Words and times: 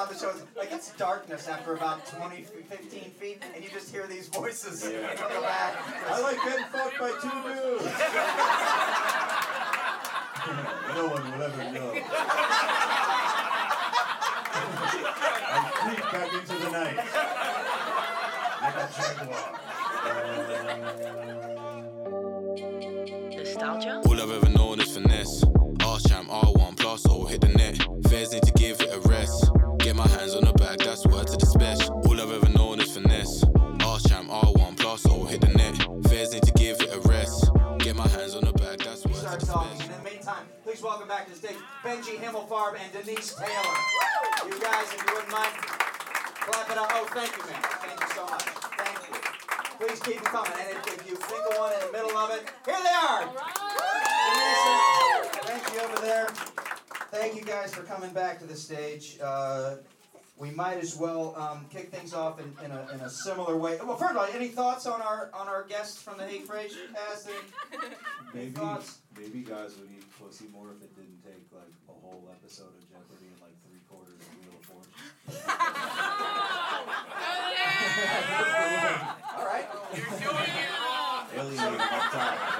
on 0.00 0.08
the 0.08 0.14
show, 0.18 0.32
like 0.56 0.72
it's 0.72 0.92
darkness 0.92 1.46
after 1.46 1.74
about 1.74 2.06
20, 2.06 2.42
15 2.42 3.10
feet, 3.10 3.42
and 3.54 3.62
you 3.62 3.68
just 3.70 3.90
hear 3.92 4.06
these 4.06 4.28
voices 4.28 4.82
Yeah. 4.90 5.14
from 5.14 5.34
the 5.34 5.40
back. 5.40 5.76
I 6.08 6.20
like 6.22 6.38
getting 6.42 6.64
fucked 6.66 6.98
by 6.98 7.10
two 7.20 7.42
dudes. 7.44 7.84
no 10.96 11.06
one 11.08 11.32
will 11.32 11.42
ever 11.42 11.64
know. 11.72 11.92
I 15.52 15.54
creep 15.74 16.02
back 16.12 16.32
into 16.32 16.54
the 16.64 16.70
night. 16.70 16.96
Like 18.62 18.76
a 18.76 18.88
jaguar. 18.96 19.58
Nostalgia? 23.36 24.00
All 24.06 24.20
I've 24.20 24.30
ever 24.30 24.48
known 24.48 24.80
is 24.80 24.92
finesse. 24.96 25.44
Arse 25.84 26.04
champ, 26.08 26.28
R1 26.30 26.76
plus, 26.78 27.04
or 27.06 27.28
hit 27.28 27.40
the 27.42 27.48
net. 27.48 27.76
Fairs 28.08 28.32
need 28.32 28.42
to 28.44 28.52
give 28.52 28.79
it 28.79 28.79
a 28.79 28.79
rest. 28.79 28.79
Get 29.90 29.96
my 29.96 30.06
hands 30.06 30.36
on 30.36 30.44
the 30.44 30.52
bag, 30.52 30.78
that's 30.78 31.04
word 31.04 31.26
to 31.26 31.36
the 31.36 31.46
special. 31.46 31.98
All 32.06 32.14
I've 32.14 32.30
ever 32.30 32.48
known 32.50 32.78
is 32.78 32.94
finesse. 32.94 33.42
Arse 33.82 34.04
champ, 34.04 34.30
R1 34.30 34.78
plus, 34.78 35.04
or 35.06 35.26
hit 35.26 35.40
the 35.40 35.48
net. 35.48 35.74
Fairs 36.06 36.32
need 36.32 36.44
to 36.44 36.52
give 36.52 36.80
it 36.80 36.94
a 36.94 37.00
rest. 37.08 37.50
Get 37.78 37.96
my 37.96 38.06
hands 38.06 38.36
on 38.36 38.44
the 38.44 38.52
bag, 38.52 38.78
that's 38.78 39.02
word 39.04 39.14
to 39.14 39.18
Start 39.18 39.40
the 39.40 39.46
talking. 39.46 39.74
special. 39.74 39.94
In 39.98 40.04
the 40.04 40.10
meantime, 40.10 40.46
please 40.62 40.80
welcome 40.80 41.08
back 41.08 41.26
to 41.26 41.32
the 41.32 41.38
stage 41.38 41.58
Benji 41.82 42.22
Himmelfarb 42.22 42.78
and 42.78 42.86
Denise 42.94 43.34
Taylor. 43.34 43.74
You 44.46 44.62
guys, 44.62 44.94
if 44.94 45.02
you 45.02 45.10
wouldn't 45.10 45.32
mind, 45.34 45.58
clap 45.58 46.70
it 46.70 46.78
up. 46.78 46.86
Oh, 46.94 47.10
thank 47.10 47.34
you, 47.34 47.42
man. 47.50 47.58
Thank 47.82 47.98
you 47.98 48.14
so 48.14 48.22
much. 48.30 48.46
Thank 48.78 48.94
you. 49.10 49.18
Please 49.74 49.98
keep 50.06 50.22
them 50.22 50.30
coming. 50.30 50.54
And 50.54 50.70
if, 50.70 50.86
if 50.86 51.10
you 51.10 51.16
think 51.18 51.42
of 51.50 51.58
one 51.58 51.74
in 51.74 51.80
the 51.82 51.90
middle 51.90 52.14
of 52.14 52.30
it, 52.30 52.46
here 52.62 52.78
they 52.78 52.94
are. 52.94 53.26
Denise, 54.38 55.34
thank 55.50 55.66
you 55.74 55.80
over 55.82 55.98
there. 55.98 56.30
Thank 57.10 57.34
you 57.36 57.42
guys 57.42 57.74
for 57.74 57.82
coming 57.82 58.12
back 58.12 58.38
to 58.38 58.46
the 58.46 58.54
stage. 58.56 59.18
Uh, 59.22 59.76
we 60.38 60.50
might 60.50 60.78
as 60.78 60.96
well 60.96 61.34
um, 61.36 61.66
kick 61.70 61.90
things 61.90 62.14
off 62.14 62.38
in, 62.40 62.54
in, 62.64 62.70
a, 62.70 62.86
in 62.94 63.00
a 63.00 63.10
similar 63.10 63.56
way. 63.56 63.76
Well, 63.84 63.96
first 63.96 64.12
of 64.12 64.16
all, 64.16 64.26
any 64.32 64.48
thoughts 64.48 64.86
on 64.86 65.02
our 65.02 65.28
on 65.34 65.48
our 65.48 65.64
guests 65.64 66.00
from 66.00 66.16
the 66.18 66.24
Hey 66.26 66.38
Frase 66.40 66.72
cast? 66.94 67.26
Any, 67.28 67.36
any 67.82 67.94
Maybe, 68.32 68.50
thoughts? 68.52 68.98
maybe 69.18 69.40
guys 69.40 69.76
would 69.78 69.90
eat 69.90 70.04
pussy 70.18 70.46
more 70.52 70.70
if 70.70 70.80
it 70.82 70.94
didn't 70.94 71.20
take 71.24 71.50
like 71.52 71.72
a 71.88 71.92
whole 71.92 72.28
episode 72.32 72.68
of 72.68 72.88
Jeopardy 72.88 73.26
and 73.26 73.40
like 73.42 73.56
three 73.66 73.80
quarters 73.90 74.14
of 74.14 74.20
Wheel 74.38 74.54
of 74.56 74.64
Fortune. 74.64 74.92
All 79.36 79.46
right. 79.46 79.66
Alienating 81.36 81.78
my 81.78 81.84
time, 82.10 82.38
you 82.38 82.59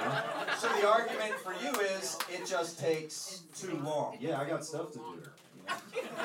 So 0.61 0.69
the 0.79 0.87
argument 0.87 1.33
for 1.41 1.53
you 1.53 1.73
is 1.97 2.19
it 2.29 2.45
just 2.45 2.77
takes 2.77 3.41
too 3.57 3.81
long. 3.83 4.15
Yeah, 4.21 4.39
I 4.39 4.45
got 4.45 4.63
stuff 4.63 4.91
to 4.91 4.99
do. 4.99 5.03
You 5.03 5.65
know? 5.65 6.21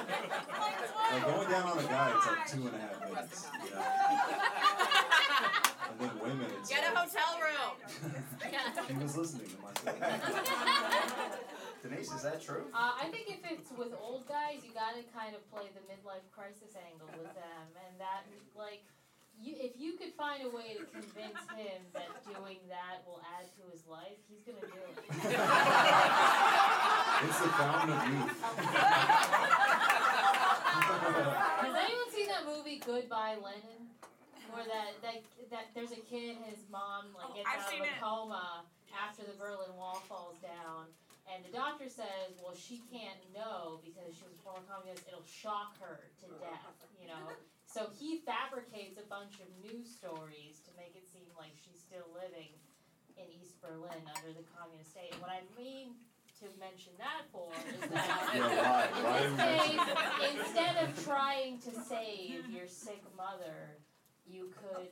like 1.09 1.25
going 1.25 1.49
down 1.49 1.65
on 1.73 1.79
a 1.79 1.89
guy, 1.89 2.13
it's 2.15 2.27
like 2.27 2.45
two 2.45 2.69
and 2.69 2.77
a 2.77 2.81
half 2.85 3.01
minutes. 3.01 3.47
You 3.65 3.71
know? 3.73 3.81
And 5.89 5.97
then 6.01 6.13
women, 6.21 6.53
it's 6.61 6.69
Get 6.69 6.85
a 6.85 6.93
like, 6.93 7.09
hotel 7.09 7.33
room. 7.41 7.81
he 8.93 9.03
was 9.03 9.17
listening 9.17 9.49
to 9.49 9.57
my 9.65 9.73
stuff. 9.81 9.97
Denise, 11.83 12.13
is 12.13 12.21
that 12.21 12.43
true? 12.43 12.69
Uh, 12.75 12.93
I 13.01 13.09
think 13.09 13.33
if 13.33 13.41
it's 13.51 13.73
with 13.73 13.95
old 13.99 14.29
guys, 14.29 14.61
you 14.61 14.73
gotta 14.75 15.01
kind 15.17 15.35
of 15.35 15.41
play 15.51 15.73
the 15.73 15.81
midlife 15.89 16.29
crisis 16.37 16.77
angle 16.77 17.09
with 17.17 17.33
them, 17.33 17.65
and 17.89 18.01
that 18.01 18.29
like, 18.53 18.85
you 19.41 19.53
if 19.57 19.77
you 19.77 19.97
could 20.01 20.13
find 20.17 20.45
a 20.45 20.49
way 20.49 20.77
to 20.81 20.85
convince 20.89 21.41
him 21.53 21.85
that 21.93 22.09
doing 22.25 22.57
that 22.69 23.05
will 23.05 23.21
add 23.21 23.36
to 23.36 23.36
his 23.77 23.85
life, 23.87 24.17
he's 24.25 24.41
gonna 24.41 24.65
do 24.65 24.81
it. 24.89 24.97
It's 27.17 27.41
the 27.41 27.49
fountain 27.49 27.97
of 27.97 28.03
youth. 28.13 28.29
Has 31.65 31.73
anyone 31.73 32.11
seen 32.13 32.29
that 32.29 32.45
movie 32.45 32.77
Goodbye 32.85 33.41
Lenin? 33.41 33.89
Where 34.53 34.69
that, 34.69 35.01
that 35.01 35.25
that 35.49 35.73
there's 35.73 35.97
a 35.97 36.03
kid, 36.05 36.37
his 36.45 36.69
mom 36.71 37.17
like 37.17 37.33
Oh, 37.33 37.35
gets 37.35 37.49
I've 37.49 37.65
out 37.65 37.73
of 37.73 37.81
a 37.81 37.89
it. 37.89 38.01
coma 38.05 38.69
after 38.93 39.25
the 39.25 39.33
Berlin 39.41 39.73
Wall 39.81 40.05
falls 40.05 40.37
down, 40.45 40.93
and 41.25 41.41
the 41.41 41.51
doctor 41.57 41.89
says, 41.89 42.37
well, 42.45 42.53
she 42.55 42.85
can't 42.93 43.19
know 43.33 43.81
because 43.81 44.13
she 44.13 44.23
was 44.29 44.37
a 44.37 44.43
former 44.45 44.63
communist. 44.69 45.09
It'll 45.09 45.25
shock 45.25 45.73
her 45.81 46.05
to 46.21 46.27
death, 46.39 46.77
you 47.01 47.09
know. 47.09 47.33
So 47.65 47.89
he 47.97 48.21
fabricates 48.29 49.01
a 49.01 49.07
bunch 49.09 49.41
of 49.41 49.49
news 49.65 49.89
stories 49.89 50.61
to 50.69 50.71
make 50.77 50.93
it 50.95 51.09
seem 51.09 51.27
like 51.41 51.57
she's 51.57 51.81
still 51.81 52.07
living 52.13 52.53
in 53.17 53.27
East 53.41 53.61
Berlin 53.61 54.01
under 54.05 54.33
the 54.33 54.45
communist 54.57 54.91
state. 54.93 55.13
And 55.13 55.21
what 55.21 55.31
I 55.31 55.41
mean 55.57 55.97
to 56.41 56.47
mention 56.61 56.93
that 57.01 57.25
for 57.33 57.49
is 57.57 57.81
that 57.91 58.31
Yeah, 58.35 58.45
why? 58.61 58.89
Why 58.93 59.25
in 59.25 59.37
this 59.37 59.41
case, 59.41 60.37
instead 60.37 60.75
of 60.85 61.05
trying 61.05 61.59
to 61.61 61.73
save 61.89 62.49
your 62.51 62.67
sick 62.69 63.03
mother, 63.17 63.81
you 64.27 64.53
could 64.61 64.89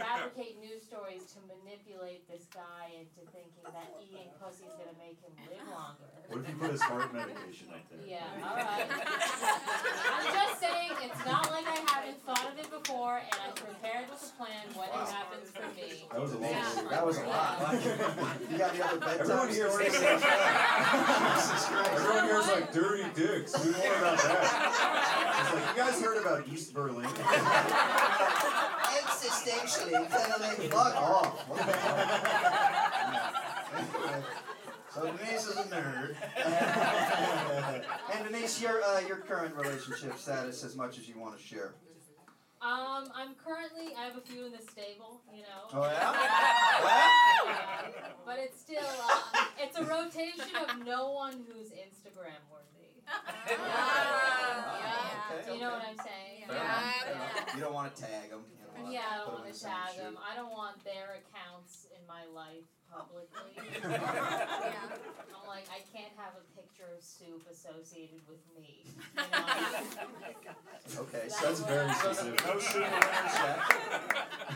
fabricate 0.00 0.56
news 0.60 0.82
stories 0.88 1.28
to 1.36 1.38
manipulate 1.44 2.24
this 2.28 2.48
guy 2.52 2.88
into 2.96 3.20
thinking 3.30 3.64
that 3.68 3.92
eating 4.00 4.32
pussy 4.40 4.64
is 4.64 4.72
gonna 4.80 4.96
make 4.96 5.20
him 5.20 5.32
live 5.44 5.68
longer. 5.68 6.08
What 6.32 6.40
if 6.40 6.48
you 6.48 6.56
put 6.56 6.70
his 6.72 6.80
heart 6.82 7.12
medication 7.12 7.68
up 7.74 7.84
there? 7.92 8.00
Yeah, 8.06 8.24
alright. 8.40 8.88
I'm 8.88 10.26
just 10.32 10.60
saying, 10.60 10.92
it's 11.04 11.22
not 11.26 11.50
like 11.50 11.66
I 11.66 11.82
haven't 11.90 12.22
thought 12.24 12.46
of 12.52 12.58
it 12.58 12.70
before, 12.70 13.18
and 13.18 13.34
I'm 13.44 13.52
prepared 13.54 14.08
with 14.08 14.22
a 14.24 14.32
plan 14.40 14.64
when 14.74 14.88
Wow. 14.88 15.02
it 15.04 15.10
happens 15.12 15.50
for 15.50 15.66
me. 15.76 16.06
That 16.10 16.20
was 16.20 16.32
a 16.32 16.38
long 16.38 16.50
Yeah. 16.50 16.82
That 16.90 17.04
was 17.06 17.18
a 17.18 17.24
lot. 17.26 17.60
you 18.50 18.56
got 18.58 18.72
the 18.74 18.84
other 18.86 18.98
bedtime 18.98 19.20
Everyone 19.20 19.48
here 19.48 19.68
stories? 19.70 19.92
is 19.94 20.00
Jesus 20.00 20.22
Christ. 20.24 21.92
Everyone 21.92 22.24
here's 22.24 22.48
like 22.48 22.72
dirty 22.72 23.04
dicks. 23.14 23.52
Do 23.52 23.70
more 23.72 23.94
about 23.98 24.18
that. 24.18 25.50
Like 25.54 25.76
you 25.76 25.82
guys 25.82 26.00
heard 26.00 26.16
about 26.18 26.46
East 26.48 26.72
Berlin? 26.72 27.08
Existentially, 29.00 29.89
kind 29.92 30.32
of 30.32 30.64
fuck 30.72 30.96
off. 30.96 31.46
so 34.94 35.06
Denise 35.06 35.46
is 35.46 35.56
a 35.56 35.64
nerd. 35.64 36.14
and 38.14 38.24
Denise, 38.28 38.60
your 38.62 38.82
uh, 38.82 39.00
your 39.00 39.18
current 39.18 39.54
relationship 39.56 40.18
status, 40.18 40.64
as 40.64 40.76
much 40.76 40.98
as 40.98 41.08
you 41.08 41.18
want 41.18 41.36
to 41.36 41.42
share. 41.42 41.74
Um, 42.62 43.08
I'm 43.16 43.34
currently, 43.42 43.94
I 43.98 44.04
have 44.04 44.18
a 44.18 44.20
few 44.20 44.44
in 44.44 44.52
the 44.52 44.58
stable, 44.58 45.22
you 45.32 45.40
know. 45.40 45.72
Oh 45.72 45.82
yeah. 45.82 46.12
Yeah, 47.46 47.88
but 48.26 48.38
it's 48.38 48.60
still, 48.60 48.84
uh, 48.84 49.44
it's 49.58 49.78
a 49.78 49.84
rotation 49.84 50.54
of 50.68 50.84
no 50.84 51.10
one 51.12 51.42
who's 51.48 51.68
Instagram 51.68 52.36
worthy. 52.52 53.00
Okay, 53.48 53.56
Do 55.46 55.54
you 55.54 55.60
know 55.60 55.68
okay. 55.68 55.74
what 55.74 55.88
I'm 55.88 55.96
saying? 56.04 56.44
Fair 56.48 57.12
enough. 57.14 57.54
You 57.54 57.60
don't 57.62 57.72
want 57.72 57.96
to 57.96 58.02
tag 58.02 58.28
them. 58.28 58.44
You 58.76 58.84
don't 58.84 58.84
want 58.84 58.92
Yeah, 58.92 59.10
I 59.10 59.18
to 59.18 59.24
don't 59.24 59.34
want 59.34 59.46
to 59.46 59.52
the 59.52 59.58
same 59.58 59.70
tag 59.72 59.96
them. 59.98 60.14
I 60.18 60.32
don't 60.36 60.50
want 60.52 60.76
their 60.84 61.08
accounts 61.22 61.86
in 61.94 62.02
my 62.06 62.24
life 62.34 62.66
publicly. 62.90 63.54
yeah. 63.82 64.90
I'm 65.30 65.46
like, 65.46 65.66
I 65.70 65.80
can't 65.94 66.12
have 66.16 66.34
a 66.34 66.44
picture 66.58 66.90
of 66.96 67.02
soup 67.02 67.46
associated 67.50 68.20
with 68.28 68.42
me. 68.56 68.84
You 69.16 69.22
know? 69.30 69.46
Oh 70.98 71.02
okay, 71.02 71.28
so 71.28 71.46
That's 71.46 71.60
very 71.60 71.92
so 71.94 72.12
specific. 72.12 72.46
no 72.46 72.58
sooner 72.58 72.90
than 72.90 73.00
that. 73.00 73.69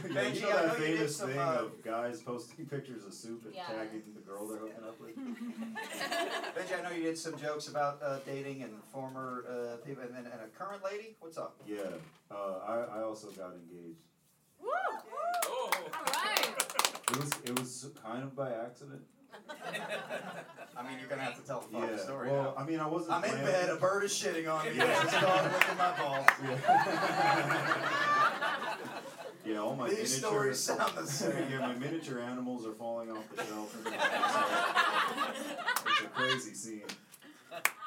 Yeah, 0.04 0.10
Benji, 0.10 0.34
you 0.36 0.40
know 0.42 0.48
I 0.50 0.62
that 0.66 0.66
know 0.78 0.84
you 0.84 0.90
did 0.90 0.96
famous 0.98 1.16
some, 1.16 1.28
thing 1.30 1.38
uh, 1.38 1.58
of 1.62 1.82
guys 1.84 2.20
posting 2.20 2.66
pictures 2.66 3.04
of 3.04 3.14
soup 3.14 3.44
and 3.46 3.54
Yeah. 3.54 3.66
tagging 3.68 4.02
the 4.14 4.20
girl 4.20 4.46
they're 4.46 4.58
hooking 4.58 4.84
up 4.84 5.00
with? 5.00 5.16
Benji, 6.54 6.78
I 6.78 6.82
know 6.82 6.94
you 6.94 7.02
did 7.04 7.16
some 7.18 7.38
jokes 7.38 7.68
about 7.68 8.00
uh, 8.02 8.18
dating 8.26 8.62
and 8.62 8.72
former 8.92 9.44
uh, 9.48 9.76
people, 9.86 10.02
and, 10.02 10.14
and, 10.16 10.26
and 10.26 10.40
a 10.42 10.48
current 10.58 10.82
lady. 10.84 11.16
What's 11.20 11.38
up? 11.38 11.56
Yeah, 11.66 11.78
uh, 12.30 12.34
I, 12.66 12.98
I 12.98 13.02
also 13.02 13.28
got 13.30 13.52
engaged. 13.54 14.00
Woo! 14.60 14.68
Alright. 15.94 16.48
It 17.10 17.16
was 17.20 17.30
it 17.44 17.58
was 17.58 17.86
kind 18.02 18.22
of 18.24 18.34
by 18.36 18.50
accident. 18.52 19.02
I 20.76 20.82
mean, 20.82 20.98
you're 20.98 21.08
gonna 21.08 21.22
have 21.22 21.40
to 21.40 21.46
tell 21.46 21.60
the 21.60 21.68
full 21.68 21.80
Yeah. 21.80 21.96
story 21.96 22.30
Well, 22.30 22.54
now. 22.56 22.62
I 22.62 22.64
mean, 22.66 22.80
I 22.80 22.86
wasn't. 22.86 23.12
I'm 23.12 23.24
in 23.24 23.44
bed. 23.44 23.70
A 23.70 23.76
bird 23.76 24.04
is 24.04 24.12
shitting 24.12 24.48
on 24.52 24.64
me. 24.66 24.72
Yeah. 24.76 24.84
There's 24.86 25.14
a 25.14 25.20
dog 25.20 25.52
licking 25.52 25.76
my 25.78 25.96
balls. 25.98 26.26
Yeah, 26.44 26.58
all 29.52 29.76
my 29.76 29.88
These 29.88 29.98
miniature. 29.98 30.30
stories 30.30 30.58
sound 30.58 30.92
the 30.96 31.06
same. 31.10 31.50
yeah, 31.50 31.58
my 31.60 31.74
miniature 31.74 32.20
animals 32.20 32.66
are 32.66 32.72
falling 32.72 33.10
off 33.10 33.28
the 33.36 33.44
shelf. 33.44 33.76
it's 35.86 36.00
a 36.00 36.08
crazy 36.08 36.54
scene. 36.54 36.82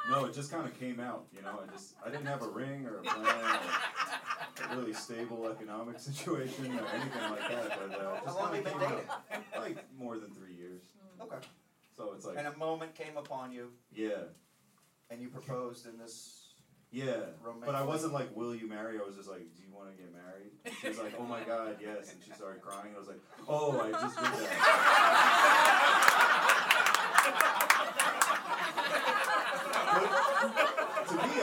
No, 0.10 0.26
it 0.26 0.34
just 0.34 0.52
kind 0.52 0.66
of 0.66 0.80
came 0.80 1.00
out, 1.02 1.26
you 1.36 1.42
know. 1.42 1.60
I 1.62 1.72
just 1.72 1.96
I 2.06 2.10
didn't 2.10 2.28
have 2.28 2.42
a 2.42 2.48
ring 2.48 2.86
or 2.86 3.00
a 3.00 3.02
plan 3.02 3.26
or 3.26 4.74
a 4.74 4.78
really 4.78 4.94
stable 4.94 5.48
economic 5.50 6.00
situation 6.10 6.66
or 6.80 6.86
anything 6.88 7.30
like 7.30 7.50
that. 7.50 7.78
But 7.90 8.00
uh, 8.00 8.14
it 8.14 8.20
How 8.20 8.22
just 8.26 8.38
long 8.40 8.52
kind 8.54 8.56
have 8.56 8.66
you 8.66 8.72
of 8.74 8.80
been 8.80 8.80
came 8.80 8.98
dating? 8.98 9.10
out. 9.10 9.62
Like 9.62 9.86
more 10.00 10.18
than 10.18 10.30
three 10.32 10.54
years. 10.54 10.84
Okay. 11.22 11.36
So 11.98 12.14
it's 12.16 12.26
like 12.26 12.38
And 12.38 12.48
a 12.48 12.56
moment 12.58 12.96
came 12.96 13.18
upon 13.18 13.52
you, 13.52 13.70
yeah, 13.94 14.12
and 15.10 15.20
you 15.22 15.30
proposed 15.30 15.88
in 15.88 15.98
this. 15.98 16.37
Yeah. 16.92 17.32
Romantic. 17.42 17.66
But 17.66 17.76
I 17.76 17.84
wasn't 17.84 18.14
like, 18.14 18.36
"Will 18.36 18.54
you 18.56 18.68
marry?" 18.68 19.00
I 19.00 19.04
was 19.04 19.16
just 19.16 19.30
like, 19.30 19.42
"Do 19.56 19.64
you 19.64 19.72
want 19.74 19.90
to 19.92 19.98
get 20.02 20.12
married?" 20.14 20.52
And 20.66 20.74
she 20.80 20.88
was 20.90 20.98
like, 21.00 21.14
"Oh 21.20 21.24
my 21.24 21.42
God, 21.44 21.78
yes!" 21.82 22.12
And 22.14 22.24
she 22.24 22.32
started 22.32 22.62
crying. 22.62 22.94
I 22.96 23.00
was 23.00 23.08
like, 23.08 23.22
"Oh, 23.48 23.80
I 23.80 23.92
just 23.92 24.16
did 24.16 24.26
that." 24.26 24.54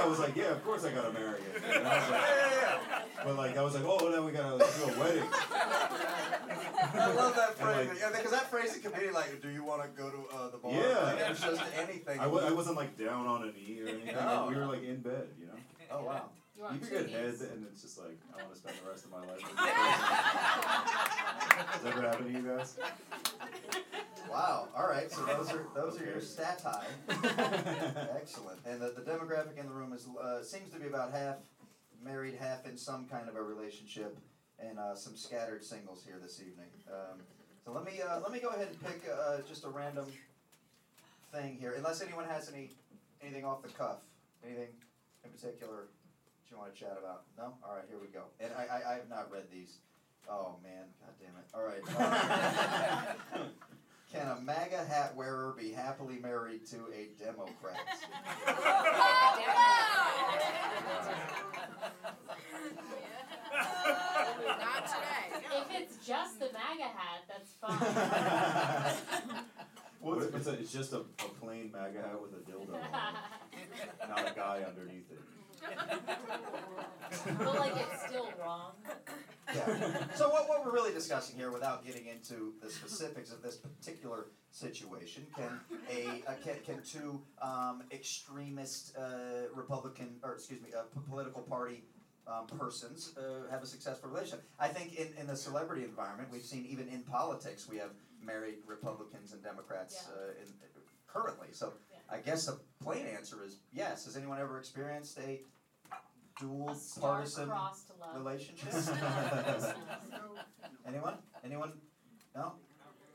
But 0.04 0.14
to 0.16 0.16
me, 0.16 0.16
I 0.16 0.18
was 0.18 0.18
like, 0.20 0.36
yeah, 0.36 0.52
of 0.52 0.64
course 0.64 0.84
I 0.84 0.90
gotta 0.92 1.12
marry 1.12 1.40
it. 1.40 1.62
You 1.62 1.82
know? 1.82 1.90
I 1.90 1.94
was 1.96 2.08
Yeah, 2.08 2.10
like- 2.10 2.22
yeah, 2.28 2.60
yeah. 2.60 3.24
but 3.24 3.36
like 3.36 3.56
I 3.56 3.62
was 3.62 3.74
like, 3.74 3.84
oh, 3.86 4.08
now 4.08 4.22
we 4.24 4.32
gotta 4.32 4.58
do 4.58 4.84
a 4.94 4.98
wedding. 5.00 5.28
I 6.96 7.12
love 7.14 7.34
that 7.36 7.58
phrase 7.58 7.88
like- 7.88 7.98
yeah, 7.98 8.10
because 8.16 8.30
that 8.30 8.50
phrase 8.50 8.78
can 8.82 8.92
be 8.92 9.10
like, 9.10 9.40
"Do 9.42 9.48
you 9.48 9.64
want 9.64 9.82
to 9.82 9.88
go 10.00 10.10
to 10.10 10.36
uh, 10.36 10.48
the 10.50 10.58
bar?" 10.58 10.72
Yeah. 10.72 10.80
Like, 11.12 11.30
it's 11.30 11.40
just 11.40 11.62
anything. 11.76 12.20
I, 12.20 12.24
w- 12.24 12.46
I 12.46 12.52
wasn't 12.52 12.76
like 12.76 12.96
down 12.98 13.26
on 13.26 13.42
a 13.42 13.46
knee 13.52 13.80
or 13.82 13.88
anything. 13.88 14.14
No. 14.14 14.46
we 14.48 14.56
were 14.56 14.66
like 14.66 14.82
in 14.84 15.00
bed, 15.00 15.28
you 15.38 15.46
know. 15.46 15.52
Oh 15.90 16.04
wow. 16.04 16.28
You 16.56 16.62
were 16.62 16.68
on 16.68 16.74
You 16.74 16.80
could 16.80 16.88
two 16.88 16.94
get 17.04 17.10
head 17.10 17.34
and 17.52 17.66
it's 17.70 17.82
just 17.82 17.98
like 17.98 18.16
I 18.32 18.36
want 18.42 18.52
to 18.52 18.58
spend 18.58 18.76
the 18.82 18.88
rest 18.88 19.04
of 19.04 19.10
my 19.10 19.18
life. 19.18 19.42
with 19.42 19.56
this. 19.56 19.74
Does 21.72 21.82
that 21.82 21.92
ever 21.92 22.02
happen 22.02 22.24
to 22.32 22.38
you 22.38 22.42
guys? 22.56 22.76
Wow. 24.30 24.68
All 24.76 24.86
right. 24.88 25.10
So 25.10 25.24
those 25.26 25.50
are 25.52 25.66
those 25.74 26.00
are 26.00 26.04
your 26.04 26.16
Okay. 26.16 26.24
stat 26.24 26.62
high. 26.64 26.86
Excellent. 28.16 28.60
And 28.66 28.80
the, 28.80 28.90
the 28.96 29.02
demographic 29.02 29.58
in 29.58 29.66
the 29.66 29.72
room 29.72 29.92
is 29.92 30.06
uh, 30.20 30.42
seems 30.42 30.70
to 30.70 30.78
be 30.78 30.86
about 30.86 31.12
half 31.12 31.36
married, 32.04 32.34
half 32.38 32.66
in 32.66 32.76
some 32.76 33.06
kind 33.06 33.28
of 33.28 33.36
a 33.36 33.42
relationship, 33.42 34.16
and 34.58 34.78
uh, 34.78 34.94
some 34.94 35.16
scattered 35.16 35.64
singles 35.64 36.02
here 36.06 36.18
this 36.22 36.40
evening. 36.40 36.68
Um, 36.88 37.20
so 37.64 37.72
let 37.72 37.84
me 37.84 38.00
uh, 38.00 38.20
let 38.20 38.30
me 38.32 38.38
go 38.40 38.48
ahead 38.50 38.68
and 38.68 38.80
pick 38.84 39.02
uh, 39.10 39.38
just 39.48 39.64
a 39.64 39.68
random 39.68 40.06
thing 41.32 41.56
here, 41.58 41.74
unless 41.76 42.00
anyone 42.02 42.26
has 42.26 42.48
any 42.52 42.70
anything 43.22 43.44
off 43.44 43.62
the 43.62 43.68
cuff, 43.68 43.98
anything 44.44 44.68
in 45.24 45.30
particular 45.30 45.88
that 46.44 46.50
you 46.54 46.60
want 46.60 46.74
to 46.74 46.80
chat 46.80 46.96
about. 46.98 47.22
No. 47.38 47.54
All 47.64 47.76
right. 47.76 47.84
Here 47.88 47.98
we 48.00 48.08
go. 48.08 48.24
And 48.40 48.52
I 48.56 48.66
I, 48.66 48.92
I 48.92 48.94
have 48.96 49.08
not 49.08 49.30
read 49.30 49.44
these. 49.52 49.78
Oh 50.28 50.56
man. 50.62 50.84
God 51.00 51.14
damn 51.20 51.36
it. 51.36 51.46
All 51.54 51.64
right. 51.64 51.82
Uh, 53.36 53.44
Can 54.12 54.28
a 54.28 54.40
MAGA 54.40 54.84
hat 54.84 55.16
wearer 55.16 55.54
be 55.58 55.72
happily 55.72 56.18
married 56.22 56.66
to 56.66 56.76
a 56.94 57.08
Democrat? 57.18 57.76
Not 64.60 64.86
today. 64.86 65.42
If 65.52 65.66
it's 65.82 66.06
just 66.06 66.38
the 66.38 66.46
MAGA 66.52 66.84
hat, 66.84 67.24
that's 67.26 67.54
fine. 67.60 69.34
Well, 70.04 70.20
it's, 70.20 70.34
it's, 70.36 70.46
a, 70.46 70.52
it's 70.52 70.70
just 70.70 70.92
a, 70.92 70.98
a 70.98 71.28
plain 71.40 71.72
MAGA 71.72 71.98
hat 71.98 72.20
with 72.20 72.34
a 72.34 72.42
dildo 72.44 72.74
on 72.74 73.14
it, 73.54 74.06
not 74.06 74.30
a 74.30 74.34
guy 74.34 74.62
underneath 74.68 75.10
it. 75.10 75.18
But 77.38 77.58
like 77.58 77.72
it's 77.76 78.06
still 78.06 78.32
wrong. 78.42 78.72
Yeah. 79.54 80.06
So 80.14 80.28
what, 80.30 80.48
what 80.48 80.64
we're 80.64 80.72
really 80.72 80.92
discussing 80.92 81.36
here, 81.36 81.50
without 81.52 81.84
getting 81.86 82.06
into 82.06 82.54
the 82.62 82.70
specifics 82.70 83.30
of 83.32 83.42
this 83.42 83.56
particular 83.56 84.26
situation, 84.50 85.26
can 85.36 85.60
a, 85.90 86.22
a 86.26 86.34
can, 86.42 86.56
can 86.64 86.82
two 86.82 87.20
um, 87.42 87.82
extremist 87.92 88.96
uh, 88.96 89.48
Republican 89.54 90.16
or 90.22 90.34
excuse 90.34 90.60
me, 90.62 90.70
uh, 90.76 90.82
political 91.08 91.42
party 91.42 91.84
um, 92.26 92.46
persons 92.58 93.14
uh, 93.18 93.50
have 93.50 93.62
a 93.62 93.66
successful 93.66 94.08
relationship? 94.10 94.44
I 94.58 94.68
think 94.68 94.94
in, 94.94 95.08
in 95.20 95.26
the 95.26 95.36
celebrity 95.36 95.84
environment, 95.84 96.30
we've 96.32 96.42
seen 96.42 96.66
even 96.66 96.88
in 96.88 97.02
politics, 97.02 97.68
we 97.68 97.76
have 97.78 97.90
married 98.22 98.56
Republicans 98.66 99.32
and 99.32 99.42
Democrats 99.42 100.08
Yeah. 100.08 100.14
uh, 100.14 100.42
in, 100.42 100.48
currently. 101.06 101.48
So 101.52 101.74
Yeah. 101.92 101.93
I 102.10 102.18
guess 102.18 102.46
the 102.46 102.58
plain 102.82 103.06
answer 103.06 103.38
is 103.44 103.58
yes. 103.72 104.04
Has 104.04 104.16
anyone 104.16 104.38
ever 104.40 104.58
experienced 104.58 105.18
a 105.18 105.40
dual 106.38 106.70
A 106.70 107.00
partisan 107.00 107.46
star-crossed 107.46 107.90
relationship? 108.16 108.72
Anyone? 110.86 111.14
Anyone? 111.44 111.72
No? 112.34 112.52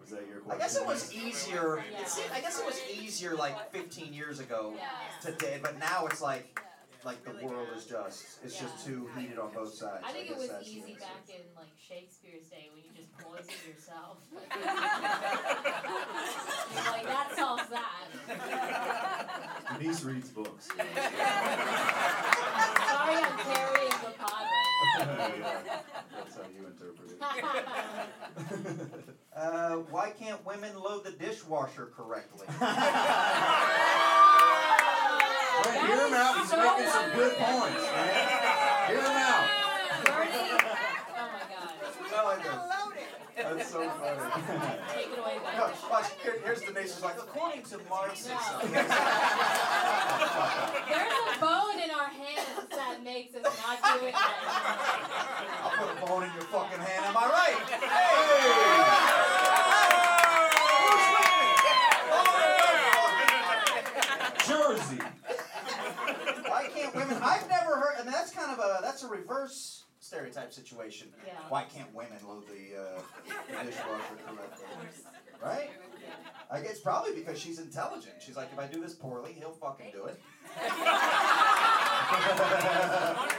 Was 0.02 0.10
that 0.12 0.22
your 0.28 0.42
I 0.54 0.58
guess 0.58 0.76
it 0.78 0.86
was 0.86 1.14
easier. 1.14 1.84
Yeah. 1.92 2.02
It 2.02 2.08
seemed, 2.10 2.32
I 2.34 2.40
guess 2.40 2.60
it 2.60 2.66
was 2.66 2.80
easier 2.92 3.36
like 3.36 3.72
15 3.72 4.14
years 4.14 4.40
ago 4.40 4.74
Yeah. 4.76 4.90
today, 5.22 5.60
but 5.62 5.78
now 5.78 6.06
it's 6.08 6.22
like 6.22 6.60
like 7.06 7.24
the 7.24 7.32
world 7.46 7.68
is 7.76 7.86
just 7.86 8.24
it's 8.44 8.60
just 8.60 8.86
too 8.86 9.08
heated 9.18 9.40
on 9.40 9.52
both 9.54 9.74
sides. 9.74 10.04
I 10.06 10.12
think 10.12 10.30
it 10.30 10.36
was 10.38 10.50
easy 10.64 10.92
answer. 10.94 11.00
back 11.00 11.24
in 11.30 11.42
like 11.56 11.70
Shakespeare's 11.78 12.46
day 12.48 12.70
when 12.74 12.84
you 12.84 12.92
just 12.96 13.12
poisoned 13.18 13.52
yourself. 13.68 14.18
You're 14.32 14.42
like 16.92 17.06
that 17.06 17.32
solves 17.36 17.68
that. 17.70 18.08
Denise 19.80 20.04
reads 20.04 20.30
books. 20.30 20.68
Sorry, 20.76 20.88
I'm 23.16 23.38
carrying 23.38 23.90
the 24.04 24.12
pod 24.18 24.46
yeah, 25.00 25.80
that's 26.16 26.36
how 26.36 26.44
you 26.54 26.66
interpret 26.68 27.12
it. 27.12 27.18
Uh, 29.36 29.76
why 29.90 30.10
can't 30.12 30.46
women 30.46 30.78
load 30.78 31.04
the 31.06 31.12
dishwasher 31.12 31.88
correctly? 31.96 32.46
Man, 35.66 35.86
hear 35.86 36.08
him 36.08 36.14
out. 36.14 36.34
He's 36.40 36.52
making 36.52 36.90
some 36.92 37.10
good 37.12 37.34
points, 37.38 37.84
man. 37.92 38.12
Hear 38.88 39.02
him 39.02 39.18
out. 39.18 39.46
Bernie, 40.06 40.32
oh 40.32 41.28
my 41.34 41.44
god. 41.50 41.70
I 42.16 42.24
like 42.24 42.44
that. 42.44 42.60
That's 43.40 43.72
so 43.72 43.80
funny. 43.90 44.20
Take 44.94 45.08
it 45.14 45.20
away, 45.20 45.36
No, 45.58 45.72
watch, 45.90 46.08
here, 46.22 46.38
here's 46.44 46.62
the 46.62 46.74
nation's 46.74 47.04
like, 47.04 47.18
according 47.18 47.64
to 47.64 47.78
Marxism. 47.90 48.36
There's 48.72 48.92
a 48.92 48.94
bone 51.40 51.80
in 51.80 51.90
our 51.92 52.10
hands 52.10 52.68
that 52.72 53.02
makes 53.02 53.36
us 53.36 53.44
not 53.44 53.80
do 54.00 54.06
it 54.08 54.14
right. 54.14 54.24
I'll 55.64 55.72
put 55.72 55.90
a 55.90 56.06
bone 56.06 56.24
in 56.24 56.34
your 56.34 56.44
fucking 56.44 56.80
hand. 56.80 57.06
Am 57.06 57.16
I 57.16 57.30
right? 57.30 57.56
Hey! 57.80 59.20
Jersey. 64.48 65.00
Why 66.50 66.68
can't 66.74 66.94
women? 66.96 67.18
I've 67.22 67.48
never 67.48 67.76
heard. 67.76 67.96
I 68.00 68.04
mean, 68.04 68.12
that's 68.12 68.32
kind 68.32 68.52
of 68.52 68.60
a 68.60 68.80
that's 68.82 68.99
a 68.99 68.99
reverse 69.10 69.84
stereotype 70.00 70.54
situation. 70.54 71.10
Yeah. 71.26 71.34
Why 71.50 71.64
can't 71.64 71.94
women 71.94 72.18
load 72.28 72.46
the 72.48 72.80
uh, 72.82 73.02
dishwasher 73.66 74.18
correctly? 74.26 74.66
Right? 75.44 75.70
I 76.52 76.62
guess 76.62 76.80
probably 76.80 77.14
because 77.14 77.38
she's 77.40 77.60
intelligent. 77.60 78.16
She's 78.20 78.36
like, 78.36 78.50
if 78.52 78.60
I 78.60 78.66
do 78.68 78.82
this 78.82 78.94
poorly, 78.94 79.34
he'll 79.34 79.52
fucking 79.52 79.92
do 79.94 80.06
it. 80.06 80.20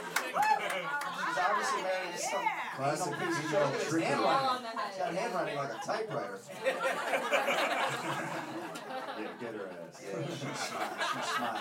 She's 0.01 1.39
obviously 1.39 1.83
married 1.83 2.13
to 2.15 2.19
some 2.19 2.45
Classic 2.77 3.13
piece 3.19 3.39
of 3.39 3.45
female 3.45 3.71
shit. 3.73 3.81
His 3.81 3.89
trigger. 3.89 4.07
All 4.17 4.27
handwriting. 4.27 4.49
on 4.49 4.63
the 4.63 4.69
She's 4.91 4.99
got 4.99 5.07
head. 5.07 5.17
handwriting 5.17 5.57
like 5.57 5.71
a 5.71 5.87
typewriter. 5.87 6.39
Yeah, 9.21 9.27
get 9.39 9.55
her 9.55 9.67
ass. 9.67 10.01
Yeah, 10.03 10.27
she's 10.29 10.61
smart. 10.61 10.93
She's 11.13 11.29
smart. 11.37 11.59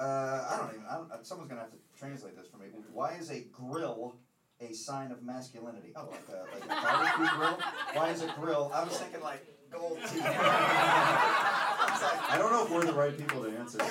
Uh, 0.00 0.48
I 0.50 0.56
don't 0.58 0.70
even. 0.74 0.86
I 0.90 0.94
don't, 0.96 1.26
someone's 1.26 1.50
gonna 1.50 1.60
have 1.60 1.70
to 1.72 1.78
translate 1.98 2.34
this 2.36 2.46
for 2.48 2.56
me. 2.56 2.66
Why 2.92 3.12
is 3.20 3.30
a 3.30 3.40
grill 3.52 4.16
a 4.60 4.72
sign 4.72 5.10
of 5.12 5.22
masculinity? 5.22 5.92
Oh, 5.94 6.08
like 6.10 6.26
a 6.28 6.44
like 6.54 6.64
a 6.64 6.68
barbecue 6.68 7.28
grill. 7.38 7.58
Why 7.92 8.08
is 8.10 8.22
a 8.22 8.28
grill? 8.40 8.70
I 8.74 8.82
was 8.84 8.96
thinking 8.96 9.20
like 9.20 9.46
gold 9.70 9.98
teeth. 10.08 10.24
It's 11.92 12.02
like, 12.02 12.30
I 12.30 12.38
don't 12.38 12.52
know 12.52 12.64
if 12.64 12.70
we're 12.70 12.84
the 12.84 12.92
right 12.94 13.16
people 13.18 13.42
to 13.42 13.50
answer 13.58 13.78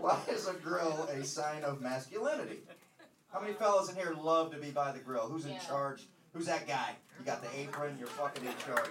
why 0.00 0.18
is 0.30 0.48
a 0.48 0.54
grill 0.54 1.04
a 1.12 1.22
sign 1.24 1.62
of 1.64 1.80
masculinity? 1.80 2.60
How 3.32 3.40
many 3.40 3.52
fellas 3.52 3.88
in 3.90 3.96
here 3.96 4.14
love 4.20 4.50
to 4.52 4.58
be 4.58 4.70
by 4.70 4.90
the 4.92 4.98
grill? 5.00 5.28
Who's 5.28 5.44
in 5.44 5.52
Yeah. 5.52 5.58
charge? 5.60 6.06
Who's 6.32 6.46
that 6.46 6.66
guy? 6.66 6.96
You 7.18 7.24
got 7.24 7.42
the 7.42 7.48
apron. 7.58 7.96
You're 7.98 8.08
fucking 8.08 8.44
in 8.44 8.52
charge. 8.64 8.90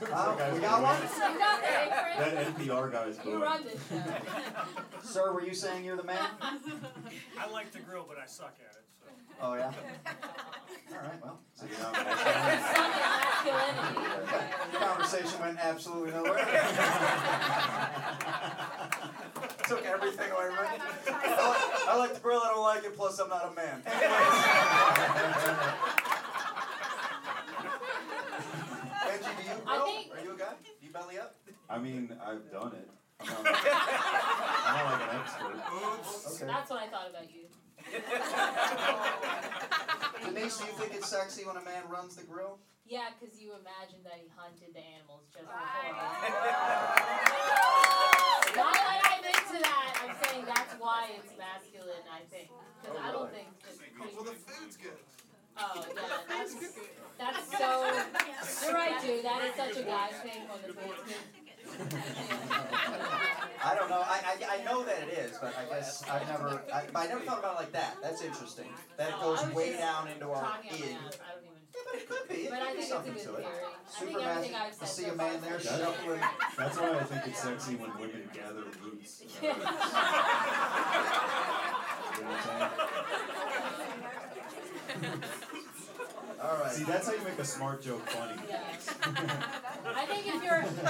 That 0.00 0.52
we 0.54 0.60
got 0.60 0.82
one. 0.82 0.96
You 1.02 1.38
got 1.38 1.60
the. 1.60 1.66
That 2.24 2.32
NPR 2.56 2.90
guy's 2.92 3.16
You 3.18 3.22
booing. 3.24 3.40
run 3.40 3.64
this 3.64 3.80
show. 3.88 4.02
Sir, 5.02 5.32
were 5.32 5.42
you 5.42 5.54
saying 5.54 5.84
you're 5.84 5.96
the 5.96 6.02
man? 6.04 6.26
I 6.40 7.46
like 7.50 7.70
to 7.72 7.80
grill, 7.80 8.04
but 8.08 8.18
I 8.18 8.26
suck 8.26 8.54
at 8.60 8.76
it. 8.76 8.84
So. 9.00 9.08
Oh 9.42 9.54
yeah. 9.54 9.66
All 10.92 10.98
right. 10.98 11.22
Well, 11.22 11.38
So 11.54 11.64
you're 11.66 11.78
not 11.80 11.94
the 14.72 14.78
conversation 14.78 15.40
went 15.40 15.58
absolutely 15.58 16.12
nowhere. 16.12 16.34
Took 19.66 19.84
everything 19.86 20.30
away 20.30 20.48
from 20.54 20.64
it. 20.66 20.80
I 21.08 21.48
like, 21.48 21.88
I 21.88 21.96
like 21.98 22.14
the 22.14 22.20
grill. 22.20 22.40
I 22.44 22.48
don't 22.48 22.62
like 22.62 22.84
it. 22.84 22.94
Plus, 22.96 23.18
I'm 23.18 23.28
not 23.30 23.50
a 23.52 23.54
man. 23.54 23.82
Benji, 28.02 29.30
do 29.36 29.42
you 29.42 29.56
I 29.72 29.76
grill? 29.76 29.86
think- 29.86 30.12
Are 30.14 30.20
you 30.24 30.32
a 30.34 30.36
guy? 30.38 30.54
Do 30.62 30.70
you 30.86 30.92
belly 30.92 31.18
up? 31.18 31.34
I 31.68 31.78
mean, 31.78 32.12
I've 32.24 32.50
done 32.52 32.72
it. 32.76 32.88
I'm 33.22 33.28
not, 33.28 33.46
I'm 33.46 34.74
not 34.76 34.84
like 34.92 35.02
an 35.08 35.14
expert. 35.22 35.56
Okay. 36.34 36.46
That's 36.46 36.70
what 36.70 36.80
I 36.82 36.86
thought 36.88 37.08
about 37.10 37.28
you. 37.30 37.46
Denise, 40.26 40.56
do 40.58 40.64
you 40.66 40.72
think 40.78 40.94
it's 40.94 41.08
sexy 41.08 41.44
when 41.44 41.56
a 41.56 41.62
man 41.64 41.82
runs 41.88 42.16
the 42.16 42.24
grill? 42.24 42.58
Yeah, 42.86 43.10
because 43.14 43.40
you 43.40 43.52
imagine 43.54 44.02
that 44.04 44.14
he 44.18 44.26
hunted 44.34 44.74
the 44.74 44.80
animals 44.82 45.22
just 45.30 45.46
before. 45.46 45.54
Right. 45.54 45.94
Not 48.58 48.74
that 48.74 49.06
I'm 49.06 49.22
into 49.24 49.58
that. 49.62 49.90
I'm 50.02 50.14
saying 50.26 50.42
that's 50.46 50.74
why 50.82 51.10
it's 51.16 51.30
masculine. 51.38 52.02
I 52.10 52.22
think 52.28 52.50
because 52.82 52.98
Oh, 52.98 53.06
I 53.06 53.12
don't 53.12 53.30
think. 53.32 53.46
Just 53.62 53.78
Well, 54.14 54.24
the 54.26 54.32
food's 54.34 54.76
good. 54.76 54.98
Oh 55.58 55.72
yeah, 55.76 55.82
that's 56.28 56.54
that's 57.18 57.58
so. 57.58 57.68
You're 58.66 58.74
right, 58.74 59.00
dude. 59.02 59.24
That 59.24 59.40
is 59.44 59.54
such 59.54 59.76
a 59.82 59.84
guy 59.86 60.08
thing 60.08 60.42
when 60.48 60.60
the 60.66 60.72
food's 60.74 61.02
good. 61.06 61.16
I 63.64 63.74
don't 63.76 63.88
know. 63.88 64.02
I, 64.04 64.18
I, 64.26 64.58
I 64.60 64.64
know 64.64 64.82
that 64.84 64.98
it 65.08 65.12
is, 65.18 65.38
but 65.40 65.54
I 65.56 65.64
guess 65.72 66.02
I've 66.10 66.26
never. 66.28 66.60
I, 66.72 66.82
but 66.92 67.00
I 67.00 67.06
never 67.06 67.20
thought 67.20 67.38
about 67.38 67.54
it 67.54 67.58
like 67.60 67.72
that. 67.72 67.96
That's 68.02 68.20
interesting. 68.22 68.66
That 68.96 69.08
it 69.10 69.14
No, 69.20 69.36
goes 69.36 69.46
way 69.54 69.76
down 69.76 70.08
into 70.08 70.28
our 70.30 70.42
Talking 70.42 70.72
out 70.72 70.78
id. 70.78 70.84
I. 70.84 70.88
Yeah, 71.74 71.80
but 71.90 72.00
it 72.00 72.06
could 72.08 72.28
be. 72.28 72.34
It 72.34 72.50
But 72.50 72.58
could 72.58 72.68
I 72.68 72.70
be 72.74 72.82
think 72.82 72.82
it's 72.82 72.90
a 72.90 72.94
something 72.94 73.14
good 73.14 73.22
to 73.22 73.28
it. 73.30 73.34
theory. 73.36 73.46
I 73.46 73.48
think 74.00 74.10
Superman, 74.10 74.36
everything 74.36 74.56
I've 74.56 74.66
I 74.66 74.68
said 74.72 74.88
see 74.88 75.04
so 75.04 75.12
a 75.12 75.14
man 75.16 75.40
there 75.40 75.50
there 75.50 75.58
is 75.58 75.64
shuffling. 75.64 76.20
That's 76.58 76.76
why 76.78 76.90
I 76.98 77.00
think 77.04 77.22
it's 77.28 77.38
sexy 77.42 77.74
when 77.76 77.90
women 77.98 78.28
gather 78.34 78.64
roots. 78.82 79.22
You 79.42 79.48
know 82.22 82.28
what 82.28 82.50
I'm 82.50 82.70
All 86.42 86.56
right. 86.58 86.72
See, 86.72 86.84
that's 86.84 87.06
how 87.06 87.12
you 87.14 87.22
make 87.24 87.38
a 87.38 87.44
smart 87.44 87.82
joke 87.82 88.04
funny. 88.08 88.40
Yeah. 88.48 88.58
I 89.94 90.06
think 90.06 90.26
if 90.26 90.42
you're, 90.42 90.58
I 90.58 90.64
think 90.64 90.82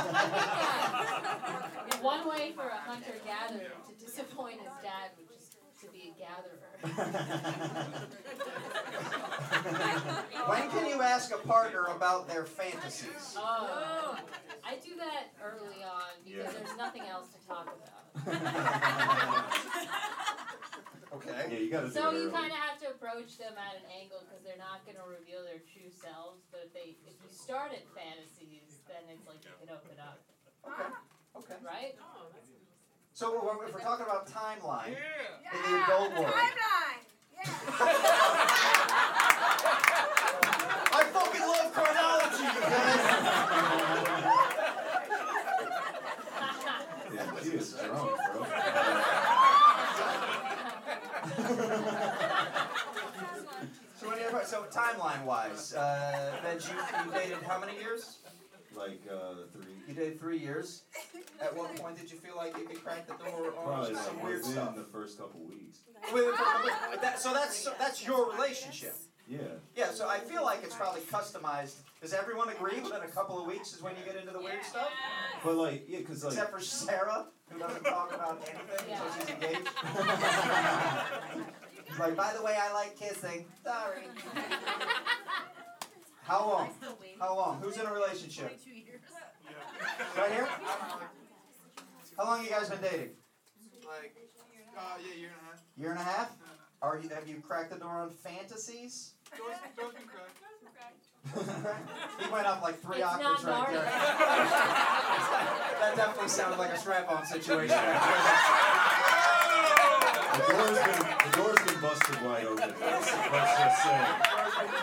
that 1.93 2.03
one 2.03 2.27
way 2.29 2.53
for 2.57 2.69
a 2.69 2.79
hunter 2.79 3.13
gatherer 3.25 3.71
to 3.89 3.95
disappoint 4.05 4.61
his 4.61 4.71
dad 4.83 5.11
would 5.19 5.29
just 5.29 5.57
to 5.83 5.87
be 5.93 6.13
a 6.15 6.19
gatherer. 6.19 6.59
when 10.49 10.71
can 10.71 10.87
you 10.89 11.03
ask 11.03 11.33
a 11.35 11.39
partner 11.47 11.85
about 11.95 12.27
their 12.29 12.45
fantasies? 12.45 13.37
Oh, 13.37 14.17
I 14.65 14.77
do 14.77 14.97
that 14.97 15.33
early 15.45 15.85
on 15.85 16.03
because 16.25 16.47
Yeah. 16.55 16.59
there's 16.59 16.77
nothing 16.79 17.03
else 17.03 17.29
to 17.29 17.39
talk 17.47 17.67
about. 17.67 17.79
Okay. 21.13 21.45
Yeah, 21.53 21.59
you 21.61 21.69
gotta 21.71 21.89
do 21.89 21.93
So 21.93 22.09
it 22.09 22.15
you 22.17 22.21
early. 22.25 22.33
kind 22.33 22.49
of 22.53 22.57
have 22.59 22.79
to 22.81 22.89
approach 22.89 23.37
them 23.37 23.53
at 23.61 23.77
an 23.77 23.85
angle 23.93 24.25
because 24.25 24.41
they're 24.41 24.57
not 24.57 24.81
going 24.89 24.97
to 24.97 25.05
reveal 25.05 25.45
their 25.45 25.61
true 25.61 25.93
selves. 25.93 26.41
But 26.49 26.65
if 26.65 26.73
they, 26.73 26.97
if 27.05 27.13
you 27.21 27.29
start 27.29 27.77
at 27.77 27.85
fantasies, 27.93 28.81
then 28.89 29.05
it's 29.13 29.29
like 29.29 29.45
you 29.45 29.53
can 29.61 29.69
open 29.77 30.01
up, 30.01 30.25
Okay. 30.65 30.89
Okay. 31.37 31.61
right? 31.61 31.93
Oh, 32.01 32.33
so 33.13 33.29
we're- 33.45 33.69
if 33.69 33.75
we're 33.77 33.85
talking 33.85 34.09
about 34.09 34.25
timeline 34.27 34.97
Yeah. 34.97 35.53
in 35.53 35.61
the 35.69 35.85
adult 35.85 36.17
world, 36.17 36.33
Timeline. 36.33 37.05
Yeah. 37.37 37.45
I 40.97 41.01
fucking 41.13 41.45
love 41.45 41.69
chronology, 41.77 42.49
you 42.49 42.65
guys. 42.65 43.05
Yeah, 47.13 47.29
she 47.43 47.51
is 47.51 47.75
drunk, 47.75 48.17
bro. 48.33 48.47
So, 54.45 54.65
so 54.71 54.81
timeline 54.81 55.25
wise, 55.25 55.75
uh, 55.75 56.33
Benj, 56.43 56.65
you, 56.69 56.75
you 57.05 57.13
dated 57.13 57.43
how 57.43 57.61
many 57.61 57.75
years? 57.79 58.19
like 58.77 59.01
uh, 59.11 59.35
three. 59.53 59.73
You 59.89 59.95
dated 59.95 60.19
three 60.19 60.39
years. 60.39 60.83
At 61.41 61.57
what 61.57 61.75
point 61.77 61.99
did 61.99 62.11
you 62.11 62.19
feel 62.19 62.37
like 62.37 62.57
you 62.57 62.65
could 62.65 62.83
crack 62.83 63.07
the 63.07 63.15
door 63.25 63.55
on 63.59 63.65
Probably 63.65 63.95
some 63.95 64.17
like 64.17 64.25
weird 64.25 64.39
within 64.39 64.53
stuff? 64.55 64.77
the 64.77 64.85
first 64.85 65.19
couple 65.19 65.41
weeks. 65.41 65.79
Wait, 66.13 66.25
wait, 66.25 66.27
wait, 66.27 66.75
wait, 66.91 67.03
that, 67.03 67.21
so 67.21 67.33
that's 67.33 67.57
so 67.57 67.73
that's 67.79 68.05
your 68.05 68.33
relationship. 68.33 68.95
Yeah. 69.29 69.39
Yeah. 69.77 69.91
So 69.93 70.09
I 70.09 70.19
feel 70.19 70.43
like 70.43 70.63
it's 70.63 70.75
probably 70.75 71.03
customized. 71.03 71.77
Does 72.01 72.13
everyone 72.13 72.49
agree 72.49 72.81
within 72.81 73.03
a 73.03 73.09
couple 73.09 73.41
of 73.41 73.47
weeks 73.47 73.73
is 73.75 73.83
when 73.83 73.95
you 73.97 74.05
get 74.05 74.17
into 74.17 74.33
the 74.33 74.41
weird 74.41 74.65
stuff? 74.65 74.91
But 75.45 75.55
like, 75.55 75.85
yeah, 75.89 76.01
cause 76.01 76.25
like. 76.25 76.33
Except 76.33 76.51
for 76.53 76.61
Sarah, 76.61 77.27
who 77.51 77.59
doesn't 77.59 77.85
talk 77.85 78.13
about 78.15 78.43
anything 78.49 78.93
until 78.93 79.07
she's 79.19 79.29
engaged. 79.31 79.69
She's 81.93 82.01
like, 82.01 82.17
by 82.17 82.33
the 82.33 82.43
way, 82.43 82.57
I 82.59 82.73
like 82.73 82.99
kissing. 82.99 83.45
Sorry. 83.63 84.05
How 86.23 86.49
long? 86.49 86.71
How 87.21 87.37
long? 87.37 87.61
Who's 87.61 87.77
in 87.77 87.85
a 87.85 87.93
relationship? 87.93 88.59
Right 90.17 90.33
here? 90.33 90.49
How 92.17 92.25
long 92.25 92.43
you 92.43 92.49
guys 92.49 92.71
been 92.71 92.81
dating? 92.81 93.11
Like, 93.87 94.17
uh, 94.75 94.81
yeah, 95.07 95.15
year 95.21 95.29
and 95.29 95.37
a 95.37 95.45
half. 95.51 95.61
Year 95.77 95.91
and 95.91 96.01
a 96.01 96.03
half? 96.03 96.31
Are 96.81 96.99
you, 96.99 97.11
have 97.11 97.29
you 97.29 97.43
cracked 97.47 97.73
the 97.73 97.79
door 97.79 97.91
on 97.91 98.09
fantasies? 98.11 99.13
Doors, 99.37 99.57
doors 99.77 99.93
been 99.93 100.09
cracked. 100.09 100.39
he 102.25 102.33
went 102.33 102.47
up 102.47 102.63
like 102.63 102.81
three 102.81 102.97
It's 102.97 103.05
octaves 103.05 103.45
right 103.45 103.67
there. 103.71 103.85
that 105.81 105.93
definitely 105.97 106.29
sounded 106.29 106.59
like 106.59 106.73
a 106.73 106.79
strap-on 106.79 107.27
situation. 107.27 107.79
The 110.53 110.59
door's 110.59 110.79
been 110.79 111.07
the 111.25 111.31
door's 111.37 111.61
been 111.65 111.81
busted 111.81 112.21
wide 112.23 112.45
open. 112.45 112.75
Let's, 112.81 113.13
let's 113.33 113.59
just 113.59 113.83
say. 113.83 114.07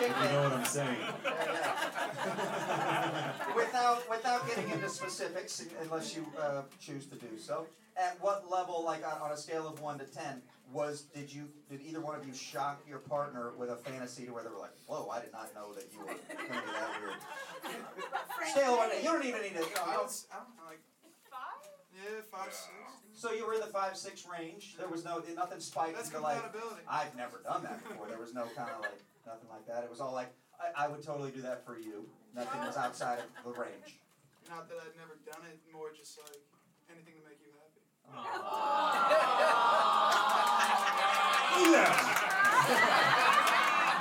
you 0.00 0.08
know 0.08 0.42
what 0.42 0.52
I'm 0.52 0.64
saying. 0.64 0.96
without 3.56 4.10
without 4.10 4.48
getting 4.48 4.68
into 4.70 4.88
specifics, 4.88 5.64
unless 5.82 6.16
you 6.16 6.26
uh, 6.40 6.62
choose 6.80 7.06
to 7.06 7.14
do 7.16 7.38
so, 7.38 7.66
at 7.96 8.20
what 8.20 8.50
level, 8.50 8.82
like 8.84 9.06
on, 9.06 9.20
on 9.22 9.30
a 9.30 9.36
scale 9.36 9.68
of 9.68 9.80
one 9.80 9.96
to 10.00 10.06
ten, 10.06 10.42
was 10.72 11.02
did 11.14 11.32
you 11.32 11.48
did 11.70 11.80
either 11.82 12.00
one 12.00 12.16
of 12.18 12.26
you 12.26 12.34
shock 12.34 12.82
your 12.88 12.98
partner 12.98 13.52
with 13.56 13.70
a 13.70 13.76
fantasy 13.76 14.26
to 14.26 14.32
where 14.32 14.42
they 14.42 14.50
were 14.50 14.58
like, 14.58 14.74
"Whoa, 14.86 15.08
I 15.08 15.20
did 15.20 15.30
not 15.32 15.54
know 15.54 15.72
that 15.74 15.84
you 15.92 16.00
were 16.00 16.06
going 16.06 16.18
to 16.18 16.26
be 16.36 16.48
that 16.48 17.00
weird." 17.00 17.14
Scale 18.50 18.76
one, 18.76 18.88
you 18.98 19.04
don't 19.04 19.24
even 19.24 19.40
need 19.42 19.54
to. 19.54 19.60
You 19.60 19.66
know, 19.76 19.84
I 19.86 19.92
don't, 19.94 20.02
was, 20.04 20.26
I 20.32 20.36
don't 20.36 20.48
like, 20.66 20.80
yeah, 22.02 22.20
five, 22.30 22.52
six. 22.52 22.70
so 23.12 23.32
you 23.32 23.46
were 23.46 23.54
in 23.54 23.60
the 23.60 23.66
five 23.66 23.96
six 23.96 24.26
range. 24.26 24.76
There 24.78 24.88
was 24.88 25.04
no 25.04 25.22
nothing 25.34 25.60
spiked 25.60 25.94
That's 25.96 26.08
into 26.08 26.20
like. 26.20 26.42
compatibility. 26.42 26.82
I've 26.88 27.14
never 27.16 27.40
done 27.44 27.62
that 27.64 27.82
before. 27.86 28.06
There 28.08 28.18
was 28.18 28.32
no 28.34 28.44
kind 28.56 28.70
of 28.70 28.80
like 28.80 29.00
nothing 29.26 29.48
like 29.50 29.66
that. 29.66 29.84
It 29.84 29.90
was 29.90 30.00
all 30.00 30.12
like, 30.12 30.32
I, 30.58 30.72
I 30.86 30.88
would 30.88 31.02
totally 31.02 31.30
do 31.30 31.42
that 31.42 31.64
for 31.64 31.78
you. 31.78 32.08
Nothing 32.34 32.60
was 32.62 32.76
outside 32.76 33.18
of 33.18 33.24
the 33.44 33.52
range. 33.60 34.00
Not 34.48 34.68
that 34.68 34.78
I've 34.78 34.96
never 34.96 35.18
done 35.26 35.44
it, 35.46 35.58
more 35.72 35.90
just 35.96 36.18
like 36.18 36.40
anything 36.90 37.14
to 37.14 37.20
make 37.28 37.38
you 37.42 37.50
happy. 37.58 37.82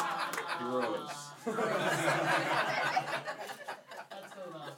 Gross. 0.59 1.29
Let's 1.45 1.57
move 4.35 4.55
on. 4.55 4.71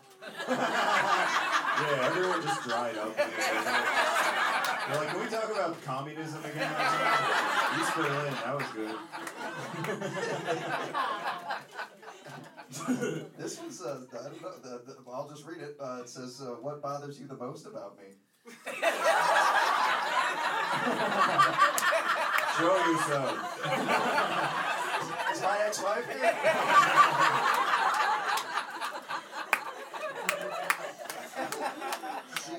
Yeah, 1.82 2.06
everyone 2.06 2.42
just 2.62 2.70
dried 2.70 2.98
up. 2.98 3.15
They're 4.88 4.98
like, 4.98 5.10
can 5.10 5.20
we 5.20 5.27
talk 5.27 5.51
about 5.51 5.84
communism 5.84 6.44
again? 6.44 6.72
East 7.80 7.96
Berlin, 7.96 8.34
that 8.44 8.56
was 8.58 8.68
good. 8.74 8.96
This 13.38 13.60
one's, 13.60 13.82
uh, 13.82 14.00
I 14.13 14.30
don't 14.30 14.41
know, 14.41 14.53
the, 14.63 14.82
the, 14.86 14.96
I'll 15.12 15.27
just 15.27 15.46
read 15.46 15.62
it. 15.62 15.75
Uh, 15.77 16.00
it 16.01 16.10
says, 16.10 16.41
uh, 16.41 16.56
What 16.62 16.82
bothers 16.82 17.20
you 17.20 17.27
the 17.27 17.36
most 17.36 17.65
about 17.65 17.98
me? 17.98 18.06
Show 22.58 22.77
yourself. 22.91 23.36
Is 25.34 25.41
my 25.41 25.60
ex 25.65 25.84
wife 25.84 26.08
here? 26.10 27.58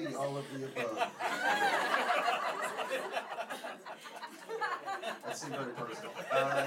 See 0.08 0.14
all 0.16 0.36
of 0.36 0.44
the 0.52 0.64
above. 0.66 1.10
That 5.24 5.36
seemed 5.36 5.54
very 5.54 5.72
personal. 5.72 6.10
Uh, 6.30 6.64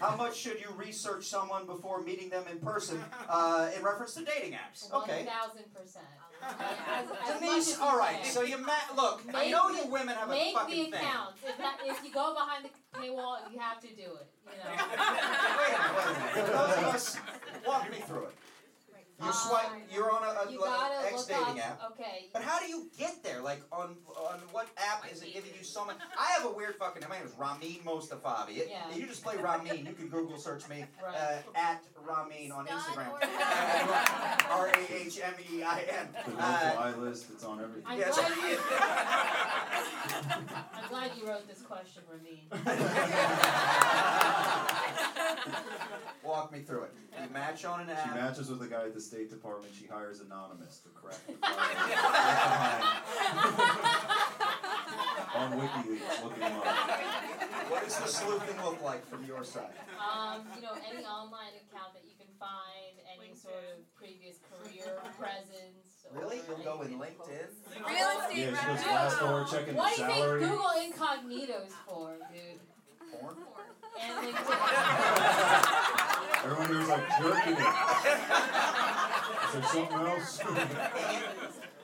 how 0.00 0.16
much 0.16 0.36
should 0.36 0.60
you 0.60 0.68
research 0.76 1.24
someone 1.26 1.66
before 1.66 2.02
meeting 2.02 2.28
them 2.30 2.44
in 2.50 2.58
person 2.58 3.02
uh, 3.28 3.70
in 3.76 3.82
reference 3.82 4.14
to 4.14 4.24
dating 4.24 4.52
apps? 4.52 4.92
Okay. 4.92 5.24
thousand 5.26 5.64
percent. 5.74 6.04
As, 6.42 7.04
as 7.04 7.08
much 7.08 7.18
as 7.28 7.40
Denise, 7.40 7.78
all 7.80 7.98
right. 7.98 8.24
So 8.24 8.42
you 8.42 8.58
ma- 8.58 8.72
look. 8.96 9.22
I 9.34 9.50
know 9.50 9.70
the- 9.72 9.78
you 9.84 9.86
women 9.90 10.14
have 10.16 10.28
a 10.28 10.32
thing. 10.32 10.54
Make 10.54 10.66
the 10.68 10.84
thing. 10.90 10.94
accounts. 10.94 11.38
If, 11.46 11.58
that, 11.58 11.78
if 11.84 12.04
you 12.04 12.12
go 12.12 12.34
behind 12.34 12.64
the 12.64 12.98
paywall, 12.98 13.38
you 13.52 13.58
have 13.58 13.80
to 13.80 13.88
do 13.88 14.02
it. 14.02 14.26
You 14.46 14.52
know. 14.52 14.70
Wait 14.70 15.74
a 15.74 15.78
minute, 15.78 15.96
wait 15.96 16.06
a 16.06 16.36
minute. 16.36 16.52
Those 16.52 16.76
of 16.76 16.84
us, 16.94 17.16
walk 17.66 17.90
me 17.90 17.98
through 18.06 18.24
it. 18.26 18.34
You 19.24 19.32
swipe. 19.32 19.70
You're 19.90 20.10
on 20.12 20.22
a, 20.24 20.46
a, 20.46 20.52
You 20.52 20.60
a 20.62 20.66
gotta 20.66 21.06
ex 21.10 21.24
dating 21.24 21.58
up. 21.58 21.58
app. 21.58 21.82
Okay. 21.92 22.26
But 22.34 22.42
how 22.42 22.58
do 22.60 22.66
you 22.66 22.90
get 22.98 23.22
there? 23.24 23.40
Like 23.40 23.62
on 23.72 23.96
on 24.14 24.40
what 24.52 24.68
app 24.76 25.10
is 25.10 25.22
it 25.22 25.32
giving 25.32 25.52
you 25.58 25.64
so 25.64 25.86
much? 25.86 25.96
I 26.18 26.26
have 26.36 26.44
a 26.44 26.52
weird 26.54 26.74
fucking. 26.76 27.02
My 27.08 27.16
name 27.16 27.24
is 27.26 27.32
Rahmein 27.32 27.82
Mostafavi. 27.82 28.58
It, 28.58 28.68
Yeah. 28.70 28.94
You 28.94 29.06
just 29.06 29.24
play 29.24 29.36
Rahmein. 29.36 29.86
You 29.86 29.94
can 29.94 30.08
Google 30.08 30.36
search 30.36 30.68
me 30.68 30.84
uh, 31.08 31.36
at 31.54 31.82
Rahmein 32.06 32.52
on 32.52 32.66
Instagram. 32.66 33.18
Instagram. 33.18 34.46
R 34.50 34.68
A 34.68 34.94
H 34.94 35.18
M 35.24 35.34
E 35.50 35.62
I 35.62 35.80
N. 35.98 36.08
The 36.26 36.32
no 36.32 36.38
Uh, 36.38 36.70
fly 36.72 36.94
list, 36.96 37.30
it's 37.32 37.44
on 37.44 37.58
everything. 37.60 37.84
I'm 37.86 37.98
Yes. 37.98 38.14
glad 38.16 38.36
you. 38.36 38.58
I'm 40.74 40.88
glad 40.90 41.10
you 41.18 41.26
wrote 41.26 41.48
this 41.48 41.62
question, 41.62 42.02
Rahmein. 42.12 42.42
Walk 46.22 46.52
me 46.52 46.60
through 46.60 46.82
it. 46.84 46.92
You 47.22 47.28
match 47.32 47.64
on 47.64 47.80
an 47.80 47.88
app. 47.90 48.04
She 48.08 48.14
matches 48.14 48.50
with 48.50 48.62
a 48.62 48.66
guy 48.66 48.84
at 48.84 48.94
the 48.94 49.00
State 49.06 49.30
Department. 49.30 49.72
She 49.72 49.86
hires 49.86 50.20
Anonymous 50.20 50.80
to 50.82 50.88
crack 50.90 51.14
the 51.28 51.32
file. 51.38 51.56
on 55.36 55.52
WikiLeaks. 55.54 56.24
Look 56.24 56.34
him 56.36 56.52
up. 56.58 56.66
What 57.70 57.84
does 57.84 57.98
the 58.00 58.06
sleuthing 58.08 58.56
look 58.64 58.82
like 58.82 59.06
from 59.08 59.24
your 59.24 59.44
side? 59.44 59.70
Um, 59.94 60.42
you 60.56 60.62
know, 60.62 60.72
any 60.90 61.04
online 61.04 61.54
account 61.62 61.94
that 61.94 62.02
you 62.04 62.14
can 62.18 62.26
find, 62.40 62.98
any 63.14 63.34
sort 63.36 63.54
of 63.74 63.78
previous 63.94 64.38
career 64.50 64.98
presence, 65.18 65.86
Really? 66.12 66.40
You'll 66.48 66.58
go 66.64 66.82
in? 66.82 66.92
LinkedIn? 66.98 67.50
Real 67.88 68.10
estate 68.20 68.38
Yeah, 68.38 68.46
she 68.46 68.66
goes 68.66 68.78
revenue. 68.78 68.86
Glassdoor, 68.86 69.50
checking 69.50 69.74
What 69.74 69.94
do 69.96 70.02
you 70.02 70.06
think 70.06 70.18
salary. 70.18 70.40
Google 70.40 70.70
Incognito's 70.86 71.72
for, 71.86 72.14
dude? 72.32 72.60
Porn? 73.12 73.36
And 74.00 74.12
LinkedIn. 74.26 74.58
Everyone 76.44 76.68
here's 76.68 76.88
like 76.88 77.08
jerking 77.18 77.56
it. 77.56 77.74
Is 79.46 79.52
there 79.52 79.62
something 79.72 80.02
else? 80.06 80.40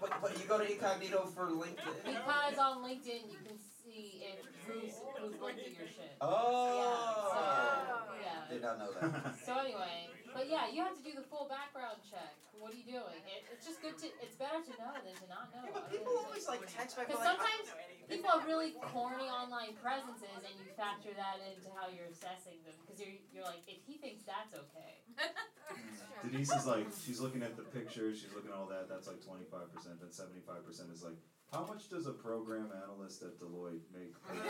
But, 0.00 0.10
but 0.20 0.30
you 0.38 0.44
go 0.48 0.58
to 0.58 0.70
incognito 0.70 1.26
for 1.34 1.46
LinkedIn. 1.48 2.04
because 2.04 2.58
on 2.58 2.82
LinkedIn 2.82 3.30
you 3.30 3.38
can 3.46 3.58
see 3.84 4.24
if 4.26 4.44
who's 4.66 4.94
who's 5.20 5.40
linked 5.40 5.64
to 5.64 5.70
your 5.70 5.86
shit. 5.86 6.16
Oh. 6.20 8.02
Yeah. 8.20 8.52
Did 8.52 8.62
not 8.62 8.78
know 8.78 8.92
that. 9.00 9.34
So 9.46 9.58
anyway, 9.58 10.08
but 10.34 10.48
yeah, 10.50 10.68
you 10.72 10.82
have 10.82 10.96
to 10.96 11.02
do 11.02 11.12
the 11.14 11.22
full 11.22 11.46
background 11.48 11.98
check. 12.10 12.31
What 12.62 12.70
are 12.70 12.78
you 12.78 12.86
doing? 12.86 13.18
It, 13.26 13.42
it's 13.50 13.66
just 13.66 13.82
good 13.82 13.98
to. 13.98 14.06
It's 14.22 14.38
better 14.38 14.62
to 14.62 14.72
know 14.78 14.94
than 14.94 15.18
to 15.18 15.26
not 15.26 15.50
know. 15.50 15.66
Yeah, 15.66 15.74
but 15.74 15.90
people 15.90 16.14
always 16.14 16.46
think. 16.46 16.62
like 16.62 16.70
text 16.70 16.94
back 16.94 17.10
Because 17.10 17.18
like, 17.18 17.34
sometimes 17.34 17.66
people 18.06 18.30
have 18.30 18.46
really 18.46 18.78
corny 18.78 19.26
online 19.26 19.74
presences, 19.82 20.30
and 20.46 20.54
you 20.62 20.70
factor 20.78 21.10
that 21.10 21.42
into 21.42 21.74
how 21.74 21.90
you're 21.90 22.06
assessing 22.06 22.62
them. 22.62 22.78
Because 22.86 23.02
you're 23.02 23.18
you're 23.34 23.42
like, 23.42 23.66
if 23.66 23.82
he 23.82 23.98
thinks 23.98 24.22
that's 24.22 24.54
okay, 24.54 25.02
Denise 26.22 26.54
is 26.54 26.62
like, 26.62 26.86
she's 27.02 27.18
looking 27.18 27.42
at 27.42 27.58
the 27.58 27.66
pictures, 27.66 28.22
she's 28.22 28.30
looking 28.30 28.54
at 28.54 28.56
all 28.56 28.70
that, 28.70 28.86
that's 28.86 29.10
like 29.10 29.18
twenty-five 29.18 29.66
percent, 29.74 29.98
then 29.98 30.14
seventy-five 30.14 30.62
percent 30.62 30.94
is 30.94 31.02
like, 31.02 31.18
how 31.52 31.66
much 31.66 31.88
does 31.90 32.06
a 32.06 32.12
program 32.12 32.70
analyst 32.82 33.22
at 33.22 33.38
Deloitte 33.38 33.84
make? 33.92 34.12
per 34.24 34.34
year? 34.34 34.44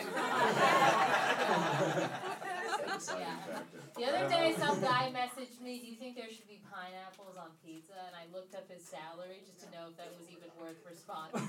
The 3.03 3.19
Yeah. 3.19 3.37
the 3.97 4.05
other 4.05 4.29
day 4.29 4.55
some 4.57 4.81
guy 4.81 5.11
messaged 5.13 5.61
me, 5.61 5.81
"Do 5.81 5.87
you 5.87 5.97
think 5.97 6.17
there 6.17 6.31
should 6.31 6.47
be 6.47 6.61
pineapples 6.71 7.37
on 7.37 7.51
pizza?" 7.65 7.93
And 8.07 8.15
I 8.15 8.27
looked 8.33 8.55
up 8.55 8.69
his 8.71 8.87
salary 8.87 9.43
just 9.45 9.61
to 9.65 9.71
know 9.71 9.89
if 9.91 9.97
that 9.97 10.15
was 10.17 10.29
even 10.31 10.49
worth 10.61 10.79
responding. 10.89 11.45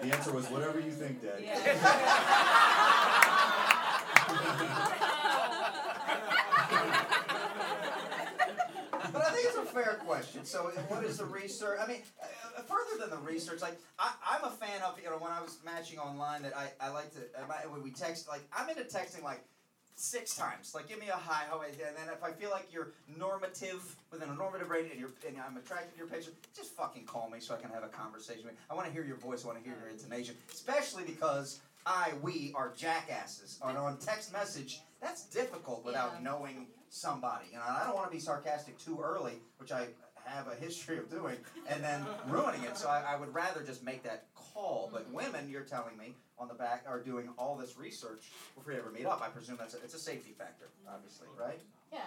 The 0.00 0.14
answer 0.14 0.32
was 0.32 0.46
whatever 0.50 0.80
you 0.80 0.90
think, 0.92 1.22
Dad. 1.22 1.42
But 9.12 9.22
I 9.26 9.30
think 9.30 9.46
it's 9.48 9.56
a 9.56 9.63
fair 9.74 10.00
question. 10.06 10.44
So, 10.44 10.64
what 10.88 11.04
is 11.04 11.18
the 11.18 11.24
research? 11.24 11.78
I 11.82 11.86
mean, 11.86 12.02
uh, 12.22 12.62
further 12.62 13.00
than 13.00 13.10
the 13.10 13.24
research, 13.24 13.60
like 13.60 13.78
I, 13.98 14.12
I'm 14.30 14.44
a 14.44 14.50
fan 14.50 14.82
of 14.82 14.98
you 15.02 15.10
know 15.10 15.16
when 15.18 15.32
I 15.32 15.40
was 15.40 15.58
matching 15.64 15.98
online 15.98 16.42
that 16.42 16.56
I, 16.56 16.70
I 16.80 16.90
like 16.90 17.12
to 17.14 17.20
uh, 17.38 17.68
when 17.70 17.82
we 17.82 17.90
text 17.90 18.28
like 18.28 18.42
I'm 18.56 18.68
into 18.68 18.82
texting 18.84 19.22
like 19.22 19.44
six 19.96 20.36
times. 20.36 20.74
Like 20.74 20.88
give 20.88 20.98
me 21.00 21.08
a 21.08 21.12
hi, 21.16 21.44
how 21.48 21.58
are 21.58 21.64
and 21.66 21.74
then 21.78 22.08
if 22.12 22.22
I 22.22 22.32
feel 22.32 22.50
like 22.50 22.68
you're 22.72 22.92
normative 23.16 23.96
within 24.10 24.28
a 24.28 24.34
normative 24.34 24.70
range 24.70 24.90
and 24.90 25.00
you're 25.00 25.10
and 25.26 25.36
I'm 25.46 25.56
attracted 25.56 25.92
to 25.92 25.98
your 25.98 26.08
picture, 26.08 26.32
just 26.56 26.74
fucking 26.76 27.04
call 27.04 27.30
me 27.30 27.40
so 27.40 27.54
I 27.54 27.60
can 27.60 27.70
have 27.70 27.84
a 27.84 27.88
conversation. 27.88 28.44
with 28.44 28.52
you. 28.52 28.58
I 28.70 28.74
want 28.74 28.86
to 28.86 28.92
hear 28.92 29.04
your 29.04 29.16
voice. 29.16 29.44
I 29.44 29.48
want 29.48 29.62
to 29.62 29.64
hear 29.68 29.78
your 29.80 29.88
intonation, 29.90 30.34
especially 30.52 31.04
because 31.04 31.60
I 31.86 32.12
we 32.22 32.52
are 32.54 32.72
jackasses. 32.76 33.58
And 33.64 33.76
on 33.76 33.98
text 33.98 34.32
message, 34.32 34.80
that's 35.00 35.24
difficult 35.24 35.84
without 35.84 36.14
Yeah. 36.16 36.24
knowing 36.30 36.66
somebody. 36.94 37.46
And 37.52 37.62
I 37.62 37.84
don't 37.84 37.94
want 37.94 38.10
to 38.10 38.14
be 38.14 38.20
sarcastic 38.20 38.78
too 38.78 39.00
early, 39.02 39.34
which 39.58 39.72
I 39.72 39.88
have 40.24 40.48
a 40.48 40.54
history 40.54 40.96
of 40.98 41.10
doing, 41.10 41.36
and 41.68 41.82
then 41.82 42.04
ruining 42.28 42.62
it. 42.62 42.78
So 42.78 42.88
I, 42.88 43.02
I 43.14 43.16
would 43.16 43.34
rather 43.34 43.62
just 43.62 43.84
make 43.84 44.02
that 44.04 44.26
call. 44.34 44.88
But 44.92 45.06
mm-hmm. 45.06 45.16
women, 45.16 45.50
you're 45.50 45.62
telling 45.62 45.98
me 45.98 46.14
on 46.38 46.48
the 46.48 46.54
back 46.54 46.84
are 46.88 47.00
doing 47.00 47.28
all 47.36 47.56
this 47.56 47.76
research 47.76 48.30
before 48.56 48.72
you 48.72 48.78
ever 48.78 48.90
meet 48.90 49.06
up. 49.06 49.20
I 49.22 49.28
presume 49.28 49.56
that's 49.58 49.74
a, 49.74 49.78
it's 49.78 49.94
a 49.94 49.98
safety 49.98 50.34
factor, 50.38 50.68
obviously, 50.88 51.26
right? 51.38 51.60
yeah. 51.92 52.00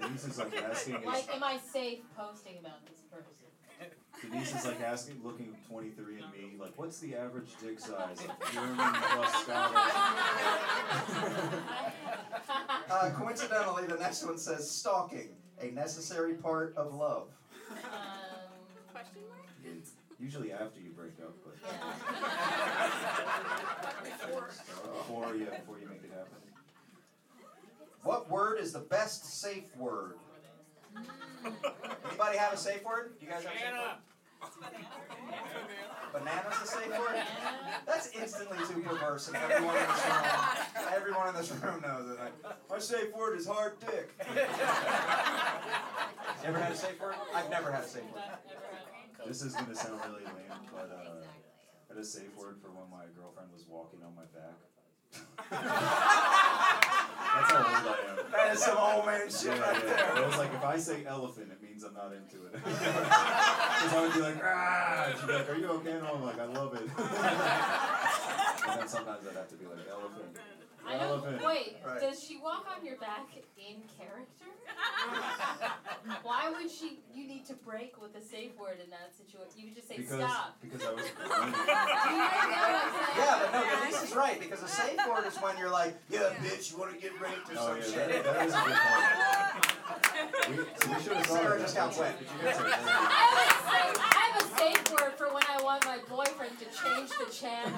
Denise 0.00 0.24
is 0.24 0.38
like 0.38 0.56
asking, 0.56 1.04
Like, 1.04 1.34
am 1.34 1.44
I 1.44 1.58
safe 1.58 2.00
posting 2.16 2.58
about 2.58 2.86
this 2.86 3.00
person? 3.10 3.41
Denise 4.22 4.54
is 4.54 4.64
like 4.64 4.80
asking, 4.80 5.20
looking 5.24 5.48
at 5.54 5.70
23andMe, 5.70 6.58
like, 6.58 6.72
what's 6.76 6.98
the 7.00 7.14
average 7.16 7.50
dick 7.62 7.80
size 7.80 8.18
of 8.20 8.52
German 8.52 8.76
plus 8.76 9.42
Scottish? 9.42 9.94
Uh, 12.90 13.10
coincidentally, 13.14 13.86
the 13.86 13.96
next 13.96 14.22
one 14.24 14.36
says 14.36 14.70
stalking, 14.70 15.28
a 15.60 15.70
necessary 15.70 16.34
part 16.34 16.74
of 16.76 16.94
love. 16.94 17.28
um, 17.70 17.78
Question 18.92 19.22
mark? 19.30 19.76
Usually 20.20 20.52
after 20.52 20.78
you 20.80 20.90
break 20.90 21.12
up, 21.20 21.34
but 21.42 21.54
yeah. 21.64 21.70
before, 24.04 25.34
yeah, 25.34 25.58
before 25.58 25.78
you 25.80 25.88
make 25.88 26.04
it 26.04 26.10
happen. 26.10 26.36
What 28.04 28.28
word 28.30 28.60
is 28.60 28.72
the 28.72 28.80
best 28.80 29.40
safe 29.40 29.74
word? 29.76 30.14
Anybody 32.06 32.36
have 32.38 32.52
a 32.52 32.56
safe 32.58 32.84
word? 32.84 33.14
You 33.20 33.28
guys 33.28 33.42
have 33.44 33.54
a 33.54 33.58
safe 33.58 33.72
word? 33.72 33.96
Banana's 36.12 36.62
a 36.62 36.66
safe 36.66 36.98
word? 36.98 37.16
That's 37.86 38.08
instantly 38.14 38.58
too 38.66 38.80
perverse, 38.82 39.28
and 39.28 39.36
everyone 39.36 39.76
in 39.76 39.86
this 39.86 40.04
room, 40.04 40.24
everyone 40.94 41.28
in 41.28 41.34
this 41.34 41.50
room 41.52 41.80
knows 41.80 42.10
it. 42.10 42.18
Like, 42.18 42.32
my 42.68 42.78
safe 42.78 43.14
word 43.16 43.38
is 43.38 43.46
hard 43.46 43.80
dick. 43.80 44.10
you 44.34 44.42
ever 46.44 46.58
had 46.58 46.72
a 46.72 46.76
safe 46.76 47.00
word? 47.00 47.14
I've 47.34 47.48
never 47.50 47.72
had 47.72 47.84
a 47.84 47.88
safe 47.88 48.02
word. 48.12 48.22
This 49.26 49.42
is 49.42 49.54
gonna 49.54 49.74
sound 49.74 50.00
really 50.06 50.24
lame, 50.24 50.52
but 50.72 50.90
uh, 50.92 51.24
I 51.90 51.94
had 51.94 52.02
a 52.02 52.04
safe 52.04 52.36
word 52.36 52.58
for 52.60 52.68
when 52.68 52.90
my 52.90 53.06
girlfriend 53.16 53.50
was 53.52 53.64
walking 53.68 54.00
on 54.04 54.14
my 54.14 54.24
back. 54.34 54.58
That's 55.50 55.62
how 57.50 57.58
old 57.58 57.86
I 57.86 57.88
am. 58.08 58.16
That 58.32 58.52
is 58.54 58.62
some 58.62 58.78
old 58.78 59.06
man 59.06 59.28
shit 59.30 59.44
Yeah, 59.46 59.60
right 59.60 59.82
yeah. 59.84 60.12
there. 60.12 60.22
It 60.22 60.26
was 60.26 60.38
like 60.38 60.52
if 60.54 60.64
I 60.64 60.76
say 60.76 61.04
elephant, 61.06 61.50
it 61.52 61.62
means 61.62 61.84
I'm 61.84 61.94
not 61.94 62.12
into 62.12 62.46
it. 62.46 62.54
Because 63.82 63.96
I 63.96 64.00
would 64.02 64.14
be 64.14 64.20
like, 64.20 64.36
ah, 64.44 65.06
and 65.08 65.18
she'd 65.18 65.26
be 65.26 65.32
like, 65.32 65.50
are 65.50 65.56
you 65.56 65.66
okay? 65.66 65.90
And 65.90 66.06
I'm 66.06 66.22
like, 66.22 66.38
I 66.38 66.44
love 66.44 66.72
it. 66.74 66.82
and 66.86 66.90
then 68.80 68.86
sometimes 68.88 69.26
I'd 69.26 69.34
have 69.34 69.48
to 69.48 69.56
be 69.56 69.66
like, 69.66 69.88
elephant. 69.90 70.36
I 70.86 70.92
don't. 70.98 71.02
Elephant. 71.02 71.44
Wait, 71.44 71.76
Right. 71.86 72.00
does 72.00 72.22
she 72.22 72.38
walk 72.38 72.66
on 72.76 72.84
your 72.84 72.96
back 72.96 73.28
in 73.56 73.82
character? 73.98 74.50
Why 76.22 76.50
would 76.50 76.70
she? 76.70 76.98
You 77.14 77.26
need 77.26 77.44
to 77.46 77.54
break 77.54 78.00
with 78.00 78.16
a 78.16 78.20
safe 78.20 78.56
word 78.58 78.78
in 78.82 78.90
that 78.90 79.12
situation. 79.16 79.52
You 79.56 79.66
could 79.68 79.76
just 79.76 79.88
say 79.88 79.96
Because 79.98 80.18
stop. 80.20 80.56
because 80.62 80.82
I 80.82 80.92
was 80.92 81.04
Do 81.06 81.10
you 81.10 81.14
guys 81.14 81.28
know 81.28 81.52
what 81.52 82.74
I'm 82.74 82.92
saying? 82.92 83.16
Yeah, 83.16 83.38
but 83.38 83.52
no, 83.52 83.60
Denise 83.80 84.02
is 84.02 84.14
right 84.16 84.40
because 84.40 84.62
a 84.62 84.68
safe 84.68 84.98
word 85.08 85.26
is 85.26 85.36
when 85.38 85.56
you're 85.58 85.70
like, 85.70 85.94
yeah, 86.10 86.34
bitch, 86.42 86.70
you 86.72 86.78
want 86.78 86.92
to 86.94 86.98
get 87.00 87.12
raped 87.20 87.48
or 87.50 87.54
Oh 87.58 87.66
some 87.66 87.76
yeah, 87.78 87.84
shit. 87.84 88.24
that, 88.24 88.34
that 88.34 88.46
is 88.46 88.54
a 88.54 88.56
good 88.56 88.74
point. 88.74 89.68
We, 90.48 90.56
so 90.56 90.62
we 90.62 91.02
should 91.02 91.12
have 91.12 91.26
thought 91.26 91.38
Sarah 91.40 91.54
of 91.56 91.60
just 91.62 91.74
that. 91.74 91.90
got 91.90 91.98
wet. 91.98 92.18
Did 92.18 92.28
you 92.28 92.44
guys 92.44 92.56
say- 92.56 92.62
I 92.64 92.66
have, 93.22 93.38
a 93.38 93.50
safe, 93.70 93.96
I 94.00 94.04
have 94.32 94.36
a 94.42 94.44
safe 94.58 94.84
word 94.92 95.12
for 95.16 95.26
when 95.32 95.42
I 95.48 95.62
want 95.62 95.84
my 95.84 95.98
boyfriend 96.08 96.58
to 96.58 96.64
change 96.64 97.10
the 97.10 97.26
channel. 97.32 97.72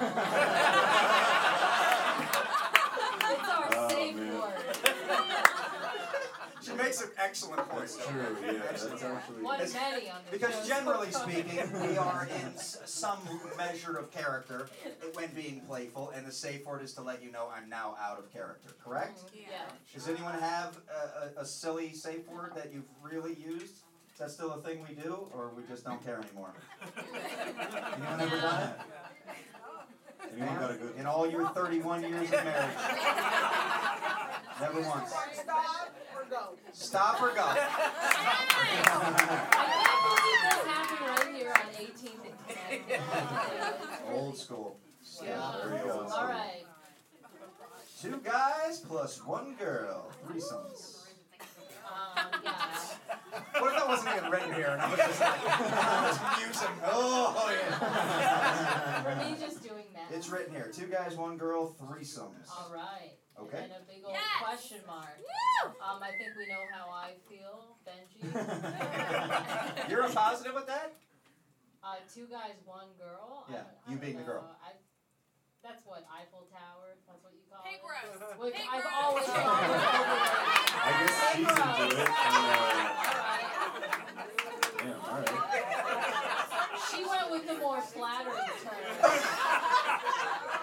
She 6.75 6.83
makes 6.83 7.01
an 7.01 7.09
excellent 7.17 7.69
point. 7.69 7.81
That's 7.81 8.07
true. 8.07 8.37
Yeah, 8.45 8.51
that's 8.53 8.83
Excellent. 8.85 9.03
actually. 9.17 9.43
One 9.43 9.59
many 9.59 10.09
on 10.09 10.17
the 10.25 10.31
Because 10.31 10.55
show. 10.67 10.75
generally 10.75 11.11
speaking, 11.11 11.81
we 11.81 11.97
are 11.97 12.27
in 12.39 12.47
s- 12.55 12.77
some 12.85 13.19
measure 13.57 13.95
of 13.97 14.11
character 14.11 14.67
when 15.13 15.29
being 15.33 15.61
playful, 15.61 16.09
and 16.15 16.25
the 16.25 16.31
safe 16.31 16.65
word 16.65 16.81
is 16.81 16.93
to 16.95 17.01
let 17.01 17.23
you 17.23 17.31
know 17.31 17.47
I'm 17.55 17.69
now 17.69 17.95
out 18.01 18.19
of 18.19 18.31
character. 18.33 18.69
Correct? 18.83 19.19
Mm-hmm. 19.27 19.51
Yeah. 19.51 19.57
Does 19.93 20.09
anyone 20.09 20.33
have 20.39 20.77
a, 21.35 21.39
a, 21.39 21.43
a 21.43 21.45
silly 21.45 21.93
safe 21.93 22.27
word 22.27 22.51
that 22.55 22.73
you've 22.73 22.89
really 23.01 23.35
used? 23.35 23.75
Is 24.13 24.19
that 24.19 24.31
still 24.31 24.51
a 24.53 24.57
thing 24.61 24.85
we 24.87 24.95
do, 24.95 25.27
or 25.33 25.51
we 25.55 25.63
just 25.67 25.83
don't 25.85 26.03
care 26.03 26.19
anymore? 26.21 26.53
Anyone 26.97 28.21
ever 28.21 28.37
done 28.37 28.69
it? 28.69 28.75
Anyone 30.37 30.55
got 30.59 30.71
a 30.71 30.75
good? 30.75 30.95
In 30.97 31.05
all 31.05 31.29
your 31.29 31.47
31 31.49 32.01
years 32.03 32.23
of 32.31 32.43
marriage? 32.43 32.75
Never 34.59 34.81
once. 34.81 35.13
Stop 35.33 35.91
or 36.15 36.25
go. 36.29 36.55
Stop 36.71 37.21
or 37.21 37.29
go. 37.35 37.43
I 37.43 37.55
can't 39.73 40.01
believe 40.05 40.41
this 40.43 40.65
happened 40.71 41.05
right 41.09 41.35
here 41.35 41.51
on 41.51 41.67
18th 41.73 42.23
and 42.25 42.37
Connecticut. 42.87 43.01
Old 44.13 44.37
school. 44.37 44.79
Yeah. 45.23 45.53
Very 45.67 45.81
old 45.91 46.09
school. 46.09 46.21
All 46.21 46.27
right. 46.27 46.65
Two 48.01 48.17
guys 48.23 48.79
plus 48.79 49.23
one 49.25 49.55
girl. 49.55 50.11
Threesomes. 50.25 51.01
Um, 51.85 52.29
yeah. 52.43 52.51
What 53.59 53.73
if 53.73 53.77
that 53.77 53.87
wasn't 53.87 54.15
even 54.15 54.29
written 54.31 54.53
here 54.53 54.69
and 54.69 54.81
I 54.81 54.89
was 54.89 54.99
just 54.99 55.19
like, 55.19 55.39
I 55.47 56.07
was 56.07 56.19
musing. 56.45 56.75
Oh, 56.85 57.51
yeah. 57.51 59.03
For 59.03 59.15
me, 59.23 59.35
just 59.39 59.61
doing 59.63 59.83
that. 59.93 60.15
It's 60.15 60.29
written 60.29 60.53
here. 60.55 60.71
Two 60.73 60.87
guys, 60.87 61.15
one 61.15 61.37
girl, 61.37 61.75
threesomes. 61.81 62.49
All 62.49 62.71
right. 62.73 63.11
Okay. 63.39 63.57
And 63.67 63.71
then 63.71 63.81
a 63.81 63.85
big 63.85 64.03
old 64.05 64.13
Yes. 64.15 64.23
question 64.41 64.79
mark. 64.87 65.17
Woo! 65.19 65.69
Um, 65.83 65.99
I 66.01 66.11
think 66.15 66.35
we 66.37 66.47
know 66.47 66.63
how 66.71 66.87
I 66.89 67.13
feel, 67.27 67.75
Benji. 67.85 68.23
You're 69.89 70.03
a 70.05 70.09
positive 70.09 70.53
with 70.55 70.67
that? 70.67 70.93
Uh, 71.83 71.95
two 72.13 72.27
guys, 72.31 72.55
one 72.65 72.87
girl. 72.97 73.45
Yeah, 73.49 73.57
don't- 73.57 73.67
I 73.67 73.91
you 73.91 73.95
don't 73.97 74.01
being 74.05 74.17
the 74.17 74.23
girl. 74.23 74.43
I, 74.63 74.71
that's 75.61 75.85
what 75.85 76.05
Eiffel 76.09 76.47
Tower. 76.51 76.95
That's 77.07 77.21
what 77.23 77.33
you 77.33 77.41
call 77.51 77.61
Hey, 77.65 77.75
it. 77.75 77.81
gross. 77.83 78.39
Which 78.39 78.55
Hey, 78.55 78.67
I've 78.71 78.81
gross. 78.83 78.93
always 79.03 79.25
thought 79.35 79.67
was 79.67 79.83
overrated. 79.83 80.79
I 80.79 80.89
guess 81.01 81.13
she's 81.35 81.49
into 81.49 81.85
it. 81.91 82.07
And, 82.15 82.45
uh, 82.47 83.35
damn, 84.79 85.01
alright. 85.11 85.43
She 86.89 86.99
went 87.03 87.27
with 87.31 87.45
the 87.47 87.55
more 87.59 87.81
flattering 87.81 88.49
term. 88.63 88.79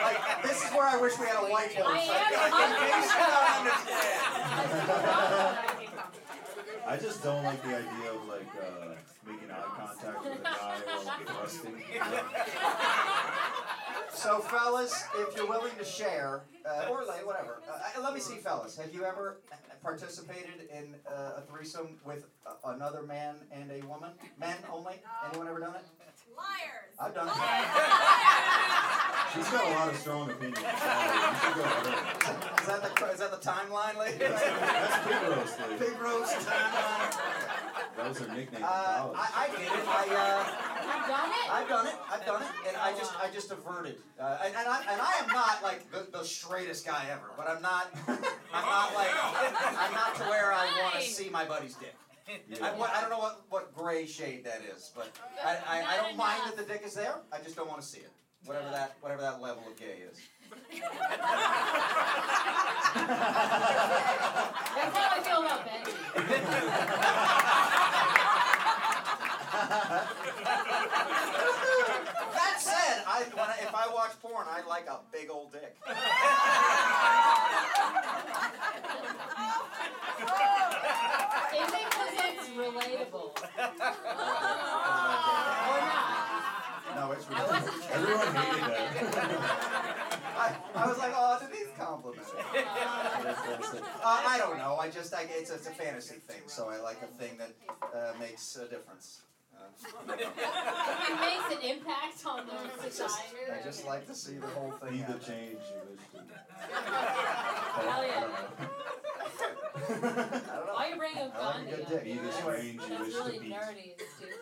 Like, 0.01 0.23
this 0.45 0.65
is 0.65 0.71
where 0.71 0.87
I 0.87 0.97
wish 1.01 1.19
we 1.19 1.27
had 1.27 1.35
a 1.43 1.49
whiteboard. 1.49 1.87
I 1.87 2.07
so 2.07 2.13
am- 2.15 2.63
in 2.63 2.77
case 2.79 3.11
you 3.11 3.27
don't 3.27 3.51
understand. 3.59 4.15
I 6.87 6.97
just 6.97 7.25
don't 7.25 7.43
like 7.43 7.61
the 7.65 7.75
idea 7.79 8.13
of 8.13 8.29
like 8.29 8.47
uh, 8.55 8.95
making 9.27 9.51
eye 9.51 9.65
contact 9.77 10.23
with 10.23 10.39
a 10.39 10.43
guy 10.45 10.79
while 11.03 11.19
thrusting. 11.27 11.83
You 11.93 11.99
know? 11.99 12.21
So, 14.15 14.39
fellas, 14.43 14.95
if 15.17 15.35
you're 15.37 15.49
willing 15.49 15.75
to 15.77 15.85
share, 15.85 16.43
uh, 16.67 16.89
or 16.91 17.05
lay, 17.05 17.23
whatever, 17.25 17.61
uh, 17.71 18.01
let 18.03 18.13
me 18.15 18.21
see, 18.21 18.37
fellas. 18.37 18.77
Have 18.77 18.93
you 18.95 19.05
ever 19.05 19.39
participated 19.83 20.69
in 20.73 20.95
uh, 21.09 21.39
a 21.39 21.43
threesome 21.43 21.99
with 22.05 22.27
a- 22.47 22.57
another 22.71 23.03
man 23.03 23.37
and 23.53 23.71
a 23.71 23.81
woman? 23.87 24.11
Men 24.39 24.57
only? 24.73 24.95
Anyone 25.31 25.49
ever 25.49 25.61
done 25.61 25.75
it? 25.77 25.85
Liars. 26.37 26.97
I've 27.01 27.15
done 27.15 27.29
it. 27.29 27.35
She's 29.35 29.49
got 29.51 29.65
a 29.67 29.71
lot 29.71 29.89
of 29.89 29.97
strong 29.97 30.31
opinions. 30.31 30.59
So 30.59 30.65
you 30.65 30.71
should 30.73 31.55
go 31.55 31.63
with 31.63 31.87
her. 31.87 31.93
Is 32.61 32.67
that 32.67 32.83
the 32.97 33.07
is 33.13 33.19
that 33.21 33.31
the 33.31 33.37
timeline, 33.49 33.97
lady? 33.99 34.19
That's, 34.19 34.43
that's 34.43 34.99
pig 35.07 35.23
roast, 35.29 35.59
lady. 35.61 35.77
Pig 35.85 35.97
roast 36.01 36.35
timeline. 36.47 37.13
That 37.97 38.09
was 38.09 38.19
her 38.19 38.29
nickname 38.35 38.65
Uh. 38.65 39.13
I, 39.15 39.17
I 39.37 39.49
did 39.51 39.61
it. 39.67 39.71
I 39.89 39.91
uh, 40.13 40.17
You've 40.87 41.07
done 41.09 41.31
it? 41.31 41.47
I've 41.53 41.69
done 41.69 41.87
it. 41.87 41.95
I've 42.11 42.25
done 42.27 42.43
it, 42.43 42.49
and 42.69 42.77
I 42.77 42.93
just 42.97 43.13
I 43.21 43.31
just 43.31 43.51
averted. 43.51 43.97
Uh, 44.19 44.39
and, 44.45 44.55
and 44.55 44.69
I 44.69 44.81
and 44.91 45.01
I 45.01 45.13
am 45.23 45.29
not 45.29 45.63
like 45.63 45.91
the, 45.91 46.07
the 46.17 46.25
straightest 46.57 46.87
guy 46.87 47.05
ever, 47.11 47.33
but 47.37 47.47
I'm 47.49 47.61
not 47.61 47.91
I'm 48.09 48.65
not 48.65 48.95
like 48.95 49.11
oh, 49.13 49.53
I'm 49.79 49.93
not 49.93 50.15
to 50.17 50.23
where 50.23 50.55
I 50.55 50.67
want 50.83 50.95
to 50.95 51.03
see 51.03 51.29
my 51.29 51.45
buddy's 51.45 51.75
dick. 51.75 51.95
I, 52.27 52.41
Yeah. 52.49 52.75
what, 52.79 52.89
I 52.91 53.01
don't 53.03 53.11
know 53.11 53.19
what, 53.19 53.43
what 53.51 53.75
gray 53.75 54.07
shade 54.07 54.43
that 54.45 54.63
is, 54.75 54.91
but 54.97 55.11
I, 55.45 55.59
I, 55.69 55.85
I 55.95 55.97
don't 55.99 56.17
mind 56.17 56.41
that 56.47 56.57
the 56.57 56.63
dick 56.65 56.81
is 56.85 56.95
there. 56.95 57.17
I 57.31 57.39
just 57.41 57.57
don't 57.57 57.69
want 57.69 57.83
to 57.83 57.87
see 57.87 57.99
it. 57.99 58.11
Whatever 58.47 58.71
that 58.71 58.97
whatever 59.03 59.21
that 59.23 59.43
level 59.43 59.65
of 59.69 59.77
gay 59.79 59.99
is. 60.11 60.19
That's 60.51 60.63
how 64.97 65.11
I 65.13 65.21
feel 65.23 65.41
about 65.43 65.67
Benji. 65.67 65.93
that 72.37 72.61
said, 72.61 73.03
I, 73.07 73.25
when 73.35 73.49
I 73.49 73.56
watch 74.07 74.21
porn, 74.23 74.47
I 74.49 74.67
like 74.67 74.87
a 74.87 74.99
big 75.13 75.31
old 75.31 75.53
dick. 75.53 75.77
Is 81.55 81.73
it 81.73 81.87
because 81.91 82.13
it's 82.15 82.49
relatable? 82.51 83.31
Or 83.35 83.69
not? 85.81 86.15
No, 86.95 87.13
it's 87.13 87.27
I 87.31 87.33
wasn't. 87.47 87.91
Everyone 87.91 88.35
hated 88.35 89.13
that. 89.13 89.31
I, 90.39 90.57
I 90.75 90.87
was 90.87 90.99
like, 90.99 91.13
oh, 91.15 91.39
Denise 91.41 91.73
complimented. 91.77 92.35
Uh, 92.35 92.53
Uh, 94.05 94.23
I 94.27 94.39
don't 94.39 94.59
know. 94.59 94.77
I 94.77 94.89
just 94.89 95.13
I, 95.15 95.27
it's 95.31 95.51
it's 95.51 95.67
a 95.67 95.71
fantasy 95.71 96.17
thing, 96.17 96.43
so 96.47 96.69
I 96.69 96.79
like 96.81 97.03
a 97.03 97.07
thing 97.07 97.39
that 97.39 97.53
uh, 97.95 98.13
makes 98.21 98.57
a 98.57 98.69
difference. 98.69 99.23
Uh, 99.59 100.13
it 100.13 101.21
makes 101.21 101.49
an 101.65 101.71
impact 101.71 102.25
on 102.27 102.47
the 102.47 102.91
society. 102.91 103.37
I 103.53 103.65
just 103.65 103.87
like 103.87 104.07
to 104.07 104.15
see 104.15 104.35
the 104.35 104.47
whole 104.49 104.73
thing. 104.73 104.93
Be 104.93 104.99
the 104.99 105.19
change 105.19 105.59
you 105.71 105.81
wish 105.91 106.01
to. 106.13 106.19
Hell 107.89 108.07
yeah. 108.07 108.21
don't 108.21 108.31
know. 108.31 108.37
I 109.89 109.91
don't 109.91 110.03
know. 110.03 110.75
Why 110.75 110.87
are 110.87 110.91
you 110.91 110.97
bringing 110.97 111.19
up 111.23 111.35
I 111.37 111.47
like 111.47 111.57
a 111.57 111.71
good 111.71 111.89
Gandhi? 111.89 111.95
dick. 111.95 112.05
Be 112.05 112.13
the 112.15 112.33
change 112.33 112.81
you 112.83 112.89
That's 112.89 113.01
wish 113.01 113.15
really 113.15 113.35
to 113.35 113.41
be. 113.41 113.49
nerdy 113.51 113.93
and 113.93 114.09
stupid. 114.17 114.35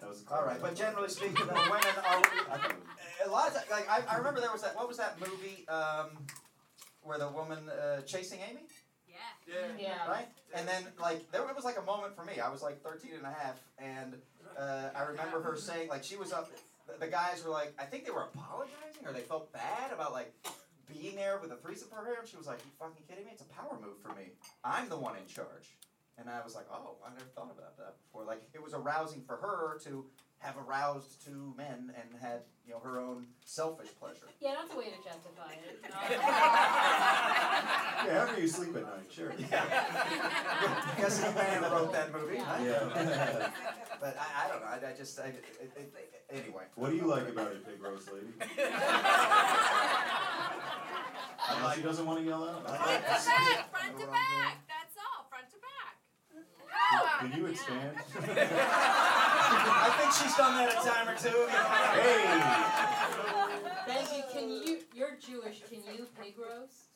That 0.00 0.08
was 0.08 0.24
All 0.30 0.44
right, 0.44 0.60
but 0.60 0.74
generally 0.74 1.08
speaking, 1.08 1.34
the 1.34 1.52
women 1.54 1.94
are 2.06 2.22
a 3.26 3.30
lot 3.30 3.48
of. 3.48 3.54
Like 3.70 3.88
I, 3.90 4.02
I 4.10 4.16
remember 4.18 4.40
there 4.40 4.52
was 4.52 4.62
that. 4.62 4.74
What 4.76 4.88
was 4.88 4.96
that 4.98 5.18
movie? 5.20 5.66
Um, 5.68 6.26
where 7.02 7.18
the 7.18 7.28
woman 7.30 7.68
uh, 7.70 8.02
chasing 8.02 8.40
Amy, 8.48 8.62
Yeah. 9.46 9.54
Yeah. 9.78 9.88
Yeah. 10.06 10.10
right? 10.10 10.28
And 10.54 10.66
then 10.66 10.84
like 11.00 11.30
there 11.32 11.42
it 11.48 11.56
was 11.56 11.64
like 11.64 11.78
a 11.78 11.82
moment 11.82 12.14
for 12.16 12.24
me. 12.24 12.40
I 12.40 12.50
was 12.50 12.62
like 12.62 12.82
13 12.82 13.12
and 13.16 13.24
a 13.24 13.30
half, 13.30 13.60
and 13.78 14.14
uh, 14.58 14.90
I 14.94 15.02
remember 15.02 15.42
her 15.42 15.56
saying 15.56 15.88
like 15.88 16.04
she 16.04 16.16
was 16.16 16.32
up. 16.32 16.50
The, 16.86 17.04
the 17.04 17.10
guys 17.10 17.44
were 17.44 17.50
like, 17.50 17.74
I 17.78 17.84
think 17.84 18.04
they 18.06 18.10
were 18.10 18.28
apologizing 18.32 19.04
or 19.06 19.12
they 19.12 19.20
felt 19.20 19.52
bad 19.52 19.92
about 19.92 20.12
like 20.12 20.32
being 20.92 21.16
there 21.16 21.38
with 21.38 21.52
a 21.52 21.56
threesome 21.56 21.88
for 21.88 21.96
her. 21.96 22.20
And 22.20 22.28
she 22.28 22.36
was 22.36 22.46
like, 22.46 22.58
"You 22.64 22.70
fucking 22.78 23.02
kidding 23.08 23.24
me? 23.26 23.30
It's 23.32 23.42
a 23.42 23.52
power 23.52 23.76
move 23.80 23.98
for 24.02 24.08
me. 24.14 24.32
I'm 24.64 24.88
the 24.88 24.96
one 24.96 25.16
in 25.16 25.26
charge." 25.26 25.76
And 26.16 26.28
I 26.28 26.40
was 26.42 26.54
like, 26.54 26.66
"Oh, 26.72 26.96
I 27.04 27.10
never 27.10 27.28
thought 27.34 27.52
about 27.56 27.76
that 27.76 27.94
before." 28.04 28.24
Like 28.24 28.42
it 28.54 28.62
was 28.62 28.72
arousing 28.74 29.22
for 29.22 29.36
her 29.36 29.78
to 29.84 30.06
have 30.38 30.56
aroused 30.56 31.20
two 31.24 31.52
men 31.56 31.92
and 31.96 32.14
had 32.20 32.42
you 32.66 32.72
know 32.72 32.78
her 32.80 33.00
own 33.00 33.26
selfish 33.44 33.88
pleasure. 33.98 34.26
Yeah, 34.40 34.54
that's 34.60 34.72
a 34.72 34.76
way 34.78 34.84
to 34.84 35.02
justify 35.02 35.52
it. 35.52 35.84
Yeah, 38.06 38.22
after 38.22 38.40
you 38.40 38.46
sleep 38.46 38.76
at 38.76 38.82
night, 38.84 39.10
sure. 39.10 39.32
Yeah. 39.50 39.64
Guess 40.96 41.18
the 41.18 41.32
man 41.32 41.62
wrote 41.62 41.92
that 41.92 42.12
movie. 42.12 42.38
huh? 42.38 42.62
Yeah. 42.64 43.50
But 44.00 44.16
I, 44.16 44.44
I 44.44 44.48
don't 44.48 44.60
know. 44.62 44.68
I, 44.68 44.78
I 44.92 44.94
just 44.96 45.18
I, 45.18 45.24
it, 45.34 45.44
it, 45.60 45.72
it, 45.74 45.92
anyway. 46.30 46.62
what 46.76 46.90
do 46.90 46.96
you 46.96 47.04
like 47.08 47.28
about 47.28 47.50
it, 47.50 47.64
pig 47.66 47.82
roast 47.82 48.08
lady? 48.12 48.28
I 48.38 48.42
Unless 51.50 51.64
like 51.64 51.76
she 51.78 51.82
doesn't 51.82 52.06
want 52.06 52.20
to 52.20 52.24
yell 52.24 52.44
out. 52.44 52.62
I 52.62 52.64
Front 52.76 52.86
like 52.86 53.02
to 53.08 53.14
to 53.14 53.18
see 53.20 53.32
it. 53.32 53.36
back, 53.58 53.70
front 53.74 53.96
to 53.98 54.04
Know 54.06 54.06
what 54.06 54.22
I'm 54.22 54.38
back. 54.38 54.58
That's 54.70 54.94
all. 55.02 55.26
Front 55.28 55.50
to 55.50 55.56
back. 56.92 57.20
Can 57.20 57.32
you 57.38 57.46
expand? 57.46 57.96
I 58.20 59.90
think 59.98 60.12
she's 60.12 60.34
done 60.36 60.54
that 60.56 60.72
a 60.72 60.76
time 60.86 61.08
or 61.08 61.16
two. 61.16 61.28
You 61.28 61.46
know? 61.46 61.64
hey! 61.94 62.22
Benji, 63.88 64.20
can 64.32 64.48
you? 64.48 64.78
You're 64.94 65.16
Jewish. 65.20 65.62
Can 65.68 65.82
you 65.94 66.06
pig 66.20 66.34
roast? 66.38 66.88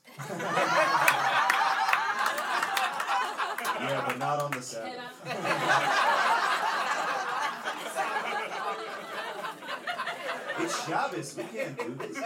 Yeah, 3.81 4.05
but 4.07 4.19
not 4.19 4.41
on 4.41 4.51
the 4.53 4.63
Can 4.63 4.63
Sabbath. 4.63 4.93
It's 10.59 10.87
Shabbos. 10.87 11.37
We 11.37 11.43
can't 11.45 11.79
do 11.79 11.95
this. 11.95 12.17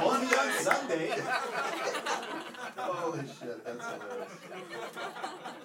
Only 0.00 0.26
on 0.26 0.52
Sunday. 0.60 1.22
Holy 2.88 3.18
shit, 3.20 3.64
that's 3.64 3.84
hilarious. 3.84 4.32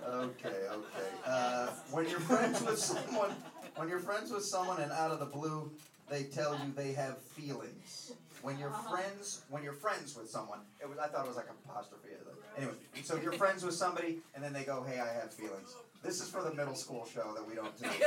Okay, 0.08 0.68
okay. 0.72 1.10
Uh, 1.26 1.68
when 1.92 2.08
you're 2.10 2.20
friends 2.20 2.62
with 2.64 2.78
someone, 2.78 3.32
when 3.76 3.88
you're 3.90 4.00
friends 4.00 4.32
with 4.32 4.44
someone 4.44 4.82
and 4.82 4.92
out 4.92 5.12
of 5.12 5.20
the 5.20 5.26
blue 5.26 5.72
they 6.10 6.24
tell 6.24 6.54
you 6.54 6.72
they 6.76 6.94
have 6.94 7.18
feelings. 7.20 8.14
When 8.42 8.60
you're 8.60 8.70
friends, 8.72 9.42
when 9.50 9.64
you're 9.64 9.74
friends 9.74 10.16
with 10.16 10.30
someone, 10.30 10.60
it 10.82 10.90
was 10.90 11.00
I 11.00 11.08
thought 11.08 11.26
it 11.26 11.30
was 11.30 11.38
like 11.38 11.48
a 11.48 11.70
apostrophe. 11.70 12.10
Anyway, 12.58 12.74
so 13.04 13.16
you're 13.16 13.32
friends 13.34 13.64
with 13.64 13.74
somebody 13.74 14.20
and 14.36 14.44
then 14.44 14.54
they 14.54 14.64
go, 14.64 14.84
"Hey, 14.84 15.00
I 15.00 15.08
have 15.14 15.34
feelings." 15.34 15.76
This 16.04 16.22
is 16.22 16.30
for 16.30 16.44
the 16.44 16.54
middle 16.54 16.76
school 16.76 17.06
show 17.06 17.34
that 17.34 17.48
we 17.48 17.56
don't 17.56 17.76
do. 17.78 17.88
There's 17.88 18.04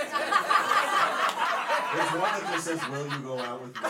one 2.12 2.30
that 2.30 2.48
just 2.52 2.66
says, 2.66 2.88
"Will 2.90 3.08
you 3.08 3.18
go 3.20 3.38
out 3.38 3.62
with 3.62 3.74
me?" 3.74 3.88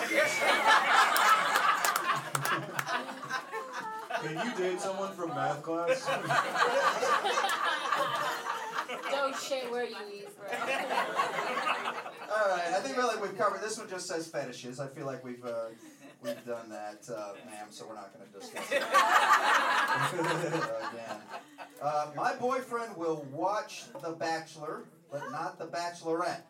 Can 4.26 4.46
you 4.46 4.54
date 4.56 4.80
someone 4.80 5.12
from 5.12 5.28
math 5.30 5.62
class? 5.62 6.06
Don't 9.10 9.36
shit 9.36 9.70
where 9.70 9.84
you 9.84 9.94
eat, 10.12 10.26
bro. 10.36 10.46
All 10.48 10.56
right, 12.50 12.72
I 12.74 12.80
think 12.82 12.96
really 12.96 13.20
we've 13.20 13.36
covered. 13.38 13.60
This 13.60 13.78
one 13.78 13.88
just 13.88 14.06
says 14.06 14.26
fetishes. 14.26 14.80
I 14.80 14.88
feel 14.88 15.06
like 15.06 15.24
we've 15.24 15.44
uh, 15.44 15.66
we've 16.22 16.44
done 16.44 16.68
that, 16.70 17.08
uh, 17.08 17.32
ma'am. 17.46 17.68
So 17.70 17.86
we're 17.88 17.94
not 17.94 18.12
going 18.16 18.28
to 18.28 18.38
discuss 18.38 18.72
it 18.72 18.78
again. 20.92 21.20
Uh, 21.80 22.08
my 22.16 22.34
boyfriend 22.34 22.96
will 22.96 23.24
watch 23.32 23.84
The 24.02 24.10
Bachelor, 24.12 24.84
but 25.10 25.30
not 25.30 25.58
The 25.58 25.66
Bachelorette. 25.66 26.42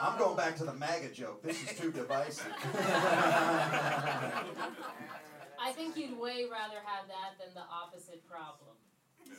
I'm 0.00 0.18
going 0.18 0.36
back 0.36 0.56
to 0.56 0.64
the 0.64 0.74
MAGA 0.74 1.10
joke. 1.12 1.42
This 1.42 1.62
is 1.62 1.78
too 1.78 1.90
divisive. 1.92 2.46
I 5.58 5.72
think 5.74 5.96
you'd 5.96 6.18
way 6.18 6.44
rather 6.50 6.80
have 6.84 7.08
that 7.08 7.38
than 7.42 7.54
the 7.54 7.64
opposite 7.66 8.26
problem. 8.28 8.76
Yeah. 9.24 9.34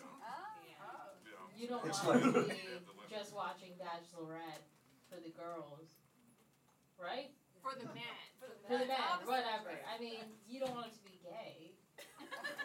You 1.58 1.67
don't 1.67 1.86
Explain. 1.86 2.22
want 2.22 2.36
to 2.36 2.43
be 2.54 2.60
just 3.10 3.34
watching 3.36 3.72
Bachelorette 3.80 4.65
for 5.10 5.17
the 5.22 5.30
girls, 5.30 5.96
right? 7.02 7.32
For 7.63 7.74
the 7.80 7.86
men. 7.86 8.04
For 8.39 8.48
the 8.48 8.56
men, 8.56 8.67
for 8.67 8.78
the 8.84 8.88
men 8.88 8.98
whatever. 9.26 9.72
I 9.88 10.00
mean, 10.02 10.20
you 10.48 10.60
don't 10.60 10.74
want 10.76 10.88
it 10.88 10.93
to 10.93 11.04
be 11.04 11.17
gay. 11.24 11.72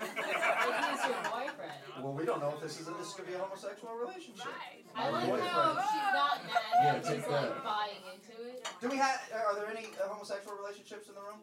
Like 0.03 0.11
he's 0.11 1.05
your 1.07 1.23
boyfriend. 1.31 1.81
Well, 2.03 2.13
we 2.13 2.25
don't 2.25 2.41
know 2.41 2.51
if 2.57 2.61
this 2.61 2.81
is 2.81 2.89
a, 2.89 2.91
this 2.93 3.13
could 3.15 3.27
be 3.27 3.35
a 3.35 3.39
homosexual 3.39 3.95
relationship. 3.95 4.47
Right. 4.47 4.85
I 4.97 5.11
My 5.11 5.19
like 5.19 5.27
boyfriend. 5.29 5.49
how 5.49 5.79
she's 5.79 6.13
not 6.13 6.43
mad. 6.43 6.75
Yeah, 6.83 6.95
she's 6.99 7.07
take 7.23 7.31
like 7.31 7.41
that. 7.55 7.65
buying 7.65 8.03
into 8.13 8.37
it. 8.51 8.69
Do 8.83 8.89
we 8.89 8.97
have? 8.97 9.21
Are 9.33 9.55
there 9.55 9.71
any 9.71 9.87
uh, 10.03 10.09
homosexual 10.09 10.57
relationships 10.59 11.09
in 11.09 11.15
the 11.15 11.21
room? 11.21 11.41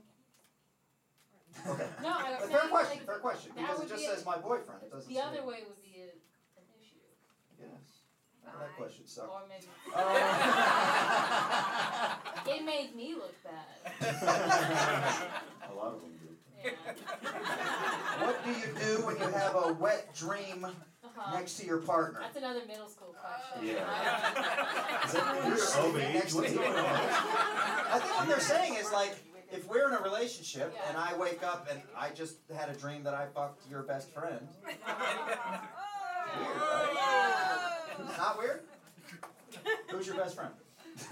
Okay. 1.67 1.87
No, 2.03 2.09
I 2.13 2.35
A 2.37 2.41
was 2.41 2.49
fair 2.51 2.67
question. 2.69 2.97
like 2.97 3.05
fair 3.05 3.19
question. 3.19 3.51
Because 3.55 3.79
it 3.81 3.87
just 3.89 4.01
be 4.01 4.07
a- 4.07 4.15
says 4.15 4.25
my 4.25 4.37
boyfriend. 4.37 4.83
It 4.83 4.91
doesn't 4.91 5.07
the 5.09 5.15
say. 5.15 5.21
other 5.25 5.43
way 5.47 5.63
would 5.67 5.81
be 5.81 6.01
a, 6.03 6.11
an 6.59 6.65
issue, 6.79 6.99
Yes. 7.59 8.03
Well, 8.43 8.53
that 8.59 8.75
question 8.77 9.07
sucked. 9.07 9.29
or 9.29 9.41
maybe 9.47 9.67
Um, 9.95 10.15
it 12.55 12.63
made 12.65 12.95
me 12.95 13.15
look 13.15 13.35
bad. 13.43 13.65
A 15.71 15.73
lot 15.73 15.93
of 15.95 16.01
them 16.01 16.11
do. 16.19 16.27
Yeah. 16.63 16.71
what 18.25 18.43
do 18.43 18.51
you 18.51 18.67
do 18.79 19.05
when 19.05 19.15
you 19.17 19.29
have 19.31 19.55
a 19.55 19.73
wet 19.73 20.13
dream 20.13 20.67
Uh-huh. 21.19 21.37
next 21.37 21.55
to 21.59 21.65
your 21.65 21.79
partner? 21.79 22.19
That's 22.21 22.37
another 22.37 22.61
middle 22.67 22.87
school 22.87 23.13
question. 23.19 23.75
Yeah. 23.75 23.83
I 23.85 25.03
Is 25.05 25.11
that 25.13 25.35
You're 25.35 25.47
you're 25.47 25.57
sleeping 25.57 26.13
next 26.13 26.31
to 26.31 26.37
What's 26.37 26.53
me. 26.53 26.59
I 26.65 27.99
think 27.99 28.15
what 28.17 28.27
they're 28.27 28.39
saying 28.39 28.75
is 28.75 28.91
like, 28.93 29.15
if 29.51 29.67
we're 29.67 29.87
in 29.89 29.95
a 29.95 30.01
relationship 30.01 30.73
Yeah. 30.75 30.89
and 30.89 30.97
I 30.97 31.13
wake 31.17 31.43
up 31.43 31.67
and 31.69 31.81
I 31.97 32.11
just 32.11 32.37
had 32.55 32.69
a 32.69 32.73
dream 32.73 33.03
that 33.03 33.13
I 33.15 33.25
fucked 33.35 33.69
your 33.69 33.83
best 33.83 34.11
friend, 34.13 34.47
weird, 34.63 34.77
right? 36.55 38.17
Not 38.17 38.37
weird? 38.37 38.61
Who's 39.89 40.07
your 40.07 40.15
best 40.15 40.35
friend? 40.35 40.51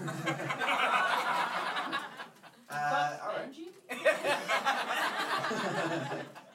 uh, 2.70 3.16
all 3.22 3.32
right. 3.34 3.50
Benji? 3.52 3.68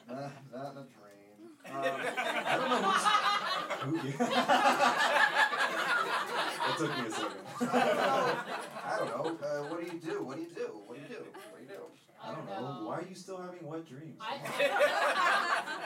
Nah, 0.08 0.28
not 0.54 0.72
in 0.72 0.78
a 0.78 0.82
dream. 0.82 0.90
Um, 1.66 1.74
I 1.74 2.56
don't 2.56 2.68
know 2.68 2.76
who's. 2.82 3.04
Who, 3.84 3.96
yeah. 3.96 4.16
that 6.58 6.74
took 6.78 6.90
me 6.98 7.06
a 7.06 7.10
second. 7.10 7.32
I 7.60 7.62
don't 7.62 7.96
know. 7.96 8.36
I 8.82 8.98
don't 8.98 9.08
know. 9.08 9.46
Uh, 9.46 9.62
what 9.68 9.78
do 9.80 9.86
you 9.92 10.00
do? 10.00 10.22
What 10.22 10.36
do 10.36 10.42
you 10.42 10.48
do? 10.54 10.80
What 10.86 10.96
do 10.96 11.02
you 11.02 11.08
do? 11.08 11.22
What 11.50 11.58
do 11.58 11.62
you 11.62 11.68
do? 11.68 11.82
I 12.22 12.34
don't 12.34 12.46
know. 12.46 12.86
Why 12.86 12.94
are 12.96 13.04
you 13.06 13.14
still 13.14 13.36
having 13.36 13.66
wet 13.66 13.86
dreams? 13.86 14.18
I, 14.20 14.38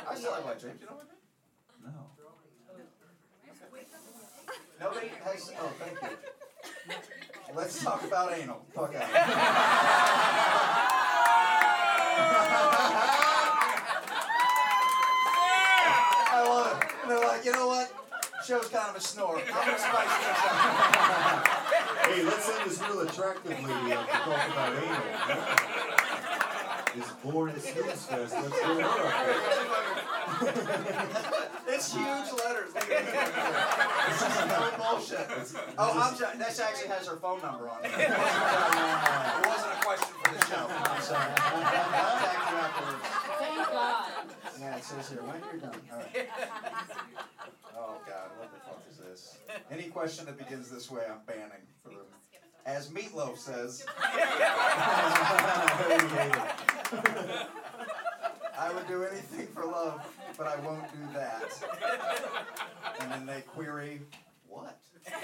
I 0.10 0.14
still 0.14 0.32
have 0.32 0.44
wet 0.44 0.60
dreams. 0.60 0.80
You 0.80 0.86
know 0.86 0.92
what 0.94 1.06
I 1.06 1.90
mean? 1.90 1.94
No. 1.96 2.18
Nobody 4.80 5.08
has. 5.24 5.52
Oh, 5.60 5.72
thank 5.80 6.00
you. 6.00 6.96
Let's 7.56 7.82
talk 7.82 8.04
about 8.04 8.32
anal. 8.32 8.64
Fuck 8.74 8.94
out. 8.94 9.10
I 16.30 16.42
love 16.46 16.80
it. 17.44 17.46
And 17.46 17.54
they're 17.54 17.66
like, 17.66 17.66
you 17.66 17.66
know 17.66 17.66
what? 17.68 17.92
Show's 18.46 18.68
kind 18.68 18.90
of 18.90 18.96
a 18.96 19.00
snore. 19.00 19.38
I'm 19.38 19.46
gonna 19.46 19.78
spice 19.78 20.18
this 20.18 20.44
up. 20.44 21.48
Hey, 22.06 22.22
let's 22.22 22.44
send 22.44 22.70
this 22.70 22.80
real 22.80 23.00
attractive 23.00 23.50
lady 23.50 23.92
up 23.92 24.06
to 24.06 24.12
talk 24.12 24.48
about 24.48 24.72
anal. 24.82 25.68
This 26.94 27.10
boring 27.22 27.58
snooze 27.58 28.06
fest. 28.06 28.34
Let's 28.34 28.60
go 28.60 28.80
her 28.80 28.88
It's 31.68 31.92
huge 31.92 32.32
letters. 32.42 32.74
Look 32.74 32.90
at 32.90 33.04
this. 33.06 33.28
This 34.08 34.22
is 34.22 34.46
no 34.48 34.70
bullshit. 34.78 35.26
Oh, 35.78 36.00
I'm 36.00 36.14
sorry. 36.16 36.38
That 36.38 36.60
actually 36.60 36.88
has 36.88 37.06
her 37.06 37.16
phone 37.16 37.42
number 37.42 37.68
on 37.68 37.84
it. 37.84 37.90
It 37.92 38.08
wasn't 39.46 39.72
a 39.72 39.80
question 39.84 40.14
for 40.24 40.30
the 40.34 40.40
show. 40.46 40.66
I'm 40.66 41.02
sorry. 41.02 41.30
I'll 41.36 41.62
contact 41.92 42.50
you 42.50 42.56
afterwards. 42.56 43.04
thank 43.38 43.68
God. 43.68 44.06
Yeah, 44.58 44.76
it 44.76 44.84
says 44.84 45.08
here, 45.10 45.22
when 45.22 45.40
you're 45.52 45.60
done. 45.60 45.80
All 45.92 45.98
right. 45.98 46.28
Oh, 47.76 47.94
God, 48.06 48.28
what 48.38 48.48
the 48.52 48.58
fuck 48.58 48.82
is 48.90 48.96
this? 48.98 49.38
Any 49.78 49.86
question 49.90 50.26
that 50.26 50.36
begins 50.36 50.68
this 50.68 50.90
way, 50.90 51.02
I'm 51.08 51.20
banning 51.24 51.62
for 51.84 51.90
the. 51.90 52.00
As 52.66 52.90
Meat 52.90 53.14
Loaf 53.14 53.38
says, 53.46 53.86
I 53.96 54.32
would 58.74 58.88
do 58.88 59.04
anything 59.04 59.46
for 59.54 59.64
love, 59.64 60.04
but 60.36 60.48
I 60.48 60.56
won't 60.66 60.82
do 60.92 60.98
that. 61.14 61.62
And 63.00 63.12
then 63.12 63.24
they 63.24 63.42
query, 63.42 64.00
what? 64.48 64.80
Suck 65.06 65.22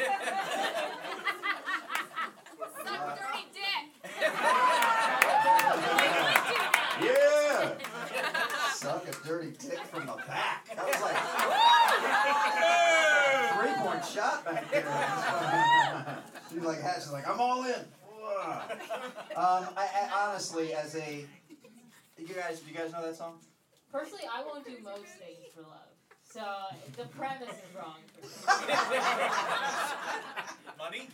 a 2.86 3.18
dirty 3.18 3.46
dick. 3.52 3.84
Yeah! 7.02 7.72
Suck 8.72 9.08
a 9.08 9.26
dirty 9.26 9.50
dick 9.58 9.80
from 9.86 10.06
the 10.06 10.14
back. 10.28 10.68
That 10.76 10.86
was 10.86 11.00
like 11.02 11.73
three 14.04 14.14
shot 14.20 14.44
back 14.44 14.70
there. 14.70 14.84
She's 16.52 16.62
like, 16.62 16.78
she's 16.96 17.10
like, 17.10 17.26
I'm 17.28 17.40
all 17.40 17.64
in. 17.64 17.74
Um, 19.36 19.66
I, 19.76 19.86
I 20.12 20.28
honestly, 20.28 20.72
as 20.74 20.94
a, 20.96 21.26
you 22.18 22.34
guys, 22.34 22.60
do 22.60 22.70
you 22.70 22.76
guys 22.76 22.92
know 22.92 23.02
that 23.04 23.16
song? 23.16 23.34
Personally, 23.92 24.24
I 24.32 24.42
won't 24.44 24.64
do 24.64 24.76
most 24.82 25.06
things 25.18 25.52
for 25.54 25.62
love. 25.62 25.92
So 26.24 26.42
the 26.96 27.04
premise 27.08 27.48
is 27.50 27.74
wrong. 27.76 27.98
Money? 30.78 31.08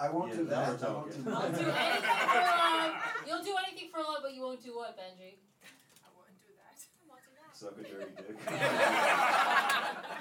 I 0.00 0.08
won't 0.10 0.30
Yeah, 0.30 0.36
do 0.38 0.44
now 0.44 0.50
that. 0.50 0.82
I 0.84 0.86
won't 0.92 1.06
talking. 1.12 1.22
do 1.22 1.30
I'll 1.30 1.52
do 1.52 1.64
that. 1.64 1.92
anything 1.92 2.28
for 2.28 2.40
love. 2.40 2.92
You'll 3.26 3.44
do 3.44 3.54
anything 3.68 3.88
for 3.92 4.00
love, 4.00 4.22
but 4.22 4.32
you 4.34 4.42
won't 4.42 4.62
do 4.64 4.74
what, 4.76 4.96
Benji? 4.98 5.34
I 6.02 6.08
wouldn't 6.16 6.40
do 6.42 6.52
that. 6.58 6.78
I 6.98 7.00
won't 7.08 7.24
do 7.24 7.30
that. 7.38 7.50
Suck 7.54 7.78
a 7.78 7.82
dirty 7.82 8.12
dick. 8.16 8.38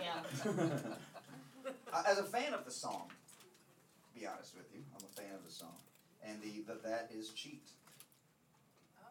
Yeah. 0.01 0.19
Uh, 0.45 0.49
As 1.95 2.17
a 2.17 2.23
fan 2.23 2.53
of 2.53 2.65
the 2.65 2.71
song, 2.71 3.09
to 3.09 4.19
be 4.19 4.25
honest 4.25 4.55
with 4.55 4.65
you, 4.73 4.81
I'm 4.93 5.05
a 5.05 5.21
fan 5.21 5.33
of 5.35 5.43
the 5.45 5.51
song, 5.51 5.77
and 6.25 6.41
the, 6.41 6.63
the 6.67 6.79
that 6.87 7.09
is 7.15 7.29
cheat. 7.29 7.69
Oh. 8.99 9.07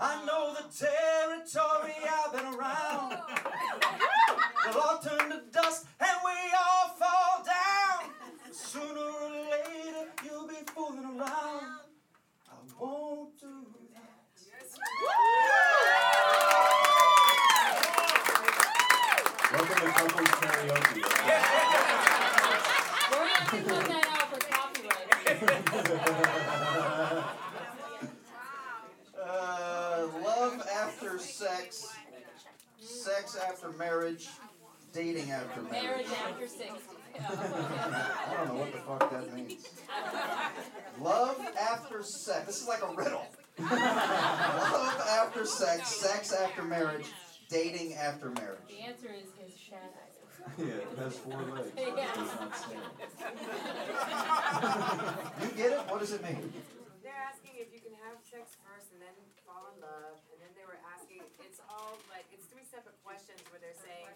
I 0.00 0.24
know 0.24 0.54
the 0.54 0.64
territory 0.76 1.94
I've 2.10 2.32
been 2.32 2.54
around. 2.54 3.18
We'll 4.66 4.82
all 4.82 4.98
turn 4.98 5.30
to 5.30 5.42
dust 5.52 5.86
and 6.00 6.20
we 6.24 6.52
all 6.58 6.88
fall 6.98 7.44
down. 7.44 8.10
Sooner 8.52 9.00
or 9.00 9.30
later, 9.30 10.08
you'll 10.24 10.48
be 10.48 10.54
fooling 10.74 11.04
around. 11.04 11.80
I 12.50 12.54
won't 12.80 13.38
do 13.38 13.66
that. 13.94 14.18
Welcome 19.52 19.76
to 19.76 19.92
couples 19.92 20.28
karaoke. 20.28 21.02
We're 23.10 23.16
gonna 23.16 23.30
have 23.30 23.48
to 23.50 23.56
put 23.62 23.84
that 23.88 24.04
out 24.06 24.26
for 24.30 24.40
copyright. 24.46 25.08
Uh, 29.18 30.06
love 30.22 30.56
after 30.74 31.18
sex, 31.18 31.64
sex 33.08 33.36
after 33.36 33.70
marriage, 33.72 34.28
dating 34.92 35.30
after 35.30 35.62
marriage. 35.62 35.82
Marriage 35.82 36.06
after 36.28 36.46
60. 36.46 36.74
I 37.18 38.34
don't 38.36 38.48
know 38.48 38.60
what 38.60 38.72
the 38.72 38.78
fuck 38.78 39.10
that 39.10 39.34
means. 39.34 39.66
Love 41.00 41.40
after 41.58 42.02
sex. 42.02 42.46
This 42.46 42.60
is 42.62 42.68
like 42.68 42.82
a 42.82 42.94
riddle. 42.94 43.24
Love 43.58 45.00
after 45.08 45.46
sex, 45.46 45.88
sex 45.88 46.32
after 46.32 46.62
marriage, 46.62 47.06
dating 47.48 47.94
after 47.94 48.30
marriage. 48.30 48.60
The 48.68 48.80
answer 48.80 49.08
is 49.08 49.30
his 49.42 49.58
shadow. 49.58 49.82
Yeah, 50.56 50.66
it 50.66 50.98
has 50.98 51.16
four 51.18 51.42
legs. 51.42 51.70
but 51.74 51.82
it 51.88 51.96
does 51.96 52.32
not 52.40 52.56
stand. 52.56 52.82
You 55.42 55.48
get 55.56 55.72
it? 55.72 55.80
What 55.90 56.00
does 56.00 56.12
it 56.12 56.22
mean? 56.22 56.52
They're 57.02 57.12
asking 57.28 57.56
if 57.56 57.72
you 57.74 57.80
can 57.80 57.92
have 58.06 58.16
sex 58.24 58.56
first 58.64 58.92
and 58.92 59.02
then 59.02 59.12
fall 59.44 59.68
in 59.74 59.80
love, 59.82 60.20
and 60.32 60.38
then 60.40 60.52
they 60.56 60.64
were 60.64 60.78
asking, 60.94 61.20
it's 61.88 61.96
all 61.96 62.12
like, 62.12 62.28
it's 62.32 62.44
three 62.52 62.64
separate 62.68 62.96
questions 63.00 63.40
where 63.48 63.60
they're 63.64 63.76
saying, 63.80 64.12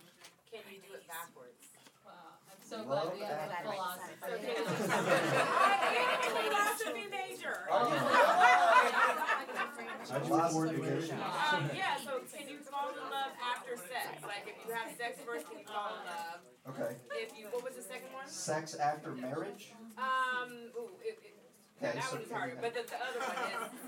can 0.53 0.61
you 0.69 0.81
do 0.85 0.93
it 0.93 1.09
backwards? 1.09 1.73
Wow. 2.05 2.37
I'm 2.53 2.61
so 2.61 2.85
glad 2.85 3.17
we 3.17 3.25
have 3.25 3.49
a 3.49 3.57
So 3.65 3.73
philosopher. 3.73 4.37
can 4.37 4.45
you 4.45 4.61
Yeah. 4.61 5.57
I 5.57 5.97
am 5.97 6.21
a 6.21 6.37
philosophy 6.53 7.07
major. 7.09 7.57
Are 7.73 7.89
you? 7.89 7.97
How'd 10.13 10.29
you 10.29 10.35
afford 10.35 10.69
to? 10.77 10.83
Um, 10.85 11.71
yeah, 11.73 11.97
so 12.05 12.21
can 12.29 12.45
you 12.51 12.59
fall 12.69 12.91
in 12.93 13.01
love 13.09 13.33
after 13.41 13.77
sex? 13.81 14.21
Like 14.21 14.45
if 14.45 14.57
you 14.67 14.75
have 14.75 14.93
sex 14.99 15.17
first, 15.25 15.49
can 15.49 15.61
you 15.63 15.67
fall 15.67 15.97
in 15.97 16.05
love? 16.05 16.41
Okay. 16.75 16.97
If 17.17 17.39
you, 17.39 17.47
what 17.55 17.65
was 17.65 17.75
the 17.77 17.83
second 17.87 18.13
one? 18.13 18.27
Sex 18.29 18.75
after 18.75 19.15
marriage? 19.15 19.73
Um, 19.97 20.69
ooh, 20.77 20.91
it, 21.01 21.19
it, 21.25 21.32
Okay, 21.83 21.99
that 21.99 22.05
so 22.05 22.15
one 22.15 22.23
is 22.25 22.31
harder, 22.31 22.57
but 22.63 22.75
the, 22.75 22.83
the 22.87 22.95
other 22.95 23.19
one 23.27 23.35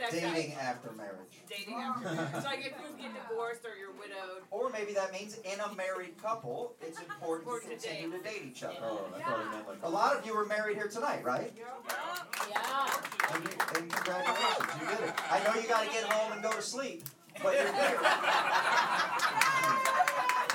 is 0.02 0.10
dating 0.20 0.54
after, 0.54 0.88
after 0.88 0.98
marriage. 0.98 1.34
dating 1.48 1.74
after. 1.78 2.08
So 2.42 2.46
like 2.48 2.58
if 2.58 2.74
you 2.82 2.90
get 3.00 3.12
divorced 3.28 3.64
or 3.64 3.76
you're 3.78 3.92
widowed, 3.92 4.42
Or 4.50 4.68
maybe 4.70 4.92
that 4.94 5.12
means 5.12 5.38
in 5.44 5.60
a 5.60 5.72
married 5.76 6.18
couple, 6.20 6.74
it's 6.80 6.98
important 6.98 7.46
to 7.46 7.54
Important 7.54 7.80
to 7.80 7.86
continue 7.88 8.18
to 8.18 8.24
date 8.24 8.42
each 8.50 8.62
other. 8.64 8.74
Oh, 8.82 9.06
I 9.14 9.20
thought 9.22 9.40
it 9.40 9.50
meant 9.52 9.68
like. 9.68 9.78
A 9.84 9.88
lot 9.88 10.16
of 10.16 10.26
you 10.26 10.34
are 10.34 10.44
married 10.44 10.76
here 10.76 10.88
tonight, 10.88 11.22
right? 11.24 11.52
Yeah. 11.54 12.90
And, 13.32 13.44
you, 13.44 13.50
and 13.78 13.92
congratulations, 13.92 14.74
you 14.80 14.86
did 14.90 15.00
it. 15.08 15.14
I 15.30 15.38
know 15.44 15.54
you 15.60 15.68
gotta 15.68 15.86
get 15.90 16.04
home 16.04 16.32
and 16.32 16.42
go 16.42 16.50
to 16.52 16.62
sleep, 16.62 17.04
But 17.42 17.54
you're 17.54 17.66
favorite. 17.66 18.02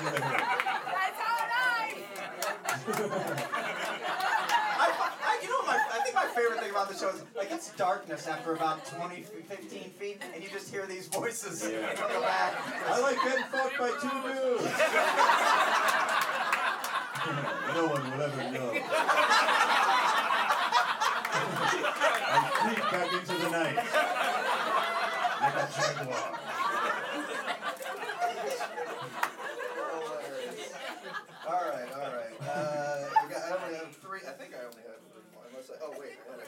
That's 0.00 1.20
all 1.24 1.44
right. 1.48 1.96
I, 4.80 4.86
I, 5.22 5.38
you 5.42 5.48
know, 5.48 5.62
my, 5.66 5.76
I 5.92 6.00
think 6.02 6.14
my 6.14 6.26
favorite 6.26 6.60
thing 6.60 6.69
about 6.80 6.92
the 6.92 6.98
show 6.98 7.08
is 7.10 7.22
like 7.36 7.50
it's 7.50 7.70
darkness 7.74 8.26
after 8.26 8.54
about 8.54 8.86
20, 8.86 9.20
15 9.22 9.90
feet, 9.90 10.18
and 10.34 10.42
you 10.42 10.48
just 10.48 10.70
hear 10.72 10.86
these 10.86 11.08
voices 11.08 11.62
Yeah. 11.70 11.94
from 11.94 12.10
the 12.14 12.20
back. 12.20 12.54
I 12.88 12.98
like 13.00 13.16
getting 13.22 13.44
fucked 13.44 13.76
by 13.78 13.90
two 14.00 14.22
dudes. 14.24 14.64
no 17.74 17.86
one 17.86 18.10
will 18.10 18.22
ever 18.22 18.50
know. 18.50 18.72
I 22.32 22.34
creep 22.54 22.82
back 22.90 23.12
into 23.12 23.34
the 23.44 23.50
night 23.50 23.76
like 25.40 25.54
a 25.54 25.68
jaguar. 25.76 26.38
All 31.46 31.52
right, 31.52 31.88
all 31.94 32.12
right. 32.12 32.34
Uh, 32.40 32.44
I 33.20 33.22
only 33.64 33.76
have 33.76 33.92
three. 33.96 34.20
I 34.26 34.30
think 34.32 34.54
I 34.54 34.56
only 34.64 34.82
have 34.86 35.00
three 35.10 35.22
more. 35.34 35.44
Unless 35.50 35.70
I, 35.70 35.72
oh 35.82 35.92
wait, 35.98 36.12
I 36.28 36.30
had 36.30 36.40
a 36.40 36.42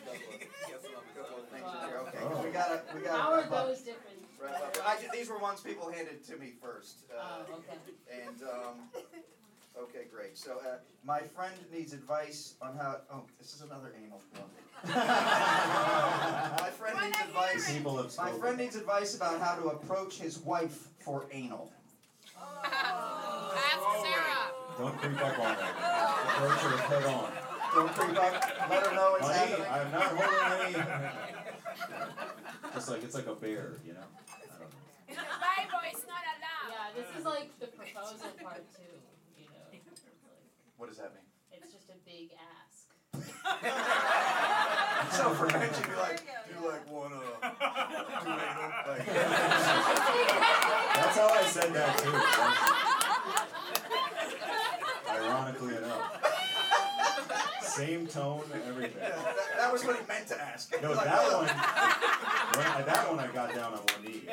couple 0.72 0.96
of, 0.96 1.01
couple 1.16 1.38
of 1.38 1.48
things 1.48 1.64
in 1.82 1.88
here. 1.88 1.98
Okay, 1.98 2.18
Oh. 2.22 2.42
we 2.44 2.50
gotta, 2.50 2.82
we 2.94 3.00
gotta 3.02 3.20
How 3.22 3.32
are 3.32 3.44
those 3.66 3.80
different? 3.80 4.18
Wrap 4.40 4.62
up. 4.62 4.76
I, 4.86 4.96
ju- 5.00 5.08
these 5.12 5.28
were 5.28 5.38
ones 5.38 5.60
people 5.60 5.90
handed 5.90 6.24
to 6.24 6.36
me 6.36 6.52
first. 6.60 7.00
Uh, 7.10 7.22
Oh, 7.50 7.54
okay. 7.58 7.78
And 8.26 8.42
um, 8.42 8.74
okay, 9.84 10.06
great. 10.12 10.36
So 10.36 10.58
uh, 10.58 10.78
my 11.04 11.20
friend 11.20 11.54
needs 11.72 11.92
advice 11.92 12.54
on 12.60 12.76
how. 12.76 12.96
Oh, 13.12 13.22
this 13.38 13.54
is 13.54 13.60
another 13.62 13.92
anal 14.04 14.20
one. 14.34 14.50
my 14.84 16.70
friend 16.76 16.94
Why 16.96 17.04
needs 17.06 17.18
not 17.18 17.28
advice. 17.28 17.72
People 17.72 17.96
have 17.98 18.06
My 18.06 18.10
spoken. 18.10 18.40
friend 18.40 18.58
needs 18.58 18.74
advice 18.76 19.14
about 19.14 19.40
how 19.40 19.54
to 19.54 19.68
approach 19.68 20.18
his 20.18 20.38
wife 20.40 20.88
for 20.98 21.26
anal. 21.30 21.70
Ask 22.36 24.02
Sarah. 24.02 24.50
Don't 24.78 24.96
creep 24.98 25.18
up 25.24 25.38
on 25.38 25.54
her. 25.54 25.70
Approach 26.46 26.58
her 26.60 26.76
head 26.78 27.04
on. 27.04 27.32
Don't 27.74 27.92
creep 27.94 28.18
up. 28.18 28.51
Let 28.70 28.86
her 28.86 28.94
know 28.94 29.14
it's 29.18 29.28
Honey, 29.28 29.50
happening. 29.50 29.72
I'm 29.72 29.90
not 29.92 30.02
holding 30.02 30.66
any. 30.66 30.74
Just 32.74 32.88
like 32.90 33.02
it's 33.04 33.14
like 33.14 33.26
a 33.26 33.34
bear, 33.34 33.72
you 33.86 33.92
know. 33.94 34.00
I 34.00 34.02
don't 34.48 34.60
know. 34.60 34.66
In 35.08 35.14
the 35.16 35.22
Bible, 35.40 35.80
it's 35.92 36.06
not 36.06 36.24
allowed. 36.24 36.70
Yeah, 36.70 36.92
this 36.96 37.08
is 37.18 37.24
like 37.24 37.48
the 37.60 37.66
proposal 37.68 38.30
part 38.42 38.64
too. 38.72 38.82
You 39.38 39.46
know, 39.50 39.56
it's, 39.72 40.02
like, 40.04 40.14
What 40.76 40.88
does 40.88 40.98
that 40.98 41.12
mean? 41.14 41.24
it's 41.52 41.72
just 41.72 41.90
a 41.90 41.96
big 42.06 42.30
ask. 42.38 42.86
So 45.12 45.34
for 45.34 45.46
men, 45.48 45.68
she'd 45.74 45.86
be 45.86 45.94
like, 45.96 46.20
do 46.24 46.30
you 46.58 46.64
like 46.68 46.86
one 46.90 47.12
uh, 47.12 47.18
do 48.22 48.30
anal? 48.30 48.70
Like, 48.86 49.06
That's 50.94 51.16
how 51.18 51.28
I 51.28 51.42
said 51.44 51.72
that 51.74 51.98
too. 51.98 52.14
Ironically 55.12 55.74
enough. 55.76 55.91
Same 57.76 58.06
tone 58.06 58.44
and 58.52 58.62
everything. 58.68 58.98
yeah, 59.00 59.08
that, 59.16 59.36
that 59.56 59.72
was 59.72 59.82
what 59.84 59.96
he 59.96 60.06
meant 60.06 60.26
to 60.28 60.38
ask. 60.38 60.70
No, 60.82 60.92
Like, 60.92 61.06
that 61.06 61.20
oh. 61.22 61.38
one, 61.38 61.46
when 61.46 62.66
I, 62.66 62.82
that 62.82 63.08
one 63.08 63.18
I 63.18 63.26
got 63.28 63.54
down 63.54 63.72
on 63.72 63.78
one 63.78 64.04
knee. 64.04 64.24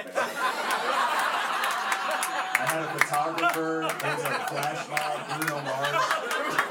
I 2.60 2.66
had 2.66 2.82
a 2.84 2.88
photographer, 3.00 3.88
there 4.02 4.16
was 4.16 4.26
a 4.26 4.28
flash 4.52 4.90
mob, 4.90 5.40
Bruno 5.40 5.62
Mars. 5.64 6.04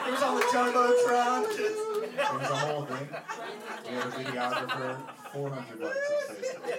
It 0.07 0.13
was 0.13 0.23
on 0.23 0.35
the 0.37 0.43
jumbotron. 0.53 1.41
It 1.59 2.33
was 2.35 2.51
a 2.51 2.57
whole 2.57 2.85
thing. 2.85 3.09
We 3.89 3.95
had 3.95 4.05
a 4.05 4.11
videographer, 4.11 4.99
400 5.33 5.81
likes 5.81 5.97
on 6.29 6.37
Facebook. 6.37 6.75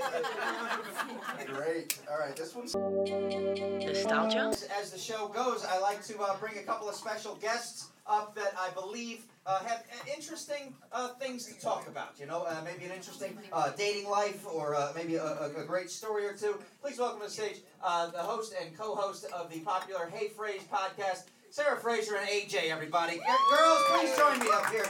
Great. 1.48 1.98
All 2.12 2.20
right, 2.20 2.36
this 2.36 2.54
one's. 2.54 2.76
Nostalgia? 2.76 4.50
As, 4.52 4.70
as 4.80 4.92
the 4.92 5.00
show 5.00 5.30
goes, 5.30 5.66
I 5.66 5.80
like 5.80 6.04
to 6.06 6.20
uh, 6.20 6.38
bring 6.38 6.60
a 6.60 6.64
couple 6.64 6.88
of 6.88 6.94
special 6.94 7.34
guests 7.36 7.88
up 8.10 8.36
that 8.36 8.54
I 8.60 8.72
believe 8.72 9.26
uh, 9.46 9.64
have 9.64 9.84
uh, 9.92 10.14
interesting 10.16 10.76
uh, 10.92 11.10
things 11.20 11.46
to 11.46 11.60
talk 11.62 11.88
about. 11.88 12.20
You 12.20 12.26
know, 12.26 12.44
uh, 12.44 12.62
maybe 12.64 12.86
an 12.86 12.92
interesting 12.92 13.38
uh, 13.54 13.72
dating 13.78 14.10
life 14.10 14.46
or 14.52 14.76
uh, 14.76 14.92
maybe 14.96 15.16
a, 15.16 15.52
a, 15.56 15.64
great 15.66 15.90
story 15.90 16.26
or 16.26 16.34
two. 16.34 16.60
Please 16.82 17.00
welcome 17.00 17.22
to 17.22 17.28
the 17.28 17.32
stage 17.32 17.62
the 17.82 18.20
host 18.20 18.54
and 18.60 18.78
co-host 18.78 19.26
of 19.34 19.50
the 19.52 19.60
popular 19.62 20.10
Hey 20.14 20.28
Frase 20.28 20.64
podcast, 20.72 21.26
Sarah 21.50 21.78
Fraser 21.78 22.16
and 22.16 22.28
AJ. 22.28 22.70
Everybody, 22.70 23.20
girls, 23.50 23.82
please 23.90 24.16
join 24.18 24.40
me 24.40 24.48
up 24.52 24.70
here. 24.72 24.86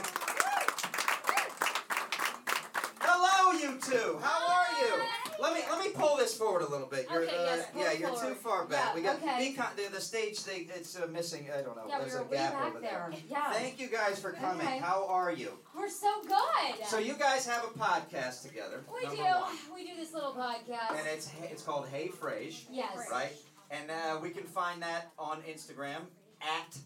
Hello, 3.00 3.52
you 3.52 3.78
two. 3.80 4.18
How 4.22 4.46
are 4.48 4.86
you? 4.86 5.19
Let 5.40 5.54
me 5.54 5.60
let 5.70 5.78
me 5.84 5.90
pull 5.92 6.16
this 6.16 6.36
forward 6.36 6.62
a 6.62 6.68
little 6.70 6.86
bit. 6.86 7.06
You're, 7.10 7.22
Okay, 7.22 7.36
uh, 7.36 7.44
yes, 7.44 7.66
pull 7.72 7.82
yeah, 7.82 7.92
you're 7.92 8.10
too 8.20 8.34
far 8.34 8.66
back. 8.66 8.88
Yeah, 8.90 8.94
we 8.94 9.02
got 9.02 9.16
okay. 9.16 9.52
con- 9.52 9.72
the, 9.76 9.90
the 9.92 10.00
stage. 10.00 10.42
They, 10.44 10.66
it's 10.74 10.96
uh, 10.96 11.06
missing. 11.10 11.48
I 11.56 11.62
don't 11.62 11.76
know. 11.76 11.84
Yeah, 11.88 11.98
we 11.98 12.04
There's 12.10 12.14
were 12.20 12.26
a 12.26 12.30
gap 12.30 12.52
back 12.52 12.66
over 12.66 12.80
there. 12.80 13.10
Yeah. 13.28 13.52
Thank 13.52 13.80
you 13.80 13.88
guys 13.88 14.18
for 14.20 14.32
coming. 14.32 14.66
Okay. 14.66 14.78
How 14.78 15.06
are 15.08 15.32
you? 15.32 15.52
We're 15.76 15.88
so 15.88 16.10
good. 16.22 16.86
So 16.86 16.98
you 16.98 17.14
guys 17.14 17.46
have 17.46 17.64
a 17.64 17.78
podcast 17.78 18.42
together. 18.46 18.80
we 18.92 19.08
do. 19.16 19.22
one, 19.22 19.56
We 19.74 19.84
do 19.86 19.96
this 19.96 20.12
little 20.12 20.32
podcast. 20.32 20.98
and 20.98 21.06
it's 21.06 21.30
it's 21.42 21.62
called 21.62 21.88
Hey 21.88 22.08
Frase, 22.08 22.64
yes. 22.70 23.06
right? 23.10 23.32
And 23.70 23.90
uh, 23.90 24.18
we 24.20 24.30
can 24.30 24.44
find 24.44 24.82
that 24.82 25.10
on 25.18 25.42
Instagram 25.42 26.00
at 26.42 26.76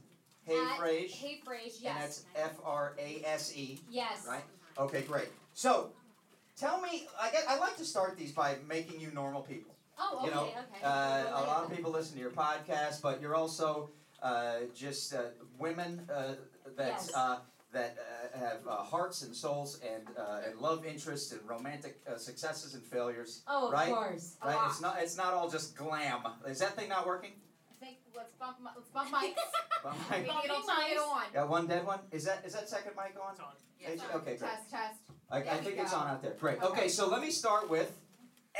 Hey 0.45 0.55
At 0.59 0.79
Frase, 0.79 1.11
Hey 1.11 1.41
Frase, 1.47 1.77
and 1.77 1.83
yes. 1.83 2.25
that's 2.37 2.51
F 2.53 2.59
R 2.65 2.95
A 2.99 3.23
S 3.25 3.57
E. 3.57 3.81
yes. 3.91 4.27
right? 4.29 4.43
Okay, 4.79 5.03
great. 5.03 5.29
So, 5.55 5.91
tell 6.57 6.81
me. 6.81 7.07
I 7.21 7.31
get. 7.31 7.45
I 7.49 7.59
like 7.59 7.77
to 7.79 7.85
start 7.85 8.17
these 8.17 8.33
by 8.33 8.57
making 8.69 9.01
you 9.01 9.11
normal 9.13 9.43
people. 9.43 9.75
Oh, 9.99 10.19
okay, 10.19 10.27
you 10.29 10.35
know, 10.35 10.43
okay. 10.43 10.83
Uh, 10.83 11.25
a 11.29 11.45
lot 11.47 11.65
of 11.65 11.75
people 11.75 11.93
listen 11.93 12.15
to 12.15 12.21
your 12.21 12.31
podcast, 12.33 13.01
but 13.01 13.21
you're 13.21 13.37
also 13.37 13.91
uh, 14.23 14.57
just 14.75 15.15
uh, 15.15 15.19
women 15.59 16.09
uh, 16.13 16.35
that 16.77 16.89
Yes. 16.89 17.11
uh, 17.15 17.39
that 17.73 17.97
uh, 17.99 18.39
have 18.39 18.59
uh, 18.69 18.77
hearts 18.83 19.23
and 19.23 19.35
souls 19.35 19.81
and 19.89 20.03
uh, 20.19 20.41
and 20.49 20.59
love 20.61 20.85
interests 20.85 21.31
and 21.33 21.41
romantic 21.49 22.01
uh, 22.09 22.17
successes 22.17 22.75
and 22.75 22.83
failures. 22.83 23.43
Oh, 23.47 23.69
of 23.69 23.73
right? 23.73 23.89
course. 23.93 24.37
Right? 24.45 24.55
lot. 24.57 24.71
It's 24.71 24.81
not. 24.81 24.97
It's 25.01 25.17
not 25.17 25.33
all 25.35 25.49
just 25.49 25.77
glam. 25.77 26.21
Is 26.47 26.59
that 26.59 26.75
thing 26.77 26.89
not 26.89 27.07
working? 27.07 27.33
I 27.71 27.85
think 27.85 27.99
let's 28.17 28.33
bump 28.35 28.57
mi- 28.61 28.71
let's 28.77 28.89
bump 28.91 29.11
mics. 29.11 29.35
Well, 29.85 29.95
Maybe 30.11 30.31
I- 30.31 30.43
it'll 30.45 30.57
turn 30.63 30.91
it 30.91 30.99
on. 30.99 31.23
Got 31.35 31.49
one 31.51 31.67
dead 31.67 31.85
one. 31.87 32.01
Is 32.11 32.25
that 32.25 32.43
is 32.47 32.55
that 32.55 32.69
second 32.69 32.93
mic 32.97 33.15
on? 33.23 33.33
It's 33.33 33.41
on. 33.41 33.53
Is 33.93 34.01
it? 34.01 34.15
Okay, 34.15 34.37
great. 34.37 34.41
Test 34.51 34.71
test. 34.71 34.99
I, 35.31 35.39
I 35.39 35.57
think 35.59 35.79
it's 35.79 35.93
on 35.93 36.09
out 36.09 36.23
there. 36.23 36.35
Great. 36.39 36.63
Okay, 36.63 36.89
so 36.89 37.09
let 37.09 37.21
me 37.21 37.31
start 37.31 37.69
with, 37.69 37.93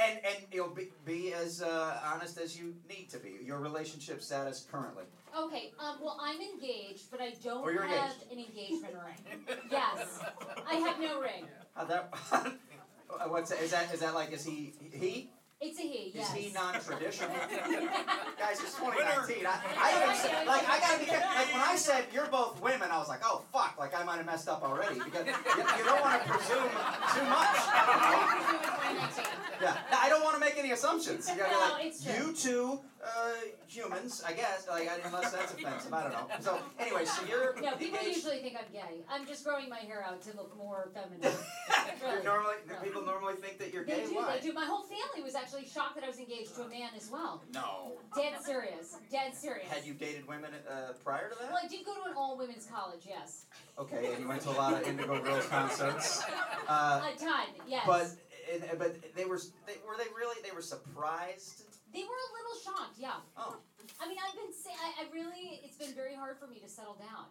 and 0.01 0.19
and 0.25 0.37
you'll 0.53 0.69
be, 0.75 0.89
be 1.05 1.33
as 1.33 1.63
uh, 1.63 2.01
honest 2.13 2.39
as 2.39 2.59
you 2.59 2.75
need 2.89 3.09
to 3.11 3.19
be. 3.19 3.39
Your 3.45 3.59
relationship 3.59 4.23
status 4.23 4.67
currently. 4.71 5.05
Okay, 5.39 5.73
um, 5.81 5.97
well, 6.01 6.17
I'm 6.21 6.41
engaged, 6.41 7.11
but 7.11 7.21
I 7.21 7.31
don't 7.43 7.65
Oh, 7.65 7.69
you're 7.69 7.83
have 7.83 8.15
an 8.31 8.39
engagement 8.39 8.95
ring. 8.95 9.57
Yes. 9.71 10.21
I 10.69 10.75
have 10.75 11.01
no 11.01 11.21
ring. 11.21 11.47
How 11.75 11.85
that? 11.85 12.15
What's 13.29 13.51
that? 13.51 13.61
Is 13.61 13.71
that 13.73 13.93
is 13.93 14.01
that 14.01 14.15
like 14.15 14.33
is 14.33 14.45
he 14.45 14.73
he? 14.93 15.31
It's 15.67 15.79
a 15.79 15.83
he, 15.83 16.13
Is 16.19 16.31
he 16.33 16.53
non-traditional? 16.53 17.31
Guys, 18.39 18.61
it's 18.61 18.77
2019. 18.77 19.47
I, 19.47 19.57
I 19.81 20.03
even 20.05 20.15
said, 20.15 20.47
like 20.47 20.69
I 20.69 20.79
gotta 20.79 20.99
be 21.01 21.07
careful. 21.07 21.29
Like 21.35 21.53
when 21.55 21.63
I 21.63 21.77
said 21.77 22.05
you're 22.13 22.27
both 22.27 22.61
women, 22.61 22.91
I 22.93 22.99
was 22.99 23.09
like, 23.09 23.21
oh 23.25 23.43
fuck, 23.51 23.77
like 23.79 23.99
I 23.99 24.05
might 24.05 24.17
have 24.19 24.27
messed 24.27 24.47
up 24.49 24.63
already 24.63 24.97
because 24.97 25.25
you, 25.27 25.33
you 25.33 25.85
don't 25.85 26.01
want 26.03 26.23
to 26.23 26.29
presume 26.29 26.69
too 26.69 27.25
much. 27.33 27.57
Yeah, 29.63 29.77
I 29.99 30.09
don't 30.09 30.23
want 30.25 30.35
to 30.35 30.41
make 30.41 30.59
any 30.59 30.73
assumptions. 30.73 31.29
You 31.31 31.37
gotta 31.37 31.49
be 31.49 31.55
No, 31.55 31.73
like, 31.75 31.87
it's 31.87 32.03
true. 32.05 32.13
you 32.13 32.33
two 32.35 32.81
uh, 33.05 33.33
humans, 33.67 34.23
I 34.27 34.33
guess. 34.33 34.67
Like 34.69 34.89
I- 34.89 34.99
unless 35.07 35.31
that's 35.33 35.53
offensive, 35.55 35.93
I 35.93 36.03
don't 36.05 36.13
know. 36.13 36.27
So 36.41 36.59
anyway, 36.79 37.05
so 37.05 37.25
you're 37.27 37.55
No, 37.61 37.77
people 37.77 37.99
engaged. 37.99 38.17
usually 38.17 38.39
think 38.39 38.57
I'm 38.59 38.73
gay. 38.73 39.05
I'm 39.11 39.27
just 39.27 39.45
growing 39.45 39.69
my 39.69 39.79
hair 39.79 40.05
out 40.07 40.23
to 40.23 40.37
look 40.37 40.57
more 40.57 40.91
feminine. 40.95 41.21
You're 41.23 41.35
Really. 42.13 42.25
normally 42.25 42.55
Really. 42.69 42.85
people 42.85 43.03
normally 43.03 43.35
think 43.37 43.59
that 43.59 43.73
you're 43.73 43.85
They 43.85 43.97
gay. 44.05 44.07
do, 44.09 44.15
Why? 44.17 44.37
they 44.37 44.47
do. 44.47 44.53
My 44.53 44.65
whole 44.67 44.83
family 44.83 45.23
was 45.23 45.35
actually 45.35 45.67
shocked 45.67 45.95
that 45.97 46.05
I 46.05 46.09
was 46.09 46.19
engaged 46.19 46.55
to 46.57 46.63
a 46.63 46.69
man 46.69 46.91
as 46.97 47.11
well. 47.11 47.43
No. 47.55 47.93
Dead 48.17 48.35
serious. 48.45 48.97
Dead 49.11 49.35
serious. 49.35 49.69
Had 49.69 49.85
you 49.85 49.95
dated 49.95 50.27
women 50.29 50.51
uh, 50.69 50.93
prior 51.05 51.31
to 51.31 51.37
that? 51.41 51.49
Well, 51.51 51.61
I 51.63 51.67
did 51.69 51.85
go 51.85 51.95
to 51.95 52.11
an 52.11 52.15
all 52.17 52.37
women's 52.37 52.67
college, 52.67 53.05
yes. 53.09 53.47
Okay, 53.79 54.13
and 54.13 54.21
you 54.23 54.29
went 54.29 54.43
to 54.43 54.51
a 54.51 54.53
lot 54.59 54.73
of 54.75 54.87
Indigo 54.87 55.21
Girls 55.23 55.47
concerts. 55.51 56.23
Uh, 56.69 57.03
a 57.15 57.19
ton, 57.19 57.47
yes. 57.69 57.83
but 57.87 58.07
and, 58.53 58.79
but 58.79 58.97
they 59.17 59.25
were 59.25 59.41
they, 59.67 59.75
were 59.87 59.97
they 59.97 60.05
really 60.17 60.37
they 60.43 60.55
were 60.55 60.63
surprised. 60.63 61.63
They 61.95 62.03
were 62.03 62.19
a 62.19 62.31
little 62.35 62.57
shocked, 62.61 62.99
yeah. 62.99 63.23
Oh. 63.39 63.57
I 64.03 64.09
mean, 64.09 64.19
I've 64.19 64.35
been 64.35 64.53
saying, 64.53 64.77
I, 64.83 65.05
I 65.07 65.07
really 65.15 65.61
it's 65.63 65.77
been 65.79 65.95
very 65.95 66.15
hard 66.15 66.39
for 66.39 66.47
me 66.49 66.59
to 66.59 66.69
settle 66.69 66.95
down. 66.99 67.31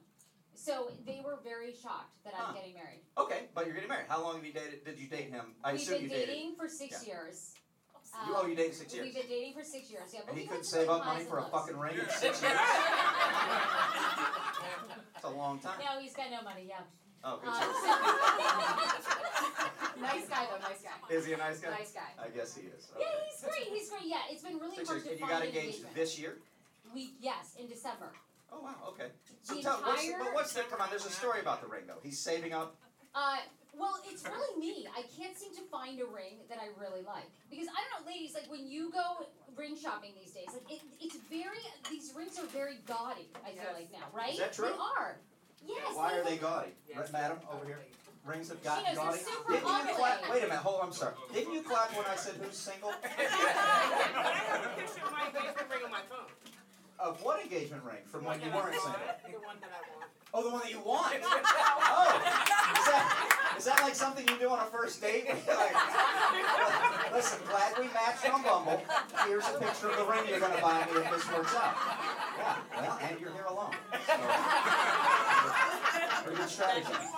So 0.55 0.91
they 1.05 1.19
were 1.25 1.39
very 1.43 1.73
shocked 1.73 2.15
that 2.23 2.33
I'm 2.37 2.45
Huh. 2.53 2.53
getting 2.53 2.73
married. 2.75 3.01
Okay, 3.17 3.49
but 3.53 3.65
you're 3.65 3.73
getting 3.75 3.89
married. 3.89 4.05
How 4.07 4.21
long 4.23 4.35
have 4.37 4.45
you 4.45 4.53
dated? 4.53 4.85
Did 4.85 4.97
you 4.99 5.07
date 5.07 5.29
him? 5.31 5.55
I 5.63 5.73
We've 5.73 5.81
assume 5.81 5.95
been 5.95 6.03
you 6.03 6.09
dated. 6.09 6.27
dating 6.29 6.55
for 6.55 6.67
six 6.69 7.05
years. 7.05 7.53
You, 8.27 8.35
oh, 8.37 8.45
you 8.45 8.55
dated 8.55 8.75
six 8.75 8.93
years. 8.93 9.05
We've 9.05 9.15
been 9.15 9.27
dating 9.27 9.53
for 9.57 9.63
six 9.63 9.89
years, 9.89 10.13
yeah. 10.13 10.19
But 10.23 10.29
And 10.29 10.37
he 10.37 10.43
we 10.45 10.47
couldn't 10.47 10.61
went 10.61 10.69
through 10.69 10.79
save 10.85 10.89
up 10.89 11.03
money 11.03 11.21
and 11.21 11.29
for 11.29 11.37
a 11.39 11.41
lows. 11.41 11.51
fucking 11.51 11.77
ring 11.77 11.97
in 11.97 12.05
six 12.09 12.41
years. 12.43 12.53
That's 15.13 15.25
a 15.25 15.29
long 15.29 15.57
time. 15.59 15.79
No, 15.81 15.99
he's 15.99 16.13
got 16.13 16.29
no 16.29 16.43
money, 16.43 16.65
yeah. 16.69 16.85
Oh, 17.23 17.39
good 17.41 17.49
Um, 17.49 17.59
choice. 17.59 17.73
nice 20.01 20.27
guy 20.27 20.45
though, 20.49 20.59
nice 20.59 20.81
guy. 20.81 21.15
Is 21.15 21.25
he 21.25 21.33
a 21.33 21.37
nice 21.37 21.59
guy? 21.59 21.69
Nice 21.71 21.91
guy. 21.93 22.11
I 22.23 22.29
guess 22.29 22.55
he 22.55 22.67
is. 22.67 22.91
Yeah, 22.99 23.05
he's 23.29 23.41
great. 23.43 23.67
He's 23.73 23.89
great. 23.89 24.05
Yeah, 24.05 24.17
it's 24.31 24.43
been 24.43 24.57
really 24.57 24.75
Six 24.77 24.89
hard 24.89 25.03
years. 25.03 25.05
to 25.05 25.11
And 25.11 25.19
you 25.19 25.25
find 25.27 25.39
got 25.39 25.47
engaged 25.47 25.65
engagement. 25.85 25.95
this 25.95 26.19
year? 26.19 26.37
We 26.93 27.13
yes, 27.19 27.55
in 27.59 27.67
December. 27.67 28.11
Oh 28.51 28.61
wow. 28.61 28.75
Okay. 28.89 29.07
So 29.41 29.55
The 29.55 29.61
tell 29.61 29.81
what's 29.81 30.03
entire- 30.03 30.19
but 30.23 30.33
what's 30.33 30.53
the 30.53 30.61
come 30.63 30.81
on? 30.81 30.89
There's 30.89 31.05
a 31.05 31.09
story 31.11 31.39
about 31.41 31.61
the 31.61 31.67
ring 31.67 31.83
though. 31.87 31.99
He's 32.03 32.19
saving 32.19 32.53
up. 32.53 32.75
Uh, 33.15 33.37
well, 33.75 33.97
it's 34.05 34.23
really 34.25 34.59
me. 34.59 34.87
I 34.95 35.01
can't 35.17 35.35
seem 35.35 35.53
to 35.55 35.61
find 35.71 35.99
a 35.99 36.05
ring 36.05 36.37
that 36.49 36.59
I 36.61 36.69
really 36.79 37.01
like 37.01 37.25
because 37.49 37.67
I 37.67 37.81
don't 37.81 38.05
know, 38.05 38.11
ladies. 38.11 38.33
Like 38.35 38.49
when 38.49 38.67
you 38.67 38.91
go 38.91 39.25
ring 39.57 39.75
shopping 39.75 40.11
these 40.19 40.33
days, 40.33 40.49
like 40.53 40.69
it, 40.69 40.81
it's 41.01 41.17
very. 41.29 41.57
These 41.89 42.13
rings 42.15 42.37
are 42.37 42.45
very 42.47 42.77
gaudy. 42.85 43.29
I 43.43 43.49
feel 43.57 43.63
Yes. 43.65 43.73
like 43.73 43.91
now, 43.91 44.05
right? 44.13 44.33
Is 44.33 44.39
that 44.39 44.53
true? 44.53 44.67
They 44.69 44.73
are. 45.01 45.17
Yes. 45.65 45.95
Why 45.95 46.13
are 46.19 46.23
they 46.23 46.37
gaudy? 46.37 46.73
Yes. 46.87 46.97
Right, 46.99 47.11
madam, 47.13 47.37
over 47.51 47.65
here. 47.65 47.79
Rings 48.25 48.47
have 48.49 48.57
She 48.59 48.63
got 48.63 48.95
knows, 48.95 49.19
super 49.19 49.51
Didn't 49.51 49.67
you 49.67 49.95
clap? 49.95 50.31
Wait 50.31 50.43
a 50.43 50.47
minute. 50.47 50.63
Hold. 50.63 50.79
on, 50.79 50.87
I'm 50.87 50.93
sorry. 50.93 51.13
Didn't 51.33 51.53
you 51.53 51.61
clap 51.61 51.91
when 51.91 52.05
I 52.05 52.15
said 52.15 52.35
who's 52.41 52.55
single? 52.55 52.93
I 53.03 53.07
have 54.47 54.65
a 54.65 54.79
picture 54.79 55.03
of 55.05 55.11
my 55.11 55.27
engagement 55.27 55.67
ring 55.69 55.83
on 55.83 55.91
my 55.91 55.99
phone. 56.07 56.31
Of 56.99 57.21
what 57.21 57.43
engagement 57.43 57.83
ring? 57.83 57.99
From 58.05 58.23
when 58.23 58.39
you 58.39 58.47
weren't 58.47 58.75
single? 58.79 58.95
The 59.27 59.43
one 59.43 59.59
that 59.59 59.71
I 59.75 59.83
want. 59.91 60.09
Oh, 60.33 60.41
the 60.41 60.49
one 60.49 60.61
that 60.61 60.71
you 60.71 60.79
want. 60.79 61.15
Oh. 61.85 61.99
oh, 61.99 62.79
is 62.79 62.85
that 62.87 63.33
is 63.57 63.65
that 63.65 63.81
like 63.81 63.95
something 63.95 64.27
you 64.27 64.37
do 64.39 64.49
on 64.49 64.59
a 64.59 64.65
first 64.65 65.01
date? 65.01 65.27
like, 65.47 65.75
listen, 67.13 67.39
glad 67.47 67.77
we 67.77 67.85
matched 67.93 68.27
on 68.33 68.41
Bumble. 68.41 68.81
Here's 69.27 69.45
a 69.47 69.59
picture 69.59 69.89
of 69.89 69.97
the 69.97 70.05
ring 70.05 70.23
you're 70.27 70.39
gonna 70.39 70.61
buy 70.61 70.85
me 70.85 71.01
if 71.01 71.11
this 71.11 71.29
works 71.31 71.53
out. 71.55 71.75
Yeah, 72.37 72.55
well, 72.75 72.99
and 73.01 73.19
you're 73.19 73.31
here 73.31 73.45
alone. 73.47 73.75
So, 74.07 74.13
pretty 76.47 76.81
good 76.81 76.85
strategy. 76.85 77.09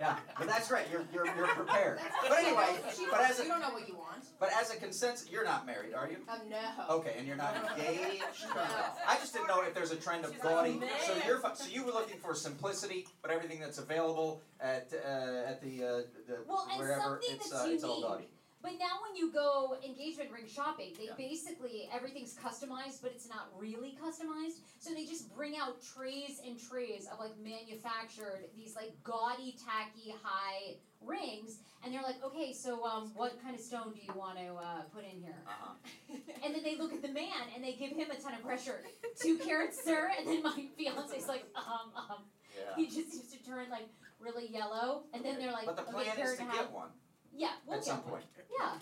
Yeah, 0.00 0.16
but 0.38 0.48
that's 0.48 0.70
right. 0.70 0.86
You're 0.90 1.04
you're 1.12 1.26
you're 1.36 1.46
prepared. 1.48 1.98
But 2.22 2.38
anyway, 2.38 2.66
but 3.10 3.20
as 3.20 3.38
you 3.38 3.44
a 3.44 3.48
don't 3.48 3.60
know 3.60 3.70
what 3.70 3.86
you 3.88 3.94
want. 3.96 4.24
but 4.40 4.50
as 4.60 4.72
a 4.72 4.76
consensus, 4.76 5.30
you're 5.30 5.44
not 5.44 5.64
married, 5.66 5.94
are 5.94 6.08
you? 6.10 6.16
Oh 6.28 6.38
no. 6.48 6.94
Okay, 6.96 7.14
and 7.18 7.26
you're 7.26 7.36
not 7.36 7.54
engaged. 7.78 8.44
No. 8.54 8.62
I 9.06 9.16
just 9.16 9.32
didn't 9.32 9.48
know 9.48 9.62
if 9.62 9.74
there's 9.74 9.92
a 9.92 9.96
trend 9.96 10.24
of 10.24 10.38
gaudy. 10.40 10.80
So 11.06 11.14
you're 11.26 11.38
fi- 11.38 11.54
so 11.54 11.68
you 11.70 11.84
were 11.84 11.92
looking 11.92 12.18
for 12.18 12.34
simplicity, 12.34 13.06
but 13.22 13.30
everything 13.30 13.60
that's 13.60 13.78
available 13.78 14.42
at 14.60 14.92
uh, 14.92 15.48
at 15.48 15.60
the, 15.62 15.84
uh, 15.84 15.88
the 16.26 16.38
Well, 16.48 16.66
wherever 16.76 17.20
it's 17.22 17.52
uh, 17.52 17.66
it's 17.68 17.84
all 17.84 17.96
unique. 18.00 18.08
gaudy. 18.08 18.28
But 18.62 18.78
now 18.78 19.02
when 19.02 19.16
you 19.16 19.32
go 19.32 19.76
engagement 19.84 20.30
ring 20.30 20.46
shopping, 20.46 20.94
they 20.96 21.06
Yeah. 21.06 21.14
basically 21.18 21.88
everything's 21.92 22.34
customized, 22.34 23.02
but 23.02 23.10
it's 23.10 23.28
not 23.28 23.48
really 23.58 23.98
customized. 24.00 24.60
So 24.78 24.94
they 24.94 25.04
just 25.04 25.34
bring 25.34 25.56
out 25.56 25.82
trays 25.82 26.40
and 26.46 26.58
trays 26.58 27.08
of 27.08 27.18
like 27.18 27.36
manufactured 27.38 28.48
these 28.54 28.76
like 28.76 28.92
gaudy, 29.02 29.56
tacky, 29.66 30.14
high 30.22 30.76
rings, 31.00 31.58
and 31.82 31.92
they're 31.92 32.02
like, 32.02 32.22
okay, 32.22 32.52
so 32.52 32.84
um, 32.84 33.10
what 33.16 33.42
kind 33.42 33.56
of 33.56 33.60
stone 33.60 33.92
do 33.92 34.00
you 34.00 34.12
want 34.14 34.38
to 34.38 34.54
uh, 34.54 34.82
put 34.94 35.02
in 35.04 35.20
here? 35.20 35.42
Uh-huh. 35.46 35.74
And 36.44 36.54
then 36.54 36.62
they 36.62 36.76
look 36.76 36.92
at 36.92 37.02
the 37.02 37.08
man 37.08 37.50
and 37.54 37.62
they 37.64 37.72
give 37.72 37.90
him 37.90 38.10
a 38.10 38.16
ton 38.20 38.34
of 38.34 38.42
pressure. 38.42 38.80
Two 39.20 39.38
carats, 39.38 39.82
sir. 39.84 40.10
And 40.18 40.26
then 40.28 40.42
my 40.42 40.66
fiance's 40.76 41.26
like, 41.26 41.44
um, 41.56 41.92
um. 41.96 42.24
Yeah. 42.56 42.76
He 42.76 42.86
just 42.86 43.14
used 43.14 43.32
to 43.32 43.42
turn 43.44 43.70
like 43.70 43.88
really 44.20 44.46
yellow, 44.52 45.04
and 45.14 45.24
then 45.24 45.38
they're 45.38 45.52
like, 45.52 45.66
but 45.66 45.76
the 45.76 45.82
okay, 45.82 45.92
plan 45.92 46.06
is 46.06 46.14
carat 46.14 46.36
to 46.36 46.42
and 46.42 46.50
a 46.50 46.54
half. 46.54 46.64
get 46.66 46.72
one 46.72 46.88
Yeah, 47.36 47.48
we'll 47.66 47.78
at 47.78 47.84
some 47.84 48.00
point. 48.02 48.24
Yeah. 48.58 48.72